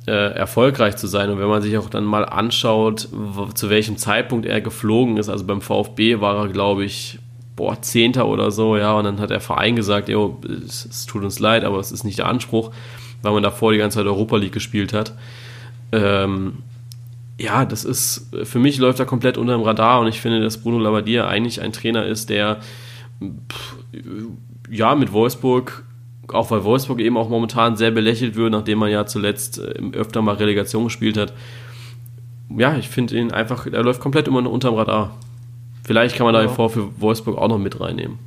äh, 0.07 0.11
erfolgreich 0.11 0.97
zu 0.97 1.07
sein. 1.07 1.29
Und 1.29 1.39
wenn 1.39 1.47
man 1.47 1.61
sich 1.61 1.77
auch 1.77 1.89
dann 1.89 2.03
mal 2.03 2.25
anschaut, 2.25 3.07
zu 3.53 3.69
welchem 3.69 3.95
Zeitpunkt 3.95 4.45
er 4.45 4.59
geflogen 4.59 5.15
ist, 5.15 5.29
also 5.29 5.45
beim 5.45 5.61
VfB 5.61 6.19
war 6.19 6.35
er, 6.35 6.49
glaube 6.49 6.83
ich, 6.83 7.17
boah, 7.55 7.81
Zehnter 7.81 8.27
oder 8.27 8.51
so, 8.51 8.75
ja, 8.75 8.93
und 8.93 9.05
dann 9.05 9.21
hat 9.21 9.29
der 9.29 9.39
Verein 9.39 9.77
gesagt, 9.77 10.09
jo, 10.09 10.41
es, 10.67 10.85
es, 10.85 11.05
tut 11.05 11.23
uns 11.23 11.39
leid, 11.39 11.63
aber 11.63 11.79
es 11.79 11.93
ist 11.93 12.03
nicht 12.03 12.19
der 12.19 12.27
Anspruch, 12.27 12.71
weil 13.21 13.31
man 13.31 13.41
davor 13.41 13.71
die 13.71 13.77
ganze 13.77 13.99
Zeit 13.99 14.05
Europa 14.05 14.35
League 14.35 14.51
gespielt 14.51 14.91
hat. 14.91 15.13
Ähm, 15.93 16.57
ja, 17.37 17.65
das 17.65 17.83
ist, 17.83 18.29
für 18.43 18.59
mich 18.59 18.77
läuft 18.77 18.99
er 18.99 19.05
komplett 19.05 19.37
unter 19.37 19.53
dem 19.53 19.61
Radar 19.61 19.99
und 19.99 20.07
ich 20.07 20.21
finde, 20.21 20.39
dass 20.41 20.57
Bruno 20.57 20.79
Labbadia 20.79 21.27
eigentlich 21.27 21.61
ein 21.61 21.73
Trainer 21.73 22.05
ist, 22.05 22.29
der 22.29 22.61
pff, 23.21 23.77
ja 24.69 24.95
mit 24.95 25.11
Wolfsburg 25.11 25.83
auch 26.33 26.51
weil 26.51 26.63
Wolfsburg 26.63 26.99
eben 26.99 27.17
auch 27.17 27.29
momentan 27.29 27.75
sehr 27.75 27.91
belächelt 27.91 28.35
wird, 28.35 28.51
nachdem 28.51 28.79
man 28.79 28.91
ja 28.91 29.05
zuletzt 29.05 29.59
äh, 29.59 29.81
öfter 29.93 30.21
mal 30.21 30.35
Relegation 30.35 30.85
gespielt 30.85 31.17
hat. 31.17 31.33
Ja, 32.49 32.77
ich 32.77 32.89
finde 32.89 33.17
ihn 33.17 33.31
einfach, 33.31 33.65
er 33.65 33.83
läuft 33.83 33.99
komplett 33.99 34.27
immer 34.27 34.49
unterm 34.49 34.75
Radar. 34.75 35.17
Vielleicht 35.83 36.15
kann 36.15 36.25
man 36.25 36.35
ja. 36.35 36.43
da 36.43 36.49
vor 36.49 36.69
für 36.69 36.89
Wolfsburg 36.99 37.37
auch 37.37 37.47
noch 37.47 37.57
mit 37.57 37.79
reinnehmen. 37.79 38.17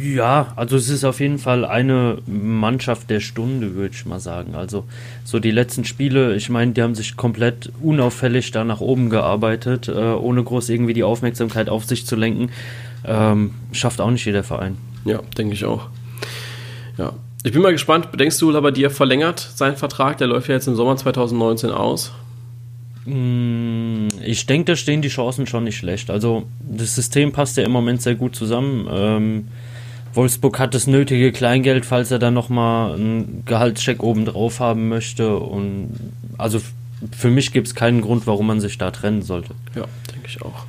Ja, 0.00 0.52
also 0.56 0.76
es 0.76 0.88
ist 0.88 1.04
auf 1.04 1.20
jeden 1.20 1.38
Fall 1.38 1.64
eine 1.64 2.18
Mannschaft 2.26 3.10
der 3.10 3.20
Stunde, 3.20 3.74
würde 3.74 3.94
ich 3.94 4.06
mal 4.06 4.20
sagen. 4.20 4.54
Also 4.54 4.84
so 5.24 5.38
die 5.38 5.50
letzten 5.50 5.84
Spiele, 5.84 6.34
ich 6.36 6.50
meine, 6.50 6.72
die 6.72 6.82
haben 6.82 6.94
sich 6.94 7.16
komplett 7.16 7.72
unauffällig 7.80 8.50
da 8.50 8.64
nach 8.64 8.80
oben 8.80 9.10
gearbeitet, 9.10 9.88
äh, 9.88 9.92
ohne 9.92 10.44
groß 10.44 10.68
irgendwie 10.68 10.94
die 10.94 11.04
Aufmerksamkeit 11.04 11.68
auf 11.68 11.84
sich 11.84 12.06
zu 12.06 12.16
lenken. 12.16 12.50
Ähm, 13.04 13.54
schafft 13.72 14.00
auch 14.00 14.10
nicht 14.10 14.24
jeder 14.24 14.44
Verein. 14.44 14.76
Ja, 15.04 15.20
denke 15.36 15.54
ich 15.54 15.64
auch. 15.64 15.88
Ja. 16.96 17.14
Ich 17.44 17.52
bin 17.52 17.62
mal 17.62 17.72
gespannt, 17.72 18.08
denkst 18.18 18.38
du, 18.38 18.50
Labadia 18.50 18.90
verlängert 18.90 19.38
seinen 19.38 19.76
Vertrag? 19.76 20.18
Der 20.18 20.26
läuft 20.26 20.48
ja 20.48 20.54
jetzt 20.54 20.66
im 20.66 20.74
Sommer 20.74 20.96
2019 20.96 21.70
aus. 21.70 22.12
Mm, 23.04 24.08
ich 24.24 24.46
denke, 24.46 24.72
da 24.72 24.76
stehen 24.76 25.02
die 25.02 25.08
Chancen 25.08 25.46
schon 25.46 25.64
nicht 25.64 25.78
schlecht. 25.78 26.10
Also 26.10 26.44
das 26.60 26.94
System 26.94 27.32
passt 27.32 27.56
ja 27.56 27.64
im 27.64 27.72
Moment 27.72 28.02
sehr 28.02 28.16
gut 28.16 28.36
zusammen. 28.36 28.86
Ähm, 28.90 29.48
Wolfsburg 30.18 30.58
hat 30.58 30.74
das 30.74 30.88
nötige 30.88 31.30
Kleingeld, 31.30 31.86
falls 31.86 32.10
er 32.10 32.18
dann 32.18 32.34
nochmal 32.34 32.94
einen 32.94 33.44
Gehaltscheck 33.46 34.02
obendrauf 34.02 34.58
haben 34.58 34.88
möchte. 34.88 35.36
Und 35.36 35.94
also 36.36 36.60
für 37.16 37.30
mich 37.30 37.52
gibt 37.52 37.68
es 37.68 37.76
keinen 37.76 38.00
Grund, 38.00 38.26
warum 38.26 38.48
man 38.48 38.60
sich 38.60 38.78
da 38.78 38.90
trennen 38.90 39.22
sollte. 39.22 39.54
Ja, 39.76 39.84
denke 40.12 40.26
ich 40.26 40.42
auch. 40.42 40.64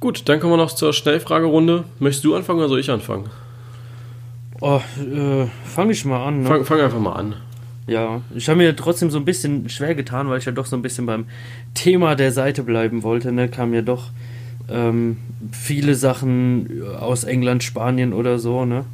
Gut, 0.00 0.28
dann 0.28 0.40
kommen 0.40 0.52
wir 0.52 0.56
noch 0.56 0.72
zur 0.72 0.92
Schnellfragerunde. 0.92 1.84
Möchtest 2.00 2.24
du 2.24 2.34
anfangen 2.34 2.58
oder 2.58 2.68
soll 2.68 2.80
ich 2.80 2.90
anfangen? 2.90 3.30
Oh, 4.60 4.80
äh, 4.98 5.46
fange 5.64 5.92
ich 5.92 6.04
mal 6.04 6.26
an. 6.26 6.42
Ne? 6.42 6.48
Fang, 6.48 6.64
fang 6.64 6.80
einfach 6.80 6.98
mal 6.98 7.12
an. 7.12 7.36
Ja, 7.86 8.22
ich 8.34 8.48
habe 8.48 8.58
mir 8.58 8.74
trotzdem 8.74 9.10
so 9.10 9.18
ein 9.18 9.24
bisschen 9.24 9.68
schwer 9.68 9.94
getan, 9.94 10.28
weil 10.28 10.40
ich 10.40 10.44
ja 10.44 10.50
doch 10.50 10.66
so 10.66 10.74
ein 10.74 10.82
bisschen 10.82 11.06
beim 11.06 11.26
Thema 11.74 12.16
der 12.16 12.32
Seite 12.32 12.64
bleiben 12.64 13.04
wollte. 13.04 13.30
Ne? 13.30 13.48
Kam 13.48 13.72
ja 13.74 13.82
doch 13.82 14.10
ähm, 14.70 15.16
viele 15.52 15.94
Sachen 15.94 16.82
aus 16.98 17.24
England, 17.24 17.62
Spanien 17.62 18.12
oder 18.12 18.38
so. 18.38 18.64
Ne? 18.64 18.84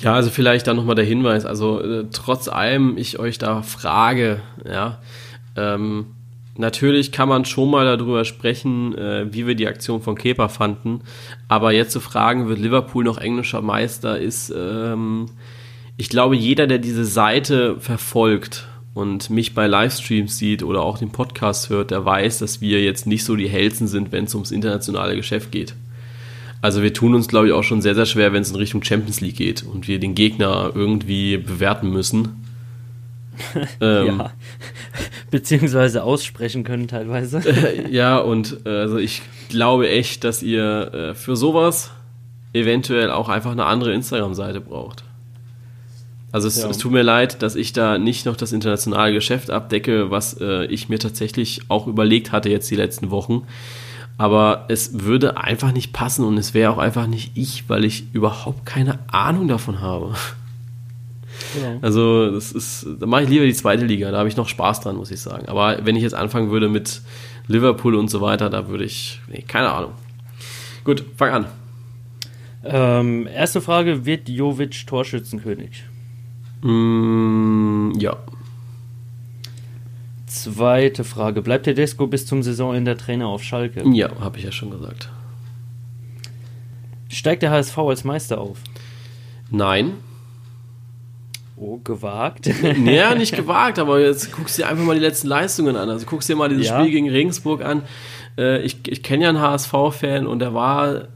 Ja, 0.00 0.14
also 0.14 0.30
vielleicht 0.30 0.66
dann 0.66 0.76
nochmal 0.76 0.94
der 0.94 1.04
Hinweis. 1.04 1.44
Also 1.44 1.80
äh, 1.80 2.06
trotz 2.12 2.48
allem 2.48 2.96
ich 2.96 3.18
euch 3.18 3.38
da 3.38 3.62
frage, 3.62 4.40
ja, 4.64 4.98
ähm, 5.56 6.06
Natürlich 6.58 7.12
kann 7.12 7.28
man 7.28 7.44
schon 7.44 7.70
mal 7.70 7.84
darüber 7.84 8.24
sprechen, 8.24 8.92
äh, 8.98 9.32
wie 9.32 9.46
wir 9.46 9.54
die 9.54 9.68
Aktion 9.68 10.02
von 10.02 10.16
Kepa 10.16 10.48
fanden. 10.48 11.02
Aber 11.46 11.70
jetzt 11.70 11.92
zu 11.92 12.00
fragen, 12.00 12.48
wird 12.48 12.58
Liverpool 12.58 13.04
noch 13.04 13.18
englischer 13.18 13.62
Meister, 13.62 14.18
ist, 14.18 14.50
ähm, 14.50 15.26
ich 15.96 16.08
glaube, 16.08 16.34
jeder, 16.34 16.66
der 16.66 16.78
diese 16.78 17.04
Seite 17.04 17.76
verfolgt 17.78 18.66
und 18.98 19.30
mich 19.30 19.54
bei 19.54 19.68
Livestreams 19.68 20.36
sieht 20.36 20.64
oder 20.64 20.82
auch 20.82 20.98
den 20.98 21.10
Podcast 21.10 21.70
hört, 21.70 21.92
der 21.92 22.04
weiß, 22.04 22.38
dass 22.38 22.60
wir 22.60 22.82
jetzt 22.82 23.06
nicht 23.06 23.24
so 23.24 23.36
die 23.36 23.48
Hellsten 23.48 23.86
sind, 23.86 24.10
wenn 24.10 24.24
es 24.24 24.34
ums 24.34 24.50
internationale 24.50 25.14
Geschäft 25.14 25.52
geht. 25.52 25.74
Also 26.62 26.82
wir 26.82 26.92
tun 26.92 27.14
uns, 27.14 27.28
glaube 27.28 27.46
ich, 27.46 27.52
auch 27.52 27.62
schon 27.62 27.80
sehr, 27.80 27.94
sehr 27.94 28.06
schwer, 28.06 28.32
wenn 28.32 28.42
es 28.42 28.50
in 28.50 28.56
Richtung 28.56 28.82
Champions 28.82 29.20
League 29.20 29.36
geht 29.36 29.62
und 29.62 29.86
wir 29.86 30.00
den 30.00 30.16
Gegner 30.16 30.72
irgendwie 30.74 31.36
bewerten 31.36 31.90
müssen. 31.90 32.44
ähm, 33.80 34.18
ja. 34.18 34.32
Beziehungsweise 35.30 36.02
aussprechen 36.02 36.64
können 36.64 36.88
teilweise. 36.88 37.38
Äh, 37.38 37.88
ja, 37.94 38.18
und 38.18 38.58
äh, 38.66 38.70
also 38.70 38.96
ich 38.98 39.22
glaube 39.48 39.88
echt, 39.88 40.24
dass 40.24 40.42
ihr 40.42 40.92
äh, 40.92 41.14
für 41.14 41.36
sowas 41.36 41.92
eventuell 42.52 43.12
auch 43.12 43.28
einfach 43.28 43.52
eine 43.52 43.66
andere 43.66 43.92
Instagram-Seite 43.92 44.60
braucht. 44.60 45.04
Also 46.30 46.46
es, 46.46 46.60
ja. 46.60 46.68
es, 46.68 46.78
tut 46.78 46.92
mir 46.92 47.02
leid, 47.02 47.42
dass 47.42 47.56
ich 47.56 47.72
da 47.72 47.96
nicht 47.96 48.26
noch 48.26 48.36
das 48.36 48.52
internationale 48.52 49.12
Geschäft 49.12 49.50
abdecke, 49.50 50.10
was 50.10 50.38
äh, 50.40 50.66
ich 50.66 50.88
mir 50.88 50.98
tatsächlich 50.98 51.62
auch 51.68 51.86
überlegt 51.86 52.32
hatte 52.32 52.50
jetzt 52.50 52.70
die 52.70 52.76
letzten 52.76 53.10
Wochen. 53.10 53.46
Aber 54.18 54.66
es 54.68 55.04
würde 55.04 55.38
einfach 55.38 55.72
nicht 55.72 55.92
passen 55.92 56.24
und 56.24 56.36
es 56.36 56.52
wäre 56.52 56.72
auch 56.72 56.78
einfach 56.78 57.06
nicht 57.06 57.32
ich, 57.34 57.68
weil 57.68 57.84
ich 57.84 58.12
überhaupt 58.12 58.66
keine 58.66 58.98
Ahnung 59.06 59.48
davon 59.48 59.80
habe. 59.80 60.14
Ja. 61.62 61.78
Also, 61.82 62.32
das 62.32 62.52
ist, 62.52 62.86
da 62.98 63.06
mache 63.06 63.22
ich 63.22 63.28
lieber 63.28 63.44
die 63.44 63.54
zweite 63.54 63.86
Liga, 63.86 64.10
da 64.10 64.18
habe 64.18 64.28
ich 64.28 64.36
noch 64.36 64.48
Spaß 64.48 64.80
dran, 64.80 64.96
muss 64.96 65.12
ich 65.12 65.20
sagen. 65.20 65.48
Aber 65.48 65.86
wenn 65.86 65.96
ich 65.96 66.02
jetzt 66.02 66.14
anfangen 66.14 66.50
würde 66.50 66.68
mit 66.68 67.00
Liverpool 67.46 67.94
und 67.94 68.10
so 68.10 68.20
weiter, 68.20 68.50
da 68.50 68.68
würde 68.68 68.84
ich, 68.84 69.20
nee, 69.28 69.44
keine 69.46 69.70
Ahnung. 69.70 69.92
Gut, 70.84 71.04
fang 71.16 71.30
an. 71.30 71.46
Ähm, 72.64 73.26
erste 73.26 73.60
Frage: 73.60 74.04
Wird 74.04 74.28
Jovic 74.28 74.86
Torschützenkönig? 74.86 75.84
Mm, 76.62 77.92
ja. 77.98 78.16
Zweite 80.26 81.04
Frage: 81.04 81.42
Bleibt 81.42 81.64
Tedesco 81.64 82.06
bis 82.06 82.26
zum 82.26 82.42
Saisonende 82.42 82.96
Trainer 82.96 83.28
auf 83.28 83.42
Schalke? 83.42 83.82
Ja, 83.92 84.10
habe 84.20 84.38
ich 84.38 84.44
ja 84.44 84.52
schon 84.52 84.70
gesagt. 84.70 85.10
Steigt 87.08 87.42
der 87.42 87.50
HSV 87.50 87.78
als 87.78 88.04
Meister 88.04 88.40
auf? 88.40 88.58
Nein. 89.50 89.94
Oh, 91.56 91.78
gewagt. 91.78 92.50
ja, 92.84 93.14
nicht 93.14 93.34
gewagt, 93.36 93.78
aber 93.78 94.00
jetzt 94.00 94.32
guckst 94.32 94.58
du 94.58 94.62
dir 94.62 94.68
einfach 94.68 94.84
mal 94.84 94.94
die 94.94 95.00
letzten 95.00 95.28
Leistungen 95.28 95.76
an. 95.76 95.88
Also 95.88 96.06
guckst 96.06 96.28
dir 96.28 96.36
mal 96.36 96.48
dieses 96.48 96.68
ja. 96.68 96.78
Spiel 96.78 96.92
gegen 96.92 97.10
Regensburg 97.10 97.64
an. 97.64 97.82
Äh, 98.36 98.62
ich 98.62 98.78
ich 98.86 99.02
kenne 99.02 99.24
ja 99.24 99.28
einen 99.30 99.40
HSV-Fan 99.40 100.26
und 100.26 100.38
der 100.38 100.54
war 100.54 101.08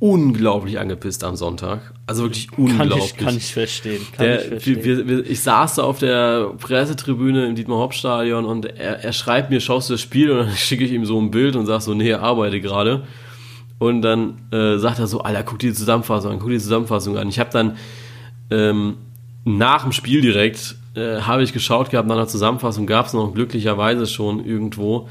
unglaublich 0.00 0.78
angepisst 0.78 1.24
am 1.24 1.36
Sonntag. 1.36 1.93
Also 2.06 2.24
wirklich 2.24 2.48
unglaublich. 2.58 2.88
Kann 2.88 2.98
ich, 2.98 3.16
kann 3.16 3.36
ich 3.36 3.52
verstehen. 3.52 4.06
Kann 4.12 4.26
der, 4.26 4.42
ich, 4.42 4.48
verstehen. 4.48 4.84
Wir, 4.84 5.08
wir, 5.08 5.30
ich 5.30 5.40
saß 5.40 5.76
da 5.76 5.84
auf 5.84 5.98
der 5.98 6.52
Pressetribüne 6.58 7.46
im 7.46 7.54
Dietmar-Hopp-Stadion 7.54 8.44
und 8.44 8.66
er, 8.66 9.02
er, 9.02 9.12
schreibt 9.12 9.50
mir, 9.50 9.60
schaust 9.60 9.88
du 9.88 9.94
das 9.94 10.02
Spiel? 10.02 10.30
Und 10.30 10.46
dann 10.46 10.50
schicke 10.56 10.84
ich 10.84 10.92
ihm 10.92 11.06
so 11.06 11.18
ein 11.18 11.30
Bild 11.30 11.56
und 11.56 11.66
sag 11.66 11.80
so, 11.80 11.94
nee, 11.94 12.12
arbeite 12.12 12.60
gerade. 12.60 13.04
Und 13.78 14.02
dann 14.02 14.42
äh, 14.50 14.78
sagt 14.78 14.98
er 14.98 15.06
so, 15.06 15.20
Alter, 15.20 15.42
guck 15.42 15.58
dir 15.58 15.70
die 15.70 15.76
Zusammenfassung 15.76 16.32
an, 16.32 16.38
guck 16.38 16.48
dir 16.48 16.56
die 16.56 16.62
Zusammenfassung 16.62 17.16
an. 17.16 17.28
Ich 17.28 17.38
habe 17.38 17.50
dann 17.50 17.76
ähm, 18.50 18.96
nach 19.44 19.82
dem 19.82 19.92
Spiel 19.92 20.20
direkt 20.20 20.76
äh, 20.94 21.20
habe 21.22 21.42
ich 21.42 21.52
geschaut 21.52 21.90
gehabt, 21.90 22.08
nach 22.08 22.16
einer 22.16 22.28
Zusammenfassung 22.28 22.86
gab 22.86 23.06
es 23.06 23.14
noch 23.14 23.32
glücklicherweise 23.32 24.06
schon 24.06 24.44
irgendwo. 24.44 25.08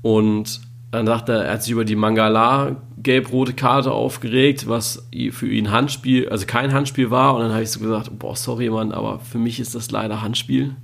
Und 0.00 0.60
dann 0.90 1.06
sagt 1.06 1.28
er, 1.28 1.44
er 1.44 1.54
hat 1.54 1.62
sich 1.62 1.72
über 1.72 1.84
die 1.84 1.96
Mangala 1.96 2.76
gelb-rote 3.02 3.52
Karte 3.52 3.92
aufgeregt, 3.92 4.68
was 4.68 5.08
für 5.30 5.48
ihn 5.48 5.70
Handspiel, 5.70 6.28
also 6.28 6.46
kein 6.46 6.72
Handspiel 6.72 7.10
war. 7.10 7.34
Und 7.34 7.42
dann 7.42 7.52
habe 7.52 7.62
ich 7.62 7.70
so 7.70 7.80
gesagt, 7.80 8.10
boah, 8.18 8.36
sorry 8.36 8.70
Mann, 8.70 8.92
aber 8.92 9.18
für 9.20 9.38
mich 9.38 9.60
ist 9.60 9.74
das 9.74 9.90
leider 9.90 10.22
Handspiel. 10.22 10.76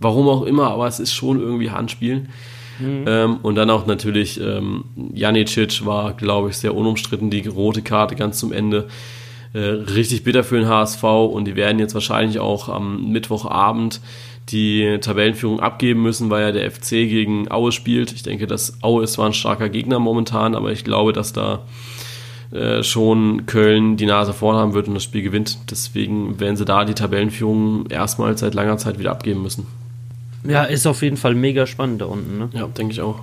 Warum 0.00 0.28
auch 0.28 0.42
immer, 0.42 0.70
aber 0.70 0.86
es 0.86 1.00
ist 1.00 1.12
schon 1.12 1.40
irgendwie 1.40 1.70
Handspiel. 1.70 2.26
Mhm. 2.78 3.04
Ähm, 3.06 3.36
und 3.42 3.54
dann 3.54 3.70
auch 3.70 3.86
natürlich, 3.86 4.40
ähm, 4.40 4.84
Janicic 5.14 5.86
war, 5.86 6.12
glaube 6.14 6.50
ich, 6.50 6.56
sehr 6.56 6.74
unumstritten, 6.74 7.30
die 7.30 7.46
rote 7.46 7.82
Karte 7.82 8.16
ganz 8.16 8.38
zum 8.38 8.52
Ende. 8.52 8.88
Äh, 9.52 9.58
richtig 9.58 10.24
bitter 10.24 10.42
für 10.42 10.58
den 10.58 10.68
HSV 10.68 11.04
und 11.04 11.44
die 11.44 11.54
werden 11.54 11.78
jetzt 11.78 11.94
wahrscheinlich 11.94 12.40
auch 12.40 12.68
am 12.68 13.12
Mittwochabend 13.12 14.00
die 14.50 14.98
Tabellenführung 15.00 15.60
abgeben 15.60 16.02
müssen, 16.02 16.30
weil 16.30 16.42
ja 16.42 16.52
der 16.52 16.70
FC 16.70 16.90
gegen 16.90 17.50
Aue 17.50 17.72
spielt. 17.72 18.12
Ich 18.12 18.22
denke, 18.22 18.46
dass 18.46 18.82
Aue 18.82 19.04
ist 19.04 19.14
zwar 19.14 19.26
ein 19.26 19.32
starker 19.32 19.68
Gegner 19.68 19.98
momentan, 19.98 20.54
aber 20.54 20.72
ich 20.72 20.84
glaube, 20.84 21.12
dass 21.12 21.32
da 21.32 21.62
äh, 22.52 22.82
schon 22.82 23.46
Köln 23.46 23.96
die 23.96 24.06
Nase 24.06 24.32
vorn 24.32 24.56
haben 24.56 24.74
wird 24.74 24.86
und 24.86 24.94
das 24.94 25.02
Spiel 25.02 25.22
gewinnt. 25.22 25.58
Deswegen 25.70 26.38
werden 26.40 26.56
sie 26.56 26.64
da 26.64 26.84
die 26.84 26.94
Tabellenführung 26.94 27.86
erstmals 27.86 28.40
seit 28.40 28.54
langer 28.54 28.76
Zeit 28.76 28.98
wieder 28.98 29.10
abgeben 29.10 29.42
müssen. 29.42 29.66
Ja, 30.46 30.64
ist 30.64 30.86
auf 30.86 31.02
jeden 31.02 31.16
Fall 31.16 31.34
mega 31.34 31.66
spannend 31.66 32.02
da 32.02 32.04
unten. 32.04 32.38
Ne? 32.38 32.50
Ja, 32.52 32.66
denke 32.66 32.92
ich 32.92 33.00
auch. 33.00 33.20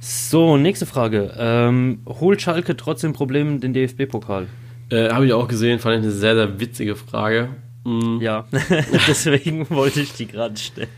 So, 0.00 0.56
nächste 0.56 0.86
Frage. 0.86 1.34
Ähm, 1.36 2.00
holt 2.06 2.40
Schalke 2.40 2.76
trotzdem 2.76 3.12
Problemen 3.12 3.60
den 3.60 3.74
DFB-Pokal? 3.74 4.46
Äh, 4.88 5.10
Habe 5.10 5.26
ich 5.26 5.32
auch 5.34 5.46
gesehen, 5.46 5.78
fand 5.78 5.96
ich 5.98 6.02
eine 6.02 6.12
sehr, 6.12 6.34
sehr 6.34 6.58
witzige 6.58 6.96
Frage. 6.96 7.50
Mhm. 7.84 8.20
Ja, 8.20 8.44
deswegen 9.08 9.68
wollte 9.70 10.00
ich 10.00 10.12
die 10.12 10.26
gerade 10.26 10.56
stellen. 10.56 10.88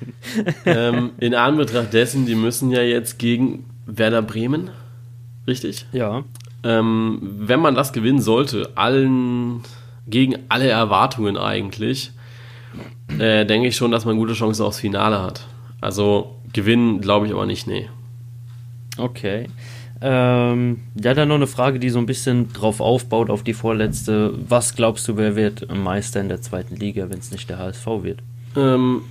ähm, 0.66 1.10
in 1.18 1.34
Anbetracht 1.34 1.92
dessen, 1.92 2.26
die 2.26 2.34
müssen 2.34 2.70
ja 2.70 2.82
jetzt 2.82 3.18
gegen 3.18 3.64
Werder 3.86 4.22
Bremen, 4.22 4.70
richtig? 5.46 5.86
Ja. 5.92 6.24
Ähm, 6.64 7.18
wenn 7.22 7.60
man 7.60 7.74
das 7.74 7.92
gewinnen 7.92 8.20
sollte, 8.20 8.70
allen, 8.74 9.62
gegen 10.06 10.36
alle 10.48 10.68
Erwartungen 10.68 11.36
eigentlich, 11.36 12.12
äh, 13.18 13.44
denke 13.44 13.68
ich 13.68 13.76
schon, 13.76 13.90
dass 13.90 14.04
man 14.04 14.16
gute 14.16 14.34
Chancen 14.34 14.64
aufs 14.64 14.80
Finale 14.80 15.20
hat. 15.22 15.46
Also 15.80 16.36
gewinnen 16.52 17.00
glaube 17.00 17.26
ich 17.26 17.32
aber 17.32 17.46
nicht, 17.46 17.66
nee. 17.66 17.88
Okay. 18.98 19.46
Ähm, 20.04 20.80
ja, 21.00 21.14
dann 21.14 21.28
noch 21.28 21.36
eine 21.36 21.46
Frage, 21.46 21.78
die 21.78 21.88
so 21.88 22.00
ein 22.00 22.06
bisschen 22.06 22.52
drauf 22.52 22.80
aufbaut, 22.80 23.30
auf 23.30 23.44
die 23.44 23.54
vorletzte. 23.54 24.34
Was 24.48 24.74
glaubst 24.74 25.06
du, 25.06 25.16
wer 25.16 25.36
wird 25.36 25.72
Meister 25.72 26.20
in 26.20 26.28
der 26.28 26.42
zweiten 26.42 26.74
Liga, 26.74 27.08
wenn 27.08 27.20
es 27.20 27.30
nicht 27.30 27.48
der 27.48 27.58
HSV 27.58 27.86
wird? 28.02 28.18
Ähm, 28.56 29.02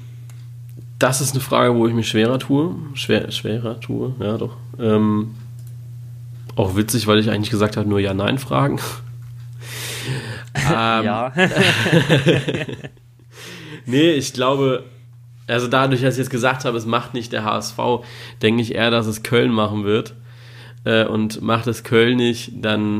das 1.00 1.22
ist 1.22 1.32
eine 1.32 1.42
Frage, 1.42 1.76
wo 1.76 1.88
ich 1.88 1.94
mich 1.94 2.10
schwerer 2.10 2.39
tue. 2.39 2.76
Schwer, 2.94 3.32
schwerer 3.32 3.80
tue, 3.80 4.14
ja 4.20 4.38
doch. 4.38 4.58
Ähm, 4.80 5.32
auch 6.56 6.76
witzig, 6.76 7.08
weil 7.08 7.20
ich 7.20 7.30
eigentlich 7.30 7.50
gesagt 7.50 7.78
habe, 7.78 7.88
nur 7.88 8.00
Ja-Nein-Fragen. 8.00 8.80
ähm, 10.56 11.06
ja. 11.06 11.32
nee, 13.86 14.12
ich 14.12 14.34
glaube, 14.34 14.84
also 15.48 15.68
dadurch, 15.68 16.02
dass 16.02 16.16
ich 16.16 16.20
jetzt 16.20 16.30
gesagt 16.30 16.66
habe, 16.66 16.78
es 16.78 16.86
macht 16.86 17.14
nicht 17.14 17.32
der 17.32 17.46
HSV, 17.46 17.78
denke 18.42 18.62
ich 18.62 18.76
eher, 18.76 18.92
dass 18.92 19.08
es 19.08 19.24
Köln 19.24 19.52
machen 19.52 19.86
wird. 19.86 20.14
Äh, 20.84 21.06
und 21.06 21.42
macht 21.42 21.68
es 21.68 21.84
Köln 21.84 22.18
nicht, 22.18 22.54
dann 22.62 22.98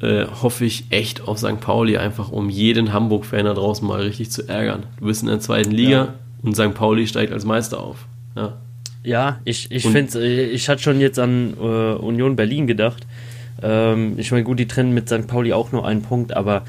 äh, 0.00 0.26
hoffe 0.26 0.64
ich 0.64 0.84
echt 0.90 1.26
auf 1.26 1.38
St. 1.38 1.60
Pauli, 1.60 1.96
einfach 1.96 2.30
um 2.30 2.50
jeden 2.50 2.92
Hamburg-Fan 2.92 3.44
da 3.44 3.54
draußen 3.54 3.86
mal 3.86 4.00
richtig 4.00 4.30
zu 4.30 4.48
ärgern. 4.48 4.84
Du 4.98 5.06
bist 5.06 5.22
in 5.22 5.28
der 5.28 5.40
zweiten 5.40 5.70
Liga 5.70 5.90
ja. 5.90 6.14
und 6.42 6.54
St. 6.54 6.74
Pauli 6.74 7.06
steigt 7.06 7.32
als 7.32 7.44
Meister 7.44 7.80
auf. 7.80 8.06
Ja, 8.36 8.58
ja 9.02 9.40
ich, 9.44 9.70
ich 9.70 9.86
finde 9.86 10.20
äh, 10.20 10.46
ich 10.46 10.68
hatte 10.68 10.82
schon 10.82 11.00
jetzt 11.00 11.18
an 11.18 11.54
äh, 11.58 11.94
Union 11.94 12.36
Berlin 12.36 12.66
gedacht. 12.66 13.06
Ähm, 13.62 14.14
ich 14.18 14.30
meine, 14.30 14.44
gut, 14.44 14.58
die 14.58 14.68
trennen 14.68 14.94
mit 14.94 15.08
St. 15.08 15.26
Pauli 15.26 15.52
auch 15.52 15.72
nur 15.72 15.86
einen 15.86 16.02
Punkt, 16.02 16.36
aber 16.36 16.64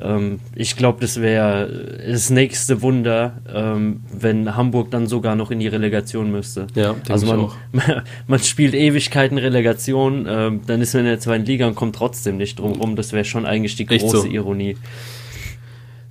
ähm, 0.00 0.40
ich 0.54 0.76
glaube, 0.76 1.00
das 1.00 1.20
wäre 1.20 1.98
das 2.06 2.30
nächste 2.30 2.82
Wunder, 2.82 3.40
ähm, 3.52 4.00
wenn 4.12 4.56
Hamburg 4.56 4.90
dann 4.90 5.06
sogar 5.06 5.34
noch 5.34 5.50
in 5.50 5.60
die 5.60 5.68
Relegation 5.68 6.30
müsste. 6.30 6.66
Ja, 6.74 6.94
also 7.08 7.26
man, 7.26 7.40
auch. 7.40 7.56
man 8.26 8.38
spielt 8.40 8.74
Ewigkeiten 8.74 9.38
Relegation, 9.38 10.26
ähm, 10.28 10.60
dann 10.66 10.80
ist 10.80 10.94
man 10.94 11.04
in 11.04 11.08
der 11.08 11.20
zweiten 11.20 11.44
Liga 11.44 11.66
und 11.66 11.74
kommt 11.74 11.96
trotzdem 11.96 12.36
nicht 12.36 12.58
drum 12.58 12.72
rum. 12.72 12.96
Das 12.96 13.12
wäre 13.12 13.24
schon 13.24 13.46
eigentlich 13.46 13.76
die 13.76 13.86
große 13.86 14.22
so. 14.22 14.26
Ironie. 14.26 14.76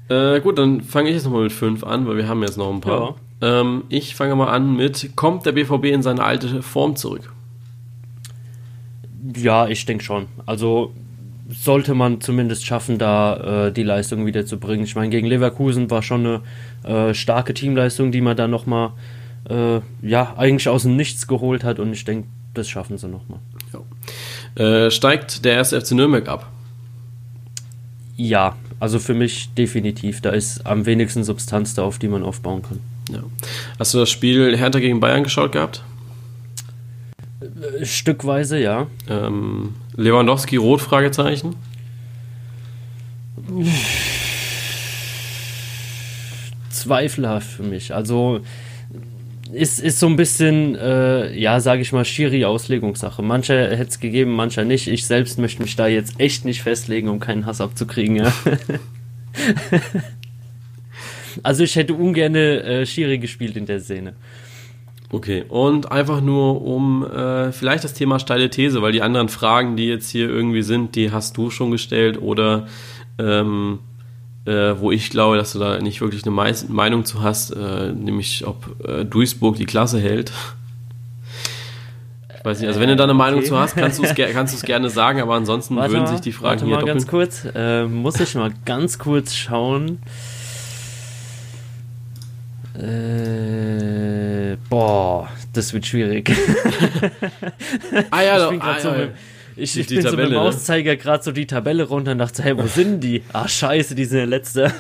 Äh, 0.10 0.40
gut, 0.42 0.58
dann 0.58 0.82
fange 0.82 1.10
ich 1.10 1.16
jetzt 1.16 1.26
nochmal 1.26 1.44
mit 1.44 1.52
fünf 1.52 1.84
an, 1.84 2.08
weil 2.08 2.18
wir 2.18 2.28
haben 2.28 2.42
jetzt 2.42 2.58
noch 2.58 2.72
ein 2.74 2.82
paar. 2.82 3.16
Ja. 3.42 3.62
Ähm, 3.62 3.84
ich 3.90 4.16
fange 4.16 4.36
mal 4.36 4.48
an 4.48 4.76
mit, 4.76 5.12
kommt 5.16 5.46
der 5.46 5.52
BVB 5.52 5.86
in 5.86 6.02
seine 6.02 6.24
alte 6.24 6.62
Form 6.62 6.96
zurück? 6.96 7.34
Ja, 9.36 9.68
ich 9.68 9.86
denke 9.86 10.04
schon. 10.04 10.28
Also 10.46 10.94
sollte 11.50 11.94
man 11.94 12.22
zumindest 12.22 12.66
schaffen, 12.66 12.98
da 12.98 13.68
äh, 13.68 13.72
die 13.72 13.84
Leistung 13.84 14.26
wieder 14.26 14.46
zu 14.46 14.60
bringen. 14.60 14.84
Ich 14.84 14.96
meine, 14.96 15.10
gegen 15.10 15.28
Leverkusen 15.28 15.90
war 15.90 16.02
schon 16.02 16.42
eine 16.84 17.10
äh, 17.10 17.14
starke 17.14 17.54
Teamleistung, 17.54 18.12
die 18.12 18.22
man 18.22 18.36
da 18.36 18.48
nochmal, 18.48 18.92
äh, 19.50 19.80
ja, 20.02 20.36
eigentlich 20.38 20.68
aus 20.68 20.84
dem 20.84 20.96
Nichts 20.96 21.28
geholt 21.28 21.64
hat 21.64 21.80
und 21.80 21.94
ich 21.94 22.04
denke, 22.06 22.28
das 22.54 22.70
schaffen 22.70 22.98
sie 22.98 23.08
nochmal. 23.08 23.40
Äh, 24.56 24.90
steigt 24.90 25.46
der 25.46 25.54
erste 25.54 25.80
FC 25.80 25.92
Nürnberg 25.92 26.28
ab? 26.28 26.50
Ja, 28.16 28.56
also 28.80 28.98
für 28.98 29.14
mich 29.14 29.54
definitiv. 29.54 30.22
Da 30.22 30.32
ist 30.32 30.66
am 30.66 30.86
wenigsten 30.86 31.24
Substanz 31.24 31.76
da, 31.76 31.84
auf 31.84 32.00
die 32.00 32.08
man 32.08 32.24
aufbauen 32.24 32.64
kann. 32.64 32.80
Ja. 33.12 33.24
Hast 33.78 33.94
du 33.94 34.00
das 34.00 34.10
Spiel 34.10 34.58
Hertha 34.58 34.80
gegen 34.80 35.00
Bayern 35.00 35.24
geschaut 35.24 35.52
gehabt? 35.52 35.84
Äh, 37.42 37.86
stückweise, 37.86 38.60
ja. 38.60 38.88
Ähm, 39.08 39.76
Lewandowski 39.98 40.56
rot? 40.56 40.82
Fragezeichen. 40.82 41.56
Zweifelhaft 46.70 47.48
für 47.48 47.64
mich. 47.64 47.94
Also 47.94 48.42
ist, 49.52 49.80
ist 49.80 50.00
so 50.00 50.08
ein 50.08 50.16
bisschen, 50.16 50.76
äh, 50.76 51.34
ja, 51.38 51.60
sage 51.60 51.82
ich 51.82 51.92
mal, 51.92 52.06
Schiri-Auslegungssache. 52.06 53.22
Mancher 53.22 53.70
hätte 53.70 53.90
es 53.90 54.00
gegeben, 54.00 54.32
mancher 54.32 54.66
nicht. 54.66 54.88
Ich 54.88 55.06
selbst 55.06 55.40
möchte 55.40 55.62
mich 55.62 55.76
da 55.76 55.88
jetzt 55.88 56.20
echt 56.20 56.46
nicht 56.46 56.62
festlegen, 56.62 57.10
um 57.10 57.20
keinen 57.20 57.46
Hass 57.46 57.62
abzukriegen. 57.62 58.18
Ja. 58.18 58.34
also 61.44 61.64
ich 61.64 61.76
hätte 61.76 61.94
ungern 61.94 62.36
äh, 62.36 62.86
Schiri 62.86 63.18
gespielt 63.18 63.56
in 63.58 63.66
der 63.66 63.80
Szene. 63.80 64.14
Okay, 65.10 65.46
und 65.48 65.90
einfach 65.90 66.20
nur 66.20 66.62
um 66.62 67.06
äh, 67.06 67.54
vielleicht 67.54 67.86
das 67.86 67.94
Thema 67.94 68.20
steile 68.20 68.50
These, 68.50 68.82
weil 68.82 68.92
die 68.92 69.02
anderen 69.02 69.30
Fragen, 69.30 69.78
die 69.78 69.88
jetzt 69.88 70.10
hier 70.10 70.30
irgendwie 70.30 70.64
sind, 70.64 70.96
die 70.96 71.12
hast 71.12 71.38
du 71.38 71.50
schon 71.50 71.72
gestellt 71.72 72.22
oder 72.22 72.68
ähm, 73.18 73.80
äh, 74.46 74.76
wo 74.80 74.92
ich 74.92 75.10
glaube, 75.10 75.38
dass 75.38 75.54
du 75.54 75.60
da 75.60 75.80
nicht 75.80 76.02
wirklich 76.02 76.26
eine 76.26 76.36
Me 76.36 76.54
Meinung 76.68 77.06
zu 77.06 77.22
hast, 77.22 77.52
äh, 77.52 77.94
nämlich 77.94 78.46
ob 78.46 78.76
äh, 78.86 79.06
Duisburg 79.06 79.56
die 79.56 79.66
Klasse 79.66 80.00
hält. 80.00 80.34
Weiß 82.44 82.60
nicht, 82.60 82.68
also 82.68 82.80
wenn 82.80 82.88
du 82.90 82.96
da 82.96 83.04
eine 83.04 83.14
Meinung 83.14 83.44
zu 83.44 83.58
hast, 83.58 83.76
kannst 83.76 84.00
du 84.00 84.04
es 84.04 84.16
kannst 84.34 84.66
gerne 84.66 84.90
sagen, 84.90 85.22
aber 85.22 85.36
ansonsten 85.36 85.76
Warte 85.76 85.92
würden 85.92 86.04
mal, 86.04 86.12
sich 86.12 86.22
die 86.22 86.32
Fragen 86.32 86.62
warte 86.62 86.66
hier 86.66 86.76
mal 86.76 86.80
doppeln. 86.80 86.98
ganz 86.98 87.08
kurz. 87.08 87.48
Äh, 87.54 87.86
muss 87.86 88.20
ich 88.20 88.36
mal 88.36 88.54
ganz 88.66 89.00
kurz 89.00 89.36
schauen. 89.36 90.00
Äh, 92.74 94.17
boah, 94.70 95.30
das 95.54 95.74
wird 95.74 95.86
schwierig. 95.86 96.32
Ah 98.12 98.22
ja, 98.24 98.44
ich 98.46 98.50
bin, 98.52 98.62
ah, 98.62 98.80
so 98.80 98.90
ja, 98.90 98.98
mit, 98.98 99.12
ich, 99.56 99.74
Die- 99.74 99.82
ich 99.82 99.88
bin 99.88 100.02
so 100.02 100.10
Tabelle, 100.10 100.24
mit 100.30 100.32
dem 100.36 100.40
ne? 100.40 100.44
Mauszeiger 100.46 100.96
gerade 100.96 101.24
so 101.24 101.32
die 101.32 101.48
Tabelle 101.48 101.84
runter 101.84 102.12
und 102.12 102.20
dachte, 102.20 102.44
hey, 102.44 102.58
wo 102.58 102.68
sind 102.68 103.02
die? 103.02 103.24
Ah, 103.34 103.48
scheiße, 103.48 103.96
die 103.96 104.06
sind 104.06 104.18
der 104.18 104.28
letzte. 104.28 104.72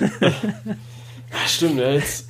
Stimmt, 1.48 1.80
ja, 1.80 1.92
jetzt. 1.92 2.30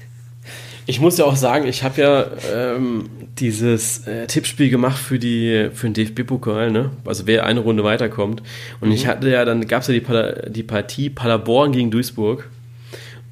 Ich 0.90 1.02
muss 1.02 1.18
ja 1.18 1.26
auch 1.26 1.36
sagen, 1.36 1.68
ich 1.68 1.84
habe 1.84 2.02
ja 2.02 2.26
ähm, 2.54 3.10
dieses 3.38 4.08
äh, 4.08 4.26
Tippspiel 4.28 4.70
gemacht 4.70 4.98
für, 4.98 5.20
die, 5.20 5.70
für 5.74 5.90
den 5.90 5.94
DFB-Pokal, 5.94 6.72
ne? 6.72 6.92
Also 7.06 7.28
wer 7.28 7.46
eine 7.46 7.60
Runde 7.60 7.84
weiterkommt. 7.84 8.42
Und 8.80 8.94
ich 8.94 9.06
hatte 9.06 9.30
ja, 9.30 9.44
dann 9.44 9.68
gab 9.68 9.82
es 9.82 9.88
ja 9.90 9.94
die, 9.94 10.00
Pala 10.00 10.32
die 10.48 10.64
Partie 10.64 11.10
Paderborn 11.10 11.74
gegen 11.74 11.92
Duisburg. 11.92 12.50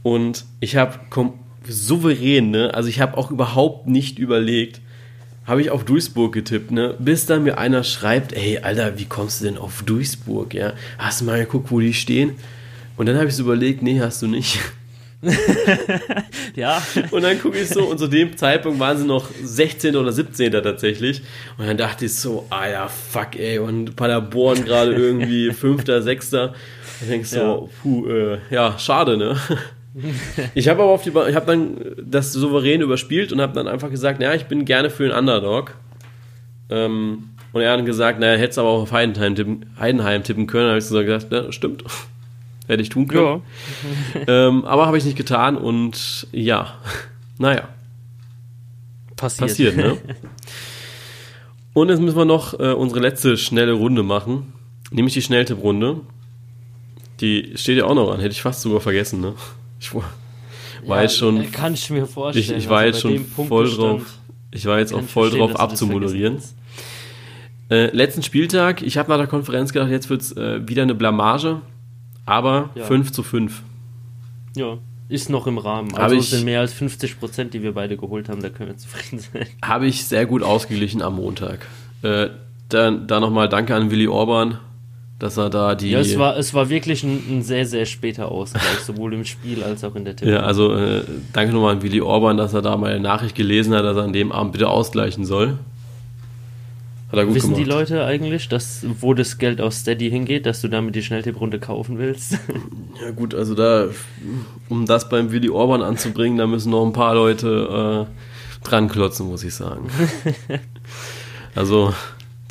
Und 0.03 0.43
ich 0.59 0.75
habe 0.75 0.99
souverän, 1.67 2.51
ne? 2.51 2.73
Also 2.73 2.89
ich 2.89 2.99
habe 3.01 3.17
auch 3.17 3.31
überhaupt 3.31 3.87
nicht 3.87 4.19
überlegt, 4.19 4.81
habe 5.45 5.61
ich 5.61 5.69
auf 5.69 5.83
Duisburg 5.83 6.33
getippt, 6.33 6.71
ne? 6.71 6.95
Bis 6.99 7.25
dann 7.25 7.43
mir 7.43 7.57
einer 7.57 7.83
schreibt, 7.83 8.33
ey, 8.33 8.59
Alter, 8.59 8.97
wie 8.97 9.05
kommst 9.05 9.41
du 9.41 9.45
denn 9.45 9.57
auf 9.57 9.83
Duisburg, 9.83 10.53
ja? 10.53 10.73
Hast 10.97 11.21
du 11.21 11.25
mal 11.25 11.39
geguckt, 11.39 11.71
wo 11.71 11.79
die 11.79 11.93
stehen? 11.93 12.31
Und 12.97 13.07
dann 13.07 13.17
habe 13.17 13.27
ich 13.27 13.35
so 13.35 13.43
überlegt, 13.43 13.81
nee, 13.81 13.99
hast 13.99 14.21
du 14.21 14.27
nicht. 14.27 14.59
ja, 16.55 16.81
Und 17.11 17.23
dann 17.23 17.39
gucke 17.41 17.57
ich 17.59 17.69
so, 17.69 17.85
und 17.85 17.97
zu 17.97 18.07
dem 18.07 18.37
Zeitpunkt 18.37 18.79
waren 18.79 18.97
sie 18.97 19.05
noch 19.05 19.29
16. 19.43 19.95
oder 19.95 20.11
17. 20.11 20.51
tatsächlich. 20.51 21.21
Und 21.57 21.67
dann 21.67 21.77
dachte 21.77 22.05
ich 22.05 22.13
so, 22.15 22.45
ah 22.49 22.67
ja, 22.69 22.87
fuck, 22.87 23.35
ey, 23.35 23.59
und 23.59 23.95
Paderborn 23.95 24.63
gerade 24.65 24.93
irgendwie 24.93 25.51
5., 25.51 25.83
6. 25.85 26.33
Und 26.33 26.51
denkst 27.09 27.29
so, 27.29 27.37
Ja. 27.39 27.59
puh, 27.81 28.07
äh, 28.07 28.37
ja, 28.49 28.77
schade, 28.77 29.17
ne? 29.17 29.35
Ich 30.55 30.67
habe 30.67 30.83
aber 30.83 30.91
auf 30.91 31.03
die, 31.03 31.11
Ba- 31.11 31.27
ich 31.27 31.35
habe 31.35 31.45
dann 31.45 31.77
das 32.03 32.33
souverän 32.33 32.81
überspielt 32.81 33.31
und 33.31 33.39
habe 33.41 33.53
dann 33.53 33.67
einfach 33.67 33.89
gesagt, 33.89 34.19
naja, 34.19 34.33
ich 34.33 34.45
bin 34.45 34.65
gerne 34.65 34.89
für 34.89 35.03
einen 35.05 35.13
Underdog. 35.17 35.75
Ähm, 36.69 37.29
und 37.53 37.61
er 37.61 37.71
hat 37.71 37.79
dann 37.79 37.85
gesagt, 37.85 38.19
naja, 38.19 38.37
hättest 38.37 38.59
aber 38.59 38.67
auch 38.69 38.81
auf 38.81 38.91
Heidenheim 38.91 39.35
tippen, 39.35 39.65
Heidenheim 39.79 40.23
tippen 40.23 40.47
können. 40.47 40.65
Da 40.65 40.69
habe 40.71 40.79
ich 40.79 40.85
so 40.85 40.99
gesagt, 41.01 41.31
ja, 41.31 41.51
stimmt. 41.51 41.83
Hätte 42.67 42.81
ich 42.81 42.89
tun 42.89 43.07
können. 43.07 43.41
ja, 44.15 44.21
Ähm, 44.47 44.65
aber 44.65 44.87
habe 44.87 44.97
ich 44.97 45.05
nicht 45.05 45.15
getan 45.17 45.55
und 45.55 46.27
ja, 46.31 46.73
naja, 47.37 47.67
passiert. 49.15 49.47
passiert, 49.49 49.77
ne? 49.77 49.97
Und 51.73 51.89
jetzt 51.89 51.99
müssen 52.01 52.17
wir 52.17 52.25
noch 52.25 52.59
äh, 52.59 52.71
unsere 52.73 53.01
letzte 53.01 53.37
schnelle 53.37 53.73
Runde 53.73 54.01
machen, 54.01 54.53
nämlich 54.91 55.13
die 55.13 55.21
Schnelltipprunde. 55.21 56.01
Die 57.21 57.51
steht 57.55 57.77
ja 57.77 57.85
auch 57.85 57.95
noch 57.95 58.11
an, 58.11 58.19
hätte 58.19 58.31
ich 58.33 58.41
fast 58.41 58.61
sogar 58.61 58.81
vergessen, 58.81 59.21
ne? 59.21 59.33
Ich 59.85 59.93
war, 60.89 60.97
Ja, 60.97 61.01
jetzt 61.03 61.17
schon, 61.17 61.41
äh, 61.41 61.45
Kann 61.45 61.73
ich 61.73 61.89
mir 61.89 62.05
vorstellen. 62.05 62.43
ich, 62.45 62.51
ich 62.65 62.69
war 62.69 62.79
also 62.79 63.09
jetzt 63.09 63.25
schon 63.35 63.47
voll 63.47 63.69
drauf, 63.69 64.01
ich 64.51 64.65
war 64.65 64.79
jetzt 64.79 64.93
auch 64.93 65.01
ich 65.01 65.09
voll 65.09 65.29
drauf 65.31 65.55
abzumoderieren. 65.59 66.37
Äh, 67.69 67.87
letzten 67.95 68.21
Spieltag, 68.21 68.81
ich 68.83 68.97
habe 68.97 69.09
nach 69.09 69.17
der 69.17 69.27
Konferenz 69.27 69.73
gedacht, 69.73 69.89
jetzt 69.89 70.09
wird 70.09 70.21
es 70.21 70.31
äh, 70.37 70.67
wieder 70.67 70.83
eine 70.83 70.93
Blamage, 70.93 71.61
aber 72.25 72.69
Ja. 72.75 72.83
5 72.85 73.11
zu 73.11 73.23
5. 73.23 73.51
hast. 74.49 74.57
Ja, 74.57 74.77
ist 75.09 75.29
noch 75.29 75.47
im 75.47 75.57
Rahmen. 75.57 75.91
Aber 75.93 76.03
Also 76.03 76.15
ich- 76.15 76.21
es 76.21 76.29
sind 76.31 76.45
mehr 76.45 76.59
als 76.59 76.73
50 76.73 77.19
Prozent, 77.19 77.53
die 77.55 77.63
wir 77.63 77.73
beide 77.73 77.97
geholt 77.97 78.29
haben, 78.29 78.41
da 78.41 78.49
können 78.49 78.69
wir 78.69 78.77
zufrieden 78.77 79.19
sein. 79.19 79.47
habe 79.63 79.87
ich 79.87 80.05
sehr 80.05 80.25
gut 80.27 80.43
ausgeglichen 80.43 81.01
am 81.01 81.15
Montag. 81.15 81.65
Äh, 82.03 82.29
dann 82.69 83.07
da 83.07 83.19
nochmal 83.19 83.49
Danke 83.49 83.75
an 83.75 83.89
Willy 83.91 84.07
Orban, 84.07 84.59
dass 85.19 85.37
er 85.37 85.49
da 85.49 85.75
die. 85.75 85.91
Ja, 85.91 85.99
es 85.99 86.17
war, 86.17 86.37
es 86.37 86.53
war 86.53 86.69
wirklich 86.69 87.03
ein, 87.03 87.21
ein 87.29 87.41
sehr, 87.41 87.65
sehr 87.65 87.85
später 87.85 88.31
Ausgleich, 88.31 88.79
sowohl 88.85 89.13
im 89.13 89.25
Spiel 89.25 89.63
als 89.63 89.83
auch 89.83 89.95
in 89.95 90.05
der 90.05 90.15
Tipp. 90.15 90.27
ja, 90.27 90.41
also 90.41 90.73
äh, 90.73 91.03
danke 91.33 91.53
nochmal 91.53 91.75
an 91.75 91.81
Willy 91.81 92.01
Orban, 92.01 92.37
dass 92.37 92.53
er 92.53 92.61
da 92.61 92.75
meine 92.77 92.99
Nachricht 92.99 93.35
gelesen 93.35 93.73
hat, 93.73 93.83
dass 93.83 93.97
er 93.97 94.03
an 94.03 94.13
dem 94.13 94.31
Abend 94.31 94.51
bitte 94.51 94.67
ausgleichen 94.67 95.25
soll. 95.25 95.57
Hat 97.11 97.19
er 97.19 97.25
gut 97.27 97.35
Wissen 97.35 97.53
gemacht. 97.53 97.65
die 97.65 97.69
Leute 97.69 98.03
eigentlich, 98.03 98.49
dass, 98.49 98.85
wo 98.99 99.13
das 99.13 99.37
Geld 99.37 99.61
aus 99.61 99.77
Steady 99.77 100.09
hingeht, 100.09 100.45
dass 100.45 100.61
du 100.61 100.67
damit 100.67 100.95
die 100.95 101.03
Schnelltipprunde 101.03 101.59
kaufen 101.59 101.97
willst? 101.97 102.37
Ja 103.03 103.11
gut, 103.11 103.35
also 103.35 103.55
da, 103.55 103.87
um 104.69 104.85
das 104.85 105.09
beim 105.09 105.29
Willy 105.29 105.49
Orban 105.49 105.81
anzubringen, 105.81 106.37
da 106.37 106.47
müssen 106.47 106.71
noch 106.71 106.85
ein 106.85 106.93
paar 106.93 107.13
Leute 107.13 108.07
äh, 108.07 108.65
dran 108.65 108.87
klotzen, 108.87 109.27
muss 109.27 109.43
ich 109.43 109.53
sagen. 109.53 109.89
also 111.55 111.93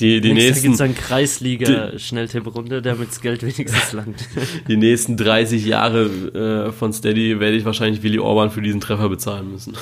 die, 0.01 0.21
die 0.21 0.33
nächsten 0.33 0.63
gibt 0.63 0.73
es 0.73 0.79
dann 0.79 0.95
Kreisliga-Schnelltipprunde, 0.95 2.83
damit 2.83 3.11
das 3.11 3.21
Geld 3.21 3.43
wenigstens 3.43 3.93
langt. 3.93 4.29
Die 4.69 4.77
nächsten 4.77 5.17
30 5.17 5.65
Jahre 5.65 6.67
äh, 6.69 6.73
von 6.73 6.93
Steady 6.93 7.39
werde 7.39 7.57
ich 7.57 7.65
wahrscheinlich 7.65 8.03
Willy 8.03 8.19
Orban 8.19 8.51
für 8.51 8.61
diesen 8.61 8.81
Treffer 8.81 9.09
bezahlen 9.09 9.53
müssen. 9.53 9.77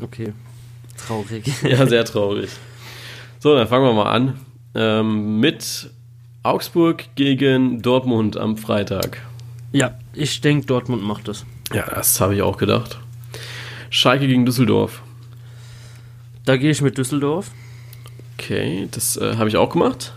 Okay. 0.00 0.32
Traurig. 0.96 1.44
Ja, 1.62 1.86
sehr 1.86 2.04
traurig. 2.06 2.48
So, 3.38 3.54
dann 3.54 3.68
fangen 3.68 3.84
wir 3.84 3.92
mal 3.92 4.10
an. 4.10 4.40
Ähm, 4.74 5.40
mit 5.40 5.90
Augsburg 6.42 7.04
gegen 7.14 7.82
Dortmund 7.82 8.38
am 8.38 8.56
Freitag. 8.56 9.20
Ja, 9.72 9.98
ich 10.14 10.40
denke, 10.40 10.66
Dortmund 10.66 11.02
macht 11.02 11.28
das. 11.28 11.44
Ja, 11.72 11.84
das 11.94 12.18
habe 12.20 12.34
ich 12.34 12.42
auch 12.42 12.56
gedacht. 12.56 12.98
Schalke 13.90 14.26
gegen 14.26 14.46
Düsseldorf. 14.46 15.02
Da 16.46 16.56
gehe 16.56 16.70
ich 16.70 16.80
mit 16.80 16.96
Düsseldorf. 16.96 17.50
Okay, 18.38 18.88
das 18.90 19.16
äh, 19.16 19.36
habe 19.36 19.48
ich 19.48 19.56
auch 19.56 19.70
gemacht. 19.70 20.12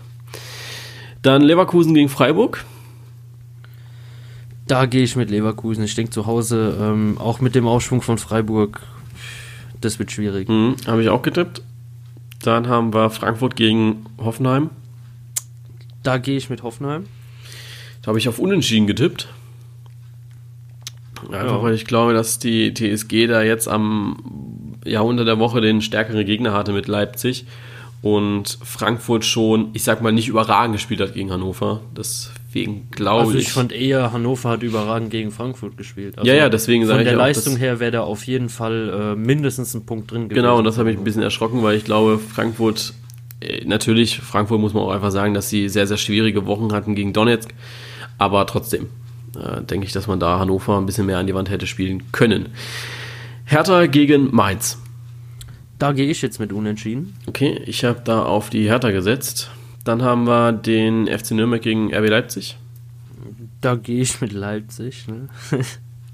Dann 1.22 1.42
Leverkusen 1.42 1.94
gegen 1.94 2.08
Freiburg. 2.08 2.64
Da 4.66 4.86
gehe 4.86 5.02
ich 5.02 5.16
mit 5.16 5.30
Leverkusen. 5.30 5.82
Ich 5.84 5.94
denke 5.94 6.10
zu 6.10 6.26
Hause, 6.26 6.76
ähm, 6.80 7.16
auch 7.18 7.40
mit 7.40 7.54
dem 7.54 7.66
Aufschwung 7.66 8.02
von 8.02 8.18
Freiburg, 8.18 8.82
das 9.80 9.98
wird 9.98 10.12
schwierig. 10.12 10.48
Mhm, 10.48 10.76
habe 10.86 11.02
ich 11.02 11.08
auch 11.08 11.22
getippt. 11.22 11.62
Dann 12.42 12.68
haben 12.68 12.92
wir 12.92 13.10
Frankfurt 13.10 13.56
gegen 13.56 14.04
Hoffenheim. 14.18 14.70
Da 16.02 16.18
gehe 16.18 16.36
ich 16.36 16.50
mit 16.50 16.62
Hoffenheim. 16.62 17.04
Da 18.02 18.08
habe 18.08 18.18
ich 18.18 18.28
auf 18.28 18.38
Unentschieden 18.38 18.86
getippt. 18.86 19.28
Einfach 21.32 21.56
Ja. 21.56 21.62
weil 21.62 21.74
ich 21.74 21.84
glaube, 21.84 22.12
dass 22.12 22.38
die 22.38 22.72
TSG 22.72 23.26
da 23.26 23.42
jetzt 23.42 23.68
am 23.68 24.76
ja, 24.84 25.00
unter 25.00 25.24
der 25.24 25.38
Woche 25.38 25.60
den 25.60 25.82
stärkeren 25.82 26.24
Gegner 26.24 26.52
hatte 26.52 26.72
mit 26.72 26.86
Leipzig 26.86 27.46
und 28.00 28.58
Frankfurt 28.62 29.24
schon, 29.24 29.70
ich 29.72 29.82
sag 29.82 30.02
mal, 30.02 30.12
nicht 30.12 30.28
überragend 30.28 30.74
gespielt 30.76 31.00
hat 31.00 31.14
gegen 31.14 31.32
Hannover. 31.32 31.80
Deswegen 31.96 32.88
glaube 32.92 33.22
Also 33.26 33.34
ich. 33.38 33.46
ich 33.48 33.52
fand 33.52 33.72
eher, 33.72 34.12
Hannover 34.12 34.50
hat 34.50 34.62
überragend 34.62 35.10
gegen 35.10 35.30
Frankfurt 35.32 35.76
gespielt. 35.76 36.16
Also 36.16 36.28
Ja, 36.30 36.36
ja, 36.36 36.48
deswegen 36.48 36.86
sage 36.86 36.98
Von 36.98 37.02
ich 37.06 37.08
der 37.08 37.18
auch, 37.18 37.22
Leistung 37.26 37.54
dass- 37.54 37.60
her 37.62 37.80
wäre 37.80 37.90
da 37.90 38.00
auf 38.02 38.24
jeden 38.26 38.48
Fall 38.48 39.14
äh, 39.14 39.18
mindestens 39.18 39.74
ein 39.74 39.84
Punkt 39.84 40.10
drin 40.12 40.28
gewesen. 40.28 40.42
Genau, 40.42 40.58
und 40.58 40.64
das 40.64 40.78
habe 40.78 40.90
ich 40.92 40.96
ein 40.98 41.02
bisschen 41.04 41.22
erschrocken, 41.22 41.62
weil 41.64 41.76
ich 41.76 41.84
glaube, 41.84 42.18
Frankfurt, 42.18 42.94
äh, 43.40 43.64
natürlich, 43.64 44.18
Frankfurt 44.20 44.60
muss 44.60 44.74
man 44.74 44.84
auch 44.84 44.92
einfach 44.92 45.10
sagen, 45.10 45.34
dass 45.34 45.50
sie 45.50 45.68
sehr, 45.68 45.86
sehr 45.88 45.96
schwierige 45.96 46.46
Wochen 46.46 46.72
hatten 46.72 46.94
gegen 46.94 47.12
Donetsk, 47.12 47.50
aber 48.16 48.46
trotzdem 48.46 48.86
äh, 49.36 49.60
denke 49.62 49.86
ich, 49.86 49.92
dass 49.92 50.06
man 50.06 50.20
da 50.20 50.38
Hannover 50.38 50.78
ein 50.78 50.86
bisschen 50.86 51.06
mehr 51.06 51.18
an 51.18 51.26
die 51.26 51.34
Wand 51.34 51.50
hätte 51.50 51.66
spielen 51.66 52.04
können. 52.12 52.50
Hertha 53.44 53.86
gegen 53.86 54.28
Mainz. 54.34 54.78
Da 55.78 55.92
gehe 55.92 56.10
ich 56.10 56.22
jetzt 56.22 56.40
mit 56.40 56.52
Unentschieden. 56.52 57.16
Okay, 57.26 57.62
ich 57.66 57.84
habe 57.84 58.00
da 58.04 58.22
auf 58.24 58.50
die 58.50 58.68
Hertha 58.68 58.90
gesetzt. 58.90 59.50
Dann 59.84 60.02
haben 60.02 60.26
wir 60.26 60.52
den 60.52 61.06
FC 61.06 61.32
Nürnberg 61.32 61.62
gegen 61.62 61.94
RB 61.94 62.08
Leipzig. 62.08 62.58
Da 63.60 63.74
gehe 63.76 64.02
ich 64.02 64.20
mit 64.20 64.32
Leipzig. 64.32 65.06
Ne? 65.08 65.28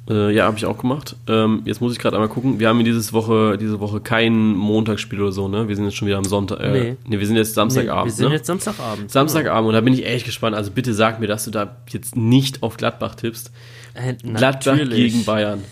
Äh, 0.08 0.34
ja, 0.34 0.44
habe 0.44 0.58
ich 0.58 0.66
auch 0.66 0.76
gemacht. 0.76 1.16
Ähm, 1.28 1.62
jetzt 1.64 1.80
muss 1.80 1.92
ich 1.92 1.98
gerade 1.98 2.16
einmal 2.16 2.28
gucken. 2.28 2.60
Wir 2.60 2.68
haben 2.68 2.84
dieses 2.84 3.14
Woche, 3.14 3.56
diese 3.56 3.80
Woche 3.80 4.00
kein 4.00 4.54
Montagsspiel 4.54 5.18
oder 5.18 5.32
so, 5.32 5.48
ne? 5.48 5.66
Wir 5.66 5.76
sind 5.76 5.86
jetzt 5.86 5.96
schon 5.96 6.06
wieder 6.06 6.18
am 6.18 6.24
Sonntag. 6.24 6.60
Äh, 6.60 6.72
nee. 6.72 6.96
Nee. 7.06 7.20
wir 7.20 7.26
sind 7.26 7.36
jetzt 7.36 7.50
Nee, 7.50 7.54
Samstagabend. 7.54 8.04
wir 8.04 8.12
sind 8.12 8.28
ne? 8.28 8.34
jetzt 8.34 8.46
Samstagabend. 8.46 9.10
Samstagabend 9.10 9.68
und 9.68 9.72
da 9.72 9.80
bin 9.80 9.94
ich 9.94 10.04
echt 10.04 10.26
gespannt. 10.26 10.54
Also 10.54 10.72
bitte 10.72 10.92
sag 10.92 11.20
mir, 11.20 11.26
dass 11.26 11.46
du 11.46 11.50
da 11.50 11.76
jetzt 11.88 12.16
nicht 12.16 12.62
auf 12.62 12.76
Gladbach 12.76 13.14
tippst. 13.14 13.50
Äh, 13.94 14.12
Gladbach 14.12 14.76
gegen 14.76 15.24
Bayern. 15.24 15.62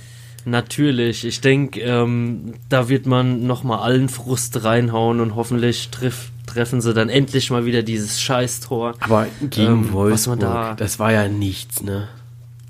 Natürlich. 0.45 1.25
Ich 1.25 1.41
denke, 1.41 1.81
ähm, 1.81 2.55
da 2.69 2.89
wird 2.89 3.07
man 3.07 3.47
nochmal 3.47 3.79
allen 3.81 4.09
Frust 4.09 4.65
reinhauen 4.65 5.21
und 5.21 5.35
hoffentlich 5.37 5.91
triff, 5.91 6.31
treffen 6.47 6.81
sie 6.81 6.93
dann 6.95 7.09
endlich 7.09 7.51
mal 7.51 7.65
wieder 7.65 7.83
dieses 7.83 8.21
Scheißtor. 8.21 8.95
Aber 9.01 9.27
gegen 9.51 9.73
Ähm, 9.73 9.93
Wolfsburg, 9.93 10.41
da- 10.41 10.75
das 10.75 10.99
war 10.99 11.13
ja 11.13 11.29
nichts, 11.29 11.83
ne? 11.83 12.09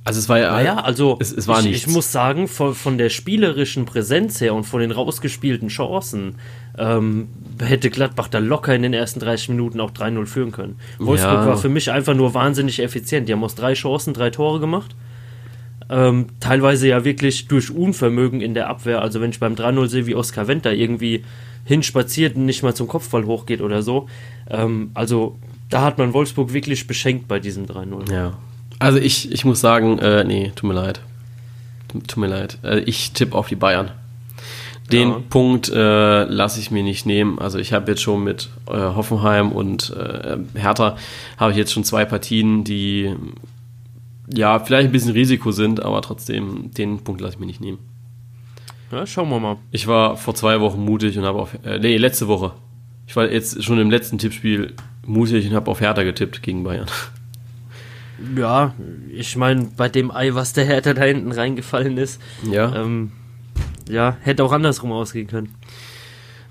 Also 0.04 0.18
es 0.18 0.28
war 0.28 0.38
ja, 0.40 0.50
Naja, 0.50 0.76
also 0.80 1.16
es, 1.20 1.30
es 1.32 1.46
war 1.46 1.60
ich, 1.60 1.66
nichts. 1.66 1.86
ich 1.86 1.92
muss 1.92 2.10
sagen, 2.10 2.48
von, 2.48 2.74
von 2.74 2.98
der 2.98 3.08
spielerischen 3.08 3.84
Präsenz 3.84 4.40
her 4.40 4.52
und 4.52 4.64
von 4.64 4.80
den 4.80 4.90
rausgespielten 4.90 5.68
Chancen 5.68 6.34
ähm, 6.76 7.28
hätte 7.60 7.88
Gladbach 7.88 8.26
da 8.26 8.38
locker 8.38 8.74
in 8.74 8.82
den 8.82 8.94
ersten 8.94 9.20
30 9.20 9.50
Minuten 9.50 9.78
auch 9.80 9.92
3-0 9.92 10.26
führen 10.26 10.50
können. 10.50 10.76
Wolfsburg 10.98 11.32
Ja. 11.34 11.46
war 11.46 11.56
für 11.56 11.68
mich 11.68 11.92
einfach 11.92 12.14
nur 12.14 12.34
wahnsinnig 12.34 12.80
effizient. 12.82 13.28
Die 13.28 13.32
haben 13.32 13.44
aus 13.44 13.54
drei 13.54 13.74
Chancen 13.74 14.12
drei 14.12 14.30
Tore 14.30 14.58
gemacht. 14.58 14.96
Ähm, 15.93 16.26
teilweise 16.40 16.88
ja 16.88 17.05
wirklich 17.05 17.49
durch 17.49 17.70
Unvermögen 17.70 18.40
in 18.40 18.55
der 18.55 18.70
Abwehr. 18.70 19.03
Also 19.03 19.20
wenn 19.20 19.28
ich 19.28 19.40
beim 19.40 19.55
3-0 19.55 19.88
sehe, 19.88 20.07
wie 20.07 20.14
Oskar 20.14 20.49
Wendt 20.49 20.64
da 20.64 20.70
irgendwie 20.70 21.22
hinspaziert 21.66 22.34
und 22.34 22.47
nicht 22.47 22.62
mal 22.62 22.74
zum 22.74 22.88
Kopfball 22.88 23.26
hochgeht 23.26 23.61
oder 23.61 23.82
so. 23.82 24.09
Ähm, 24.49 24.90
also 24.95 25.36
da 25.68 25.82
hat 25.82 25.99
man 25.99 26.14
Wolfsburg 26.14 26.55
wirklich 26.55 26.86
beschenkt 26.86 27.28
bei 27.28 27.40
diesem 27.40 27.66
3-0. 27.66 28.11
Ja. 28.11 28.38
Also 28.78 28.99
ich, 28.99 29.30
ich 29.30 29.45
muss 29.45 29.61
sagen, 29.61 29.99
äh, 29.99 30.24
nee, 30.24 30.51
tut 30.57 30.68
mir 30.68 30.74
leid. 30.74 31.03
Tut 31.88 32.16
mir 32.16 32.26
leid. 32.26 32.59
Äh, 32.62 32.80
ich 32.80 33.12
tippe 33.12 33.36
auf 33.36 33.49
die 33.49 33.57
Bayern. 33.57 33.90
Den 34.90 35.11
ja. 35.11 35.22
Punkt 35.28 35.68
äh, 35.68 36.24
lasse 36.24 36.59
ich 36.59 36.70
mir 36.70 36.82
nicht 36.82 37.05
nehmen. 37.05 37.38
Also 37.38 37.59
ich 37.59 37.74
habe 37.74 37.90
jetzt 37.90 38.01
schon 38.01 38.24
mit 38.24 38.49
äh, 38.66 38.72
Hoffenheim 38.72 39.53
und 39.53 39.95
äh, 39.95 40.38
Hertha 40.55 40.97
habe 41.36 41.53
ich 41.53 41.59
jetzt 41.59 41.72
schon 41.72 41.84
zwei 41.84 42.07
Partien, 42.07 42.64
die 42.64 43.14
ja 44.28 44.58
vielleicht 44.58 44.88
ein 44.88 44.92
bisschen 44.92 45.12
Risiko 45.12 45.50
sind, 45.50 45.82
aber 45.82 46.02
trotzdem 46.02 46.70
den 46.72 47.02
Punkt 47.04 47.20
lasse 47.20 47.34
ich 47.34 47.40
mir 47.40 47.46
nicht 47.46 47.60
nehmen. 47.60 47.78
Ja, 48.90 49.06
schauen 49.06 49.30
wir 49.30 49.40
mal. 49.40 49.56
Ich 49.70 49.86
war 49.86 50.16
vor 50.16 50.34
zwei 50.34 50.60
Wochen 50.60 50.84
mutig 50.84 51.18
und 51.18 51.24
habe 51.24 51.40
auf 51.40 51.56
äh, 51.64 51.78
nee 51.78 51.96
letzte 51.96 52.28
Woche. 52.28 52.52
Ich 53.06 53.16
war 53.16 53.30
jetzt 53.30 53.62
schon 53.64 53.78
im 53.78 53.90
letzten 53.90 54.18
Tippspiel 54.18 54.74
mutig 55.06 55.48
und 55.48 55.54
habe 55.54 55.70
auf 55.70 55.80
Hertha 55.80 56.02
getippt 56.02 56.42
gegen 56.42 56.64
Bayern. 56.64 56.86
Ja, 58.36 58.72
ich 59.12 59.36
meine, 59.36 59.68
bei 59.76 59.88
dem 59.88 60.12
Ei, 60.12 60.32
was 60.34 60.52
der 60.52 60.64
Hertha 60.64 60.94
da 60.94 61.02
hinten 61.02 61.32
reingefallen 61.32 61.98
ist, 61.98 62.20
ja, 62.48 62.72
ähm, 62.76 63.10
ja 63.88 64.16
hätte 64.20 64.44
auch 64.44 64.52
andersrum 64.52 64.92
ausgehen 64.92 65.26
können. 65.26 65.52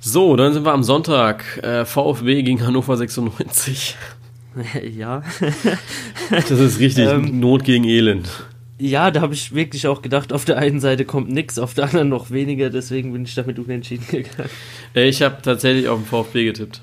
So, 0.02 0.36
dann 0.36 0.52
sind 0.52 0.66
wir 0.66 0.74
am 0.74 0.84
Sonntag. 0.84 1.64
Äh, 1.64 1.86
VfB 1.86 2.44
gegen 2.44 2.66
Hannover 2.66 2.98
96. 2.98 3.96
ja. 4.96 5.24
das 6.30 6.52
ist 6.52 6.80
richtig 6.80 7.08
ähm, 7.08 7.40
Not 7.40 7.64
gegen 7.64 7.84
Elend. 7.86 8.30
Ja, 8.80 9.12
da 9.12 9.22
habe 9.22 9.34
ich 9.34 9.54
wirklich 9.54 9.88
auch 9.88 10.02
gedacht, 10.02 10.34
auf 10.34 10.44
der 10.44 10.58
einen 10.58 10.80
Seite 10.80 11.06
kommt 11.06 11.30
nichts, 11.30 11.60
auf 11.60 11.74
der 11.74 11.86
anderen 11.86 12.10
noch 12.10 12.32
weniger, 12.32 12.70
deswegen 12.70 13.14
bin 13.14 13.24
ich 13.24 13.36
damit 13.36 13.60
unentschieden 13.60 14.06
gegangen. 14.10 14.50
Äh, 14.96 15.08
ich 15.08 15.22
habe 15.22 15.38
tatsächlich 15.42 15.88
auf 15.88 16.00
den 16.00 16.06
VfB 16.06 16.46
getippt 16.46 16.82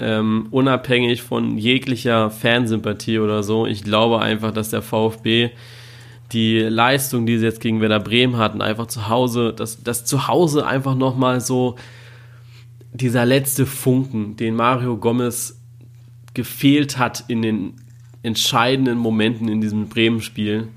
ähm, 0.00 0.46
unabhängig 0.50 1.22
von 1.22 1.58
jeglicher 1.58 2.30
Fansympathie 2.30 3.18
oder 3.18 3.42
so. 3.42 3.66
Ich 3.66 3.82
glaube 3.82 4.20
einfach, 4.20 4.52
dass 4.52 4.70
der 4.70 4.82
VfB 4.82 5.50
die 6.32 6.60
Leistung, 6.60 7.26
die 7.26 7.38
sie 7.38 7.46
jetzt 7.46 7.60
gegen 7.60 7.80
Werder 7.80 8.00
Bremen 8.00 8.36
hatten, 8.36 8.60
einfach 8.60 8.86
zu 8.86 9.08
Hause, 9.08 9.52
dass 9.52 9.82
das 9.82 10.04
zu 10.04 10.28
Hause 10.28 10.66
einfach 10.66 10.94
nochmal 10.94 11.40
so 11.40 11.76
dieser 12.92 13.24
letzte 13.24 13.66
Funken, 13.66 14.36
den 14.36 14.54
Mario 14.54 14.96
Gomez 14.96 15.57
gefehlt 16.38 16.98
hat 16.98 17.24
in 17.28 17.42
den 17.42 17.74
entscheidenden 18.22 18.98
Momenten 18.98 19.48
in 19.48 19.60
diesem 19.60 19.88
Bremen-Spiel. 19.88 20.68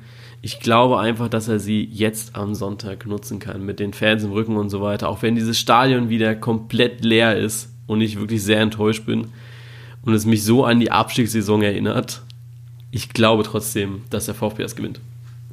Ich 0.42 0.60
glaube 0.60 1.00
einfach, 1.00 1.30
dass 1.30 1.48
er 1.48 1.60
sie 1.60 1.84
jetzt 1.84 2.36
am 2.36 2.56
Sonntag 2.56 3.06
nutzen 3.06 3.40
kann 3.40 3.66
mit 3.66 3.80
den 3.80 3.94
Fans 3.94 4.24
im 4.24 4.32
Rücken 4.32 4.58
und 4.58 4.70
so 4.70 4.82
weiter. 4.82 5.08
Auch 5.08 5.22
wenn 5.22 5.36
dieses 5.36 5.60
Stadion 5.60 6.10
wieder 6.10 6.36
komplett 6.36 7.06
leer 7.06 7.38
ist, 7.38 7.72
und 7.92 8.00
ich 8.00 8.18
wirklich 8.18 8.42
sehr 8.42 8.62
enttäuscht 8.62 9.06
bin 9.06 9.28
und 10.04 10.14
es 10.14 10.26
mich 10.26 10.46
so 10.46 10.64
an 10.64 10.80
die 10.80 10.92
Abstiegssaison 10.92 11.62
erinnert. 11.62 12.22
Ich 12.90 13.10
glaube 13.10 13.44
trotzdem, 13.44 14.04
dass 14.10 14.26
der 14.26 14.34
VfB 14.34 14.64
es 14.64 14.78
gewinnt. 14.78 15.02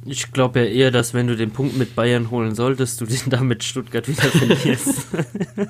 Ich 0.05 0.31
glaube 0.31 0.61
ja 0.61 0.65
eher, 0.65 0.91
dass 0.91 1.13
wenn 1.13 1.27
du 1.27 1.35
den 1.35 1.51
Punkt 1.51 1.77
mit 1.77 1.95
Bayern 1.95 2.31
holen 2.31 2.55
solltest, 2.55 3.01
du 3.01 3.05
den 3.05 3.19
da 3.27 3.41
mit 3.41 3.65
Stuttgart 3.65 4.07
wieder 4.07 4.23
verlierst. 4.23 5.07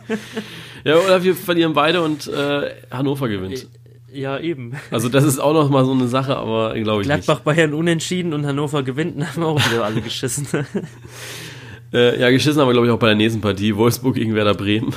ja, 0.83 0.97
oder 0.97 1.23
wir 1.23 1.35
verlieren 1.35 1.73
beide 1.73 2.03
und 2.03 2.27
äh, 2.27 2.69
Hannover 2.91 3.27
gewinnt. 3.27 3.67
Ja, 4.13 4.39
eben. 4.39 4.73
Also 4.91 5.09
das 5.09 5.23
ist 5.23 5.39
auch 5.39 5.53
noch 5.53 5.69
mal 5.69 5.85
so 5.85 5.91
eine 5.91 6.07
Sache, 6.07 6.35
aber 6.35 6.73
glaube 6.75 7.01
ich 7.01 7.07
Gladbach, 7.07 7.35
nicht. 7.35 7.43
Bayern 7.43 7.73
unentschieden 7.73 8.33
und 8.33 8.45
Hannover 8.45 8.83
gewinnt, 8.83 9.19
dann 9.19 9.27
haben 9.35 9.41
wir 9.41 9.47
auch 9.47 9.71
wieder 9.71 9.85
alle 9.85 10.01
geschissen. 10.01 10.47
äh, 11.93 12.19
ja, 12.19 12.29
geschissen 12.29 12.59
haben 12.59 12.67
wir 12.67 12.73
glaube 12.73 12.87
ich 12.87 12.93
auch 12.93 12.99
bei 12.99 13.07
der 13.07 13.15
nächsten 13.15 13.41
Partie, 13.41 13.75
Wolfsburg 13.75 14.15
gegen 14.15 14.33
Werder 14.35 14.55
Bremen. 14.55 14.93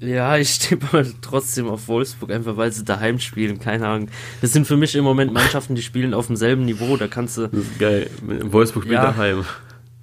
Ja, 0.00 0.36
ich 0.36 0.50
stehe 0.50 0.80
aber 0.92 1.04
trotzdem 1.20 1.68
auf 1.68 1.88
Wolfsburg, 1.88 2.30
einfach 2.30 2.56
weil 2.56 2.70
sie 2.72 2.84
daheim 2.84 3.18
spielen. 3.18 3.58
Keine 3.58 3.88
Ahnung. 3.88 4.08
Das 4.40 4.52
sind 4.52 4.66
für 4.66 4.76
mich 4.76 4.94
im 4.94 5.02
Moment 5.02 5.32
Mannschaften, 5.32 5.74
die 5.74 5.82
spielen 5.82 6.14
auf 6.14 6.28
demselben 6.28 6.64
Niveau. 6.64 6.96
Da 6.96 7.08
kannst 7.08 7.36
du. 7.36 7.48
Das 7.48 7.60
ist 7.60 7.78
geil. 7.78 8.08
Wolfsburg 8.22 8.84
spielt 8.84 9.00
ja. 9.00 9.06
daheim. 9.06 9.44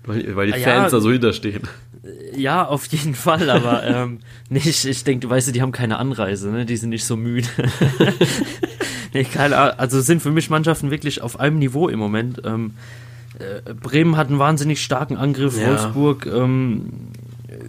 Weil, 0.03 0.35
weil 0.35 0.47
die 0.47 0.53
Fans 0.53 0.65
ja, 0.65 0.89
da 0.89 0.99
so 0.99 1.11
hinterstehen. 1.11 1.61
Ja, 2.35 2.65
auf 2.65 2.85
jeden 2.87 3.15
Fall, 3.15 3.49
aber 3.49 3.83
ähm, 3.87 4.19
nicht, 4.49 4.85
ich 4.85 5.03
denke, 5.03 5.27
du 5.27 5.29
weißt, 5.29 5.53
die 5.53 5.61
haben 5.61 5.71
keine 5.71 5.97
Anreise, 5.97 6.49
ne? 6.49 6.65
Die 6.65 6.77
sind 6.77 6.89
nicht 6.89 7.05
so 7.05 7.15
müde. 7.15 7.47
nee, 9.13 9.23
keine 9.23 9.57
Ahnung. 9.57 9.79
Also 9.79 10.01
sind 10.01 10.21
für 10.21 10.31
mich 10.31 10.49
Mannschaften 10.49 10.91
wirklich 10.91 11.21
auf 11.21 11.39
einem 11.39 11.59
Niveau 11.59 11.87
im 11.87 11.99
Moment. 11.99 12.41
Ähm, 12.45 12.73
äh, 13.39 13.73
Bremen 13.73 14.17
hat 14.17 14.29
einen 14.29 14.39
wahnsinnig 14.39 14.81
starken 14.81 15.17
Angriff, 15.17 15.59
ja. 15.59 15.67
Wolfsburg 15.67 16.25
ähm, 16.27 16.91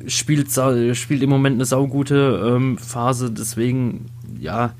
spielt, 0.07 0.49
spielt 0.97 1.23
im 1.23 1.31
Moment 1.31 1.55
eine 1.55 1.65
saugute 1.65 2.55
ähm, 2.55 2.79
Phase, 2.79 3.31
deswegen, 3.31 4.07
ja, 4.39 4.75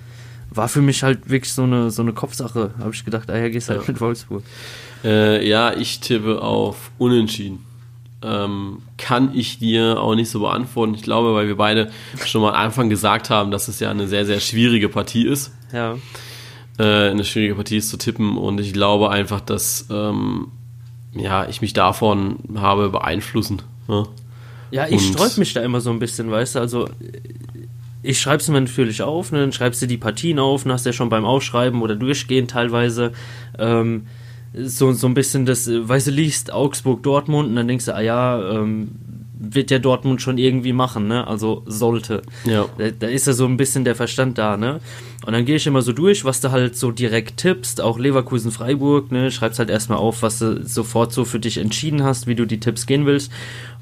war 0.51 0.69
für 0.69 0.83
mich 0.83 1.03
halt 1.03 1.29
wirklich 1.29 1.53
so 1.53 1.63
eine, 1.65 1.91
so 1.91 2.03
eine 2.03 2.13
Kopfsache. 2.13 2.73
Habe 2.79 2.93
ich 2.93 3.05
gedacht, 3.05 3.31
ah 3.31 3.37
ja, 3.37 3.49
gehst 3.49 3.69
halt 3.69 3.83
ja. 3.83 3.85
mit 3.89 4.01
Wolfsburg. 4.01 4.43
Äh, 5.05 5.47
ja, 5.47 5.73
ich 5.75 6.01
tippe 6.01 6.41
auf 6.41 6.91
Unentschieden. 6.99 7.66
Ähm, 8.27 8.83
kann 8.99 9.35
ich 9.35 9.59
dir 9.59 10.01
auch 10.01 10.15
nicht 10.15 10.31
so 10.31 10.41
beantworten. 10.41 10.95
Ich 10.95 11.03
glaube, 11.03 11.35
weil 11.35 11.47
wir 11.47 11.57
beide 11.57 11.91
schon 12.25 12.43
mal 12.43 12.51
am 12.51 12.57
Anfang 12.57 12.91
gesagt 12.91 13.31
haben, 13.31 13.51
dass 13.51 13.69
es 13.69 13.79
ja 13.79 13.91
eine 13.91 14.09
sehr, 14.09 14.27
sehr 14.27 14.41
schwierige 14.41 14.89
Partie 14.89 15.27
ist. 15.27 15.53
Ja. 15.73 15.97
Äh, 16.79 17.11
eine 17.11 17.25
schwierige 17.25 17.55
Partie 17.55 17.77
ist 17.77 17.89
zu 17.89 17.97
tippen 17.97 18.37
und 18.37 18.61
ich 18.61 18.73
glaube 18.73 19.11
einfach, 19.11 19.41
dass 19.41 19.87
ähm, 19.91 20.49
ja, 21.15 21.49
ich 21.49 21.61
mich 21.61 21.73
davon 21.73 22.39
habe 22.57 22.91
beeinflussen. 22.91 23.63
Ja? 23.89 24.03
Ne? 24.03 24.09
Ja, 24.73 24.89
ich 24.89 25.07
sträub 25.07 25.37
mich 25.39 25.53
da 25.55 25.63
immer 25.63 25.81
so 25.81 25.91
ein 25.91 26.01
bisschen, 26.01 26.29
weißt 26.29 26.57
du, 26.57 26.59
also 26.59 26.89
ich 28.03 28.21
schreibe 28.21 28.39
es 28.39 28.49
mir 28.49 28.61
natürlich 28.61 29.03
auf, 29.03 29.33
ne, 29.33 29.41
dann 29.41 29.53
schreibst 29.53 29.81
du 29.81 29.87
die 29.87 29.97
Partien 29.97 30.39
auf, 30.39 30.65
dann 30.65 30.73
hast 30.73 30.85
du 30.85 30.91
ja 30.91 30.93
schon 30.93 31.09
beim 31.09 31.25
Aufschreiben 31.25 31.83
oder 31.83 31.95
Durchgehen 31.95 32.49
teilweise 32.49 33.13
ähm, 33.59 34.07
so, 34.57 34.93
so 34.93 35.07
ein 35.07 35.15
bisschen 35.15 35.47
das, 35.47 35.69
weißt 35.69 36.09
du, 36.09 36.11
liest 36.11 36.53
Augsburg, 36.53 37.03
Dortmund 37.03 37.49
und 37.51 37.57
dann 37.57 37.69
denkst 37.69 37.87
du, 37.87 37.95
ah 37.95 38.01
ja, 38.01 38.61
ähm, 38.61 38.89
wird 39.39 39.71
ja 39.71 39.79
Dortmund 39.79 40.23
schon 40.23 40.39
irgendwie 40.39 40.73
machen, 40.73 41.09
ne? 41.09 41.27
Also 41.27 41.63
sollte. 41.67 42.23
Ja. 42.45 42.67
Da, 42.79 42.91
da, 42.91 43.07
ist 43.07 43.27
ja 43.27 43.35
so 43.35 43.45
ein 43.45 43.59
bisschen 43.59 43.85
der 43.85 43.95
Verstand 43.95 44.39
da, 44.39 44.57
ne? 44.57 44.81
Und 45.27 45.33
dann 45.33 45.45
gehe 45.45 45.57
ich 45.57 45.67
immer 45.67 45.83
so 45.83 45.93
durch, 45.93 46.25
was 46.25 46.41
du 46.41 46.51
halt 46.51 46.77
so 46.77 46.91
direkt 46.91 47.37
tippst, 47.39 47.81
auch 47.81 47.99
Leverkusen 47.99 48.51
Freiburg, 48.51 49.13
ne? 49.13 49.31
Schreibst 49.31 49.59
halt 49.59 49.69
erstmal 49.69 49.99
auf, 49.99 50.23
was 50.23 50.39
du 50.39 50.65
sofort 50.65 51.13
so 51.13 51.25
für 51.25 51.39
dich 51.39 51.59
entschieden 51.59 52.03
hast, 52.03 52.27
wie 52.27 52.35
du 52.35 52.47
die 52.47 52.61
Tipps 52.61 52.87
gehen 52.87 53.05
willst. 53.05 53.31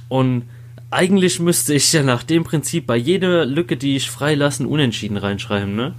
Und 0.09 0.43
eigentlich 0.91 1.39
müsste 1.39 1.75
ich 1.75 1.93
ja 1.93 2.03
nach 2.03 2.25
dem 2.25 2.45
Prinzip 2.45 2.87
bei 2.87 2.97
jeder 2.97 3.45
Lücke, 3.45 3.77
die 3.77 3.97
ich 3.97 4.11
freilassen, 4.11 4.66
unentschieden 4.66 5.16
reinschreiben, 5.16 5.77
ne? 5.77 5.95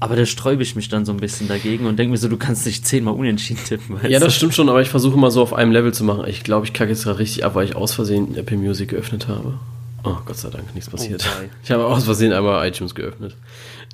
Aber 0.00 0.14
da 0.14 0.26
sträube 0.26 0.62
ich 0.62 0.76
mich 0.76 0.88
dann 0.88 1.04
so 1.04 1.12
ein 1.12 1.18
bisschen 1.18 1.48
dagegen 1.48 1.86
und 1.86 1.98
denke 1.98 2.12
mir 2.12 2.18
so, 2.18 2.28
du 2.28 2.36
kannst 2.36 2.64
nicht 2.66 2.86
zehnmal 2.86 3.14
unentschieden 3.14 3.64
tippen. 3.64 3.98
ja, 4.08 4.20
das 4.20 4.34
stimmt 4.34 4.54
schon, 4.54 4.68
aber 4.68 4.80
ich 4.80 4.88
versuche 4.88 5.18
mal 5.18 5.30
so 5.30 5.42
auf 5.42 5.52
einem 5.52 5.72
Level 5.72 5.92
zu 5.92 6.04
machen. 6.04 6.24
Ich 6.28 6.44
glaube, 6.44 6.66
ich 6.66 6.72
kacke 6.72 6.90
jetzt 6.90 7.02
gerade 7.02 7.18
richtig 7.18 7.44
ab, 7.44 7.56
weil 7.56 7.64
ich 7.64 7.74
aus 7.74 7.94
Versehen 7.94 8.36
Apple 8.36 8.56
Music 8.56 8.90
geöffnet 8.90 9.26
habe. 9.26 9.58
Oh, 10.04 10.16
Gott 10.24 10.36
sei 10.36 10.50
Dank, 10.50 10.72
nichts 10.74 10.88
passiert. 10.88 11.26
Oh, 11.26 11.44
ich 11.64 11.70
habe 11.72 11.84
aus 11.84 12.04
Versehen 12.04 12.32
einmal 12.32 12.66
iTunes 12.68 12.94
geöffnet. 12.94 13.34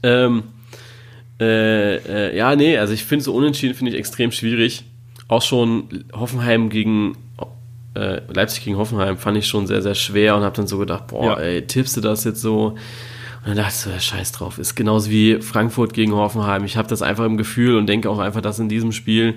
Ähm, 0.03 0.45
äh, 1.41 1.97
äh, 1.97 2.37
ja, 2.37 2.55
nee, 2.55 2.77
also 2.77 2.93
ich 2.93 3.05
finde 3.05 3.25
so 3.25 3.35
unentschieden 3.35 3.75
finde 3.75 3.93
ich 3.93 3.99
extrem 3.99 4.31
schwierig. 4.31 4.85
Auch 5.29 5.43
schon 5.43 6.05
Hoffenheim 6.13 6.69
gegen 6.69 7.17
äh, 7.95 8.21
Leipzig 8.33 8.65
gegen 8.65 8.77
Hoffenheim 8.77 9.17
fand 9.17 9.39
ich 9.39 9.47
schon 9.47 9.67
sehr, 9.67 9.81
sehr 9.81 9.95
schwer 9.95 10.37
und 10.37 10.43
habe 10.43 10.57
dann 10.57 10.67
so 10.67 10.79
gedacht, 10.79 11.07
boah, 11.07 11.25
ja. 11.25 11.41
ey, 11.41 11.67
tippst 11.67 11.97
du 11.97 12.01
das 12.01 12.25
jetzt 12.25 12.41
so? 12.41 12.77
Und 13.45 13.51
dann 13.51 13.57
dachte 13.59 13.75
ich 13.75 13.81
so, 13.81 13.91
ja, 13.91 14.01
scheiß 14.01 14.33
drauf. 14.33 14.59
Ist 14.59 14.75
genauso 14.75 15.11
wie 15.11 15.43
Frankfurt 15.43 15.93
gegen 15.93 16.13
Hoffenheim. 16.13 16.65
Ich 16.65 16.79
habe 16.79 16.89
das 16.89 17.03
einfach 17.03 17.27
im 17.27 17.37
Gefühl 17.37 17.77
und 17.77 17.87
denke 17.87 18.09
auch 18.09 18.19
einfach, 18.19 18.41
dass 18.41 18.59
in 18.59 18.71
diesem 18.71 18.93
Spiel 18.93 19.35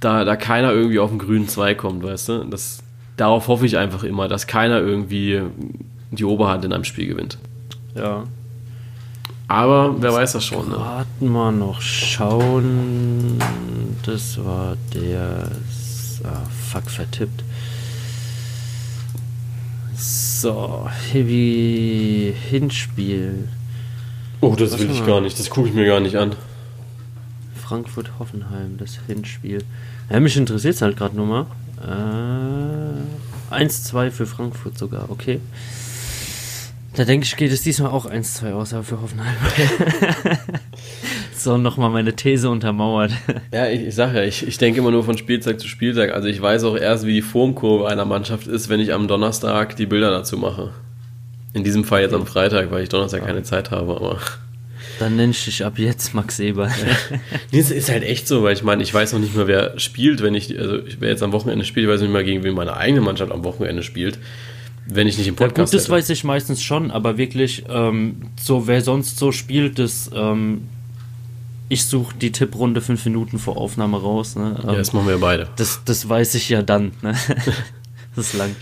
da, 0.00 0.24
da 0.24 0.36
keiner 0.36 0.72
irgendwie 0.72 0.98
auf 0.98 1.10
den 1.10 1.18
grünen 1.18 1.46
Zweig 1.46 1.78
kommt, 1.78 2.02
weißt 2.02 2.28
du? 2.30 2.44
Das, 2.44 2.78
darauf 3.18 3.48
hoffe 3.48 3.66
ich 3.66 3.76
einfach 3.76 4.04
immer, 4.04 4.26
dass 4.26 4.46
keiner 4.46 4.78
irgendwie 4.78 5.42
die 6.12 6.24
Oberhand 6.24 6.64
in 6.64 6.72
einem 6.72 6.84
Spiel 6.84 7.06
gewinnt. 7.06 7.36
Ja. 7.94 8.24
Aber 9.48 10.00
wer 10.00 10.12
weiß 10.14 10.32
das 10.32 10.46
schon, 10.46 10.70
ne? 10.70 10.76
Warten 10.76 11.30
wir 11.30 11.52
noch 11.52 11.82
schauen. 11.82 13.38
Das 14.04 14.42
war 14.42 14.76
der. 14.94 15.50
Ah, 16.24 16.40
fuck, 16.70 16.88
vertippt. 16.88 17.44
So, 20.44 20.90
Heavy 21.10 22.34
Hinspiel. 22.50 23.48
Oh, 24.42 24.54
das 24.54 24.72
Was 24.72 24.80
will 24.80 24.90
ich 24.90 25.06
gar 25.06 25.22
nicht. 25.22 25.38
Das 25.38 25.48
gucke 25.48 25.68
ich 25.68 25.74
mir 25.74 25.86
gar 25.86 26.00
nicht 26.00 26.16
an. 26.16 26.36
Frankfurt-Hoffenheim, 27.54 28.76
das 28.76 28.98
Hinspiel. 29.06 29.64
Ja, 30.10 30.20
mich 30.20 30.36
interessiert 30.36 30.74
es 30.74 30.82
halt 30.82 30.98
gerade 30.98 31.16
nur 31.16 31.24
mal. 31.24 31.46
Äh, 33.50 33.54
1-2 33.54 34.10
für 34.10 34.26
Frankfurt 34.26 34.76
sogar, 34.76 35.10
okay. 35.10 35.40
Da 36.92 37.06
denke 37.06 37.24
ich, 37.24 37.36
geht 37.36 37.50
es 37.50 37.62
diesmal 37.62 37.92
auch 37.92 38.04
1-2 38.04 38.52
aus, 38.52 38.74
aber 38.74 38.84
für 38.84 39.00
Hoffenheim. 39.00 39.36
so 41.44 41.58
nochmal 41.58 41.90
meine 41.90 42.16
These 42.16 42.50
untermauert. 42.50 43.12
Ja, 43.52 43.68
ich, 43.68 43.82
ich 43.82 43.94
sage 43.94 44.18
ja, 44.18 44.24
ich, 44.24 44.46
ich 44.46 44.58
denke 44.58 44.80
immer 44.80 44.90
nur 44.90 45.04
von 45.04 45.16
Spieltag 45.16 45.60
zu 45.60 45.68
Spieltag. 45.68 46.12
Also 46.12 46.26
ich 46.26 46.42
weiß 46.42 46.64
auch 46.64 46.76
erst, 46.76 47.06
wie 47.06 47.12
die 47.12 47.22
Formkurve 47.22 47.88
einer 47.88 48.04
Mannschaft 48.04 48.48
ist, 48.48 48.68
wenn 48.68 48.80
ich 48.80 48.92
am 48.92 49.06
Donnerstag 49.06 49.76
die 49.76 49.86
Bilder 49.86 50.10
dazu 50.10 50.36
mache. 50.36 50.70
In 51.52 51.62
diesem 51.62 51.84
Fall 51.84 52.02
jetzt 52.02 52.14
am 52.14 52.26
Freitag, 52.26 52.72
weil 52.72 52.82
ich 52.82 52.88
Donnerstag 52.88 53.20
ja. 53.20 53.26
keine 53.26 53.44
Zeit 53.44 53.70
habe, 53.70 53.94
aber. 53.94 54.18
Dann 54.98 55.16
nenne 55.16 55.30
ich 55.30 55.44
dich 55.44 55.64
ab 55.64 55.78
jetzt 55.78 56.14
Max 56.14 56.40
Eber. 56.40 56.68
nee, 57.52 57.58
es 57.58 57.70
ist 57.70 57.90
halt 57.90 58.02
echt 58.02 58.26
so, 58.26 58.42
weil 58.42 58.54
ich 58.54 58.64
meine, 58.64 58.82
ich 58.82 58.92
weiß 58.92 59.12
noch 59.12 59.20
nicht 59.20 59.36
mehr, 59.36 59.46
wer 59.46 59.78
spielt, 59.78 60.22
wenn 60.22 60.34
ich, 60.34 60.58
also 60.58 60.78
wer 60.98 61.10
jetzt 61.10 61.22
am 61.22 61.32
Wochenende 61.32 61.64
spielt, 61.64 61.86
ich 61.86 61.92
weiß 61.92 62.00
nicht 62.00 62.12
mehr, 62.12 62.24
gegen 62.24 62.42
wen 62.42 62.54
meine 62.54 62.76
eigene 62.76 63.00
Mannschaft 63.00 63.30
am 63.30 63.44
Wochenende 63.44 63.82
spielt, 63.82 64.18
wenn 64.86 65.06
ich 65.06 65.16
nicht 65.16 65.28
im 65.28 65.36
Podcast 65.36 65.58
ja, 65.58 65.64
gut, 65.64 65.74
das 65.74 65.82
hätte. 65.84 65.92
weiß 65.92 66.10
ich 66.10 66.24
meistens 66.24 66.62
schon, 66.62 66.90
aber 66.90 67.16
wirklich, 67.16 67.64
ähm, 67.68 68.22
so 68.40 68.66
wer 68.66 68.80
sonst 68.80 69.18
so 69.18 69.32
spielt, 69.32 69.78
das, 69.78 70.10
ähm, 70.14 70.68
ich 71.68 71.86
suche 71.86 72.14
die 72.16 72.32
Tipprunde 72.32 72.80
fünf 72.80 73.04
Minuten 73.04 73.38
vor 73.38 73.56
Aufnahme 73.56 74.00
raus. 74.00 74.36
Ne? 74.36 74.56
ja, 74.62 74.74
das 74.74 74.92
machen 74.92 75.08
wir 75.08 75.18
beide. 75.18 75.48
Das, 75.56 75.80
das 75.84 76.08
weiß 76.08 76.34
ich 76.34 76.48
ja 76.48 76.62
dann. 76.62 76.92
Ne? 77.02 77.14
das 78.16 78.32
langt. 78.34 78.56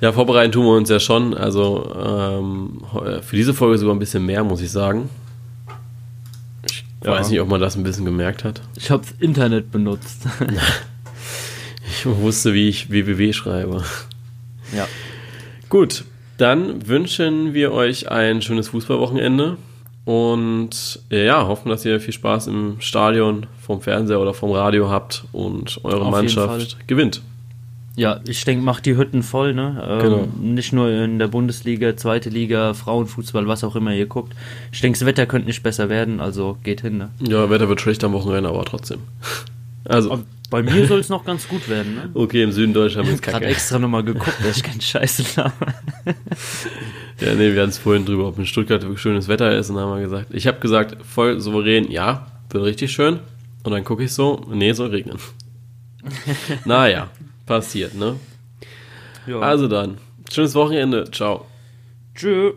Ja, 0.00 0.12
vorbereiten 0.12 0.52
tun 0.52 0.64
wir 0.64 0.76
uns 0.76 0.88
ja 0.88 0.98
schon. 0.98 1.34
Also 1.34 1.94
ähm, 1.94 2.82
für 3.22 3.36
diese 3.36 3.54
Folge 3.54 3.78
sogar 3.78 3.94
ein 3.94 3.98
bisschen 3.98 4.24
mehr, 4.24 4.42
muss 4.42 4.60
ich 4.60 4.70
sagen. 4.70 5.08
Ich 6.66 6.84
ja. 7.04 7.12
weiß 7.12 7.30
nicht, 7.30 7.40
ob 7.40 7.48
man 7.48 7.60
das 7.60 7.76
ein 7.76 7.82
bisschen 7.82 8.04
gemerkt 8.04 8.44
hat. 8.44 8.62
Ich 8.76 8.90
habe 8.90 9.04
Internet 9.18 9.70
benutzt. 9.70 10.22
ich 11.88 12.06
wusste, 12.06 12.54
wie 12.54 12.68
ich 12.68 12.90
www 12.90 13.32
schreibe. 13.32 13.84
Ja. 14.74 14.88
Gut, 15.68 16.04
dann 16.38 16.88
wünschen 16.88 17.54
wir 17.54 17.72
euch 17.72 18.10
ein 18.10 18.40
schönes 18.40 18.68
Fußballwochenende 18.68 19.56
und 20.04 21.00
ja, 21.10 21.46
hoffen, 21.46 21.68
dass 21.68 21.84
ihr 21.84 22.00
viel 22.00 22.14
Spaß 22.14 22.48
im 22.48 22.76
Stadion, 22.80 23.46
vom 23.60 23.80
Fernseher 23.80 24.20
oder 24.20 24.34
vom 24.34 24.50
Radio 24.50 24.90
habt 24.90 25.24
und 25.32 25.80
eure 25.84 26.02
Auf 26.06 26.10
Mannschaft 26.10 26.88
gewinnt. 26.88 27.22
Ja, 27.94 28.20
ich 28.26 28.44
denke, 28.44 28.64
macht 28.64 28.86
die 28.86 28.96
Hütten 28.96 29.22
voll, 29.22 29.52
ne? 29.52 29.84
Ähm, 29.86 30.00
genau. 30.00 30.28
Nicht 30.40 30.72
nur 30.72 30.90
in 30.90 31.18
der 31.18 31.28
Bundesliga, 31.28 31.94
zweite 31.96 32.30
Liga, 32.30 32.72
Frauenfußball, 32.72 33.46
was 33.46 33.64
auch 33.64 33.76
immer 33.76 33.92
ihr 33.92 34.06
guckt. 34.06 34.34
Ich 34.72 34.80
denke, 34.80 34.98
das 34.98 35.06
Wetter 35.06 35.26
könnte 35.26 35.46
nicht 35.46 35.62
besser 35.62 35.90
werden, 35.90 36.20
also 36.20 36.56
geht 36.62 36.80
hin, 36.80 36.96
ne? 36.96 37.10
Ja, 37.20 37.50
Wetter 37.50 37.68
wird 37.68 37.82
schlecht 37.82 38.02
am 38.02 38.12
Wochenende, 38.12 38.48
aber 38.48 38.64
trotzdem. 38.64 39.00
Also. 39.84 40.12
Aber 40.12 40.22
bei 40.52 40.62
mir 40.62 40.86
soll 40.86 41.00
es 41.00 41.08
noch 41.08 41.24
ganz 41.24 41.48
gut 41.48 41.66
werden, 41.68 41.94
ne? 41.94 42.10
Okay, 42.12 42.42
im 42.42 42.52
Süden 42.52 42.74
Deutschland 42.74 43.08
ist 43.08 43.22
kacke. 43.22 43.38
Ich 43.38 43.42
habe 43.42 43.46
extra 43.46 43.78
nochmal 43.78 44.04
geguckt, 44.04 44.36
dass 44.44 44.58
ich 44.58 44.62
keinen 44.62 44.82
Scheiße 44.82 45.42
habe. 45.42 45.54
ja, 47.20 47.34
nee, 47.34 47.54
wir 47.54 47.62
hatten 47.62 47.70
es 47.70 47.78
vorhin 47.78 48.04
drüber, 48.04 48.28
ob 48.28 48.38
in 48.38 48.44
Stuttgart 48.44 48.82
wirklich 48.82 49.00
schönes 49.00 49.28
Wetter 49.28 49.56
ist 49.56 49.70
und 49.70 49.76
dann 49.76 49.86
haben 49.86 49.96
wir 49.96 50.02
gesagt, 50.02 50.26
ich 50.30 50.46
habe 50.46 50.60
gesagt, 50.60 50.98
voll 51.04 51.40
souverän, 51.40 51.90
ja, 51.90 52.26
wird 52.50 52.64
richtig 52.64 52.92
schön. 52.92 53.20
Und 53.64 53.72
dann 53.72 53.82
gucke 53.82 54.04
ich 54.04 54.12
so, 54.12 54.44
nee, 54.52 54.72
soll 54.72 54.90
regnen. 54.90 55.16
naja, 56.66 57.08
passiert, 57.46 57.94
ne? 57.94 58.16
Ja. 59.26 59.40
Also 59.40 59.68
dann, 59.68 59.96
schönes 60.30 60.54
Wochenende. 60.54 61.10
Ciao. 61.10 61.46
Tschüss. 62.14 62.52